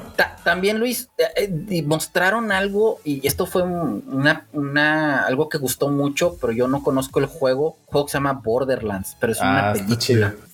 también, 0.46 0.78
Luis, 0.78 1.08
eh, 1.18 1.52
eh, 1.68 1.82
mostraron 1.82 2.52
algo 2.52 3.00
y 3.02 3.26
esto 3.26 3.46
fue 3.46 3.62
una, 3.62 4.46
una, 4.52 5.24
algo 5.24 5.48
que 5.48 5.58
gustó 5.58 5.88
mucho, 5.88 6.36
pero 6.40 6.52
yo 6.52 6.68
no 6.68 6.84
conozco 6.84 7.18
el 7.18 7.26
juego. 7.26 7.76
Un 7.86 7.86
juego 7.86 8.06
que 8.06 8.12
se 8.12 8.18
llama 8.18 8.40
Borderlands, 8.44 9.16
pero 9.18 9.32
es 9.32 9.40
una 9.40 9.70
ah, 9.70 9.72
película. 9.72 9.94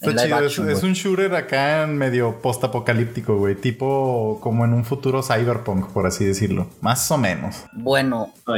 Está 0.00 0.56
chido. 0.56 0.70
es, 0.70 0.82
un 0.82 0.94
shooter 0.94 1.34
acá 1.34 1.82
en 1.82 1.98
medio 1.98 2.40
post-apocalíptico, 2.40 3.36
güey. 3.36 3.54
Tipo 3.54 4.38
como 4.40 4.64
en 4.64 4.72
un 4.72 4.86
futuro 4.86 5.22
cyberpunk, 5.52 5.86
por 5.88 6.06
así 6.06 6.24
decirlo. 6.24 6.68
Más 6.80 7.10
o 7.10 7.18
menos. 7.18 7.64
Bueno, 7.72 8.32
oh, 8.46 8.54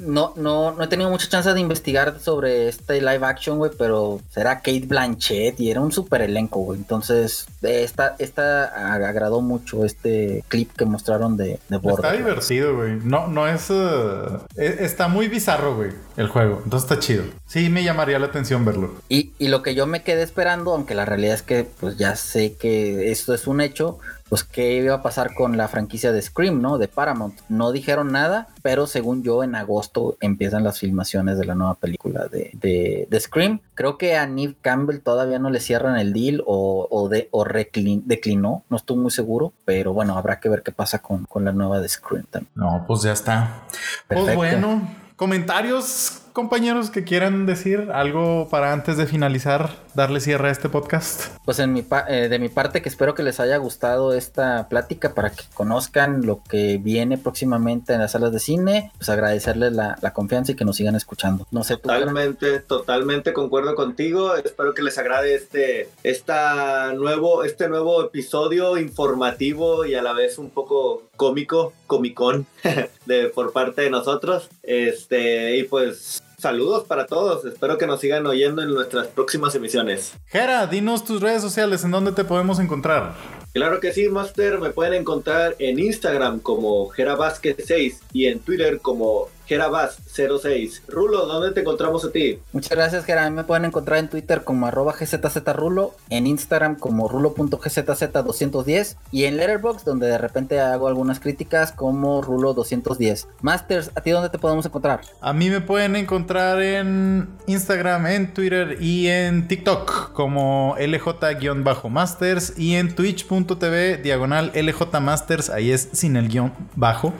no, 0.00 0.32
no, 0.36 0.72
no 0.72 0.82
he 0.82 0.86
tenido 0.88 1.10
mucha 1.10 1.28
chance 1.28 1.52
de 1.52 1.60
investigar 1.60 2.18
sobre 2.20 2.68
este 2.68 3.00
live 3.00 3.24
action, 3.24 3.58
güey, 3.58 3.70
pero 3.76 4.20
será 4.30 4.56
Kate 4.56 4.84
Blanchett 4.86 5.60
y 5.60 5.70
era 5.70 5.80
un 5.80 5.92
super 5.92 6.22
elenco, 6.22 6.60
güey. 6.60 6.78
Entonces, 6.78 7.46
esta, 7.62 8.16
esta 8.18 8.94
agradó 8.94 9.40
mucho 9.40 9.84
este 9.84 10.44
clip 10.48 10.70
que 10.76 10.84
mostraron 10.84 11.36
de, 11.36 11.58
de 11.68 11.80
Está 11.90 12.12
divertido, 12.12 12.76
güey. 12.76 12.98
No, 13.02 13.26
no 13.26 13.46
es. 13.46 13.70
Eh, 13.70 14.38
e, 14.56 14.84
está 14.84 15.08
muy 15.08 15.28
bizarro, 15.28 15.76
güey, 15.76 15.92
el 16.16 16.28
juego. 16.28 16.60
Entonces 16.64 16.90
está 16.90 17.00
chido. 17.00 17.24
Sí, 17.46 17.68
me 17.68 17.82
llamaría 17.82 18.18
la 18.18 18.26
atención 18.26 18.64
verlo. 18.64 18.94
Y, 19.08 19.32
y 19.38 19.48
lo 19.48 19.62
que 19.62 19.74
yo 19.74 19.86
me 19.86 20.02
quedé 20.02 20.22
esperando, 20.22 20.72
aunque 20.72 20.94
la 20.94 21.04
realidad 21.04 21.34
es 21.34 21.42
que, 21.42 21.64
pues 21.64 21.96
ya 21.96 22.16
sé 22.16 22.54
que 22.54 23.10
esto 23.10 23.34
es 23.34 23.46
un 23.46 23.60
hecho, 23.60 23.98
pues 24.30 24.44
qué 24.44 24.76
iba 24.76 24.94
a 24.94 25.02
pasar 25.02 25.34
con 25.34 25.56
la 25.56 25.66
franquicia 25.66 26.12
de 26.12 26.22
Scream, 26.22 26.62
¿no? 26.62 26.78
De 26.78 26.86
Paramount. 26.86 27.40
No 27.48 27.72
dijeron 27.72 28.12
nada, 28.12 28.46
pero 28.62 28.86
según 28.86 29.24
yo 29.24 29.42
en 29.42 29.56
agosto 29.56 30.16
empiezan 30.20 30.62
las 30.62 30.78
filmaciones 30.78 31.36
de 31.36 31.44
la 31.44 31.56
nueva 31.56 31.74
película 31.74 32.28
de, 32.28 32.52
de, 32.54 33.20
Scream. 33.20 33.60
Creo 33.74 33.98
que 33.98 34.16
a 34.16 34.28
Neve 34.28 34.54
Campbell 34.62 35.00
todavía 35.00 35.40
no 35.40 35.50
le 35.50 35.58
cierran 35.58 35.98
el 35.98 36.12
deal 36.12 36.44
o, 36.46 36.86
o, 36.88 37.08
de, 37.08 37.28
o 37.32 37.44
declinó, 37.44 38.62
no 38.70 38.76
estoy 38.76 38.96
muy 38.98 39.10
seguro, 39.10 39.52
pero 39.64 39.92
bueno, 39.92 40.16
habrá 40.16 40.38
que 40.38 40.48
ver 40.48 40.62
qué 40.62 40.70
pasa 40.70 41.00
con, 41.00 41.24
con 41.24 41.44
la 41.44 41.50
nueva 41.50 41.80
de 41.80 41.88
Scream 41.88 42.24
también. 42.30 42.52
No, 42.54 42.84
pues 42.86 43.02
ya 43.02 43.12
está. 43.12 43.64
Pues 44.06 44.36
bueno, 44.36 44.88
comentarios 45.16 46.22
compañeros 46.32 46.90
que 46.90 47.04
quieran 47.04 47.46
decir 47.46 47.90
algo 47.92 48.48
para 48.48 48.72
antes 48.72 48.96
de 48.96 49.06
finalizar, 49.06 49.70
darle 49.94 50.20
cierre 50.20 50.48
a 50.48 50.50
este 50.50 50.68
podcast? 50.68 51.36
Pues 51.44 51.58
en 51.58 51.72
mi 51.72 51.84
eh, 52.08 52.28
de 52.28 52.38
mi 52.38 52.48
parte 52.48 52.82
que 52.82 52.88
espero 52.88 53.14
que 53.14 53.22
les 53.22 53.40
haya 53.40 53.56
gustado 53.56 54.14
esta 54.14 54.68
plática 54.68 55.14
para 55.14 55.30
que 55.30 55.44
conozcan 55.54 56.24
lo 56.26 56.42
que 56.42 56.78
viene 56.78 57.18
próximamente 57.18 57.94
en 57.94 58.00
las 58.00 58.12
salas 58.12 58.32
de 58.32 58.40
cine, 58.40 58.92
pues 58.96 59.08
agradecerles 59.08 59.72
la, 59.72 59.96
confianza 60.12 60.52
y 60.52 60.54
que 60.56 60.64
nos 60.64 60.76
sigan 60.76 60.96
escuchando. 60.96 61.46
No 61.50 61.62
sé, 61.62 61.76
totalmente, 61.76 62.60
totalmente 62.60 63.32
concuerdo 63.32 63.74
contigo. 63.74 64.34
Espero 64.34 64.74
que 64.74 64.82
les 64.82 64.98
agrade 64.98 65.34
este, 65.34 65.88
esta 66.02 66.92
nuevo, 66.94 67.44
este 67.44 67.68
nuevo 67.68 68.02
episodio 68.02 68.76
informativo 68.76 69.84
y 69.84 69.94
a 69.94 70.02
la 70.02 70.12
vez 70.12 70.38
un 70.38 70.50
poco 70.50 71.04
cómico, 71.16 71.72
comicón 71.86 72.46
de 73.06 73.28
por 73.28 73.52
parte 73.52 73.82
de 73.82 73.90
nosotros. 73.90 74.48
Este, 74.62 75.56
y 75.56 75.64
pues 75.64 76.22
saludos 76.40 76.84
para 76.84 77.06
todos. 77.06 77.44
Espero 77.44 77.78
que 77.78 77.86
nos 77.86 78.00
sigan 78.00 78.26
oyendo 78.26 78.62
en 78.62 78.70
nuestras 78.70 79.08
próximas 79.08 79.54
emisiones. 79.54 80.14
Jera, 80.26 80.66
dinos 80.66 81.04
tus 81.04 81.20
redes 81.20 81.42
sociales, 81.42 81.84
en 81.84 81.90
dónde 81.90 82.12
te 82.12 82.24
podemos 82.24 82.58
encontrar. 82.58 83.14
Claro 83.52 83.80
que 83.80 83.92
sí, 83.92 84.08
Master. 84.08 84.58
Me 84.58 84.70
pueden 84.70 84.94
encontrar 84.94 85.56
en 85.58 85.78
Instagram 85.78 86.40
como 86.40 86.88
Jera 86.88 87.18
6 87.42 88.00
y 88.12 88.26
en 88.26 88.38
Twitter 88.40 88.80
como 88.80 89.28
Gerabas06. 89.50 90.82
Rulo, 90.86 91.26
¿dónde 91.26 91.50
te 91.50 91.60
encontramos 91.60 92.04
a 92.04 92.12
ti? 92.12 92.38
Muchas 92.52 92.70
gracias, 92.70 93.04
Gera. 93.04 93.28
Me 93.30 93.42
pueden 93.42 93.64
encontrar 93.64 93.98
en 93.98 94.08
Twitter 94.08 94.44
como 94.44 94.68
arroba 94.68 94.94
gzzrulo, 94.94 95.96
en 96.08 96.28
Instagram 96.28 96.76
como 96.76 97.08
rulo.gzz210 97.08 98.96
y 99.10 99.24
en 99.24 99.36
Letterboxd, 99.36 99.84
donde 99.84 100.06
de 100.06 100.18
repente 100.18 100.60
hago 100.60 100.86
algunas 100.86 101.18
críticas 101.18 101.72
como 101.72 102.22
rulo210. 102.22 103.26
Masters, 103.42 103.90
¿a 103.96 104.00
ti 104.02 104.10
dónde 104.10 104.28
te 104.28 104.38
podemos 104.38 104.64
encontrar? 104.64 105.00
A 105.20 105.32
mí 105.32 105.50
me 105.50 105.60
pueden 105.60 105.96
encontrar 105.96 106.62
en 106.62 107.28
Instagram, 107.46 108.06
en 108.06 108.32
Twitter 108.32 108.78
y 108.80 109.08
en 109.08 109.48
TikTok 109.48 110.12
como 110.12 110.76
LJ-Masters 110.78 112.54
y 112.56 112.76
en 112.76 112.94
twitch.tv 112.94 113.96
diagonal 113.96 114.52
LJ 114.54 115.00
Masters, 115.00 115.50
ahí 115.50 115.72
es 115.72 115.88
sin 115.92 116.16
el 116.16 116.28
guion 116.28 116.52
bajo. 116.76 117.12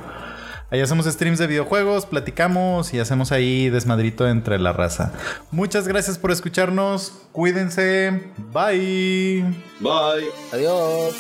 Ahí 0.71 0.81
hacemos 0.81 1.07
streams 1.07 1.39
de 1.39 1.49
videojuegos, 1.49 2.07
platicamos 2.07 2.95
y 2.95 3.01
hacemos 3.01 3.33
ahí 3.33 3.71
desmadrito 3.71 4.29
entre 4.29 4.59
la 4.59 4.73
raza. 4.73 5.13
Muchas 5.51 5.89
gracias 5.89 6.17
por 6.17 6.31
escucharnos. 6.31 7.13
Cuídense. 7.33 8.31
Bye. 8.53 9.45
Bye. 9.81 10.29
Adiós. 10.53 11.17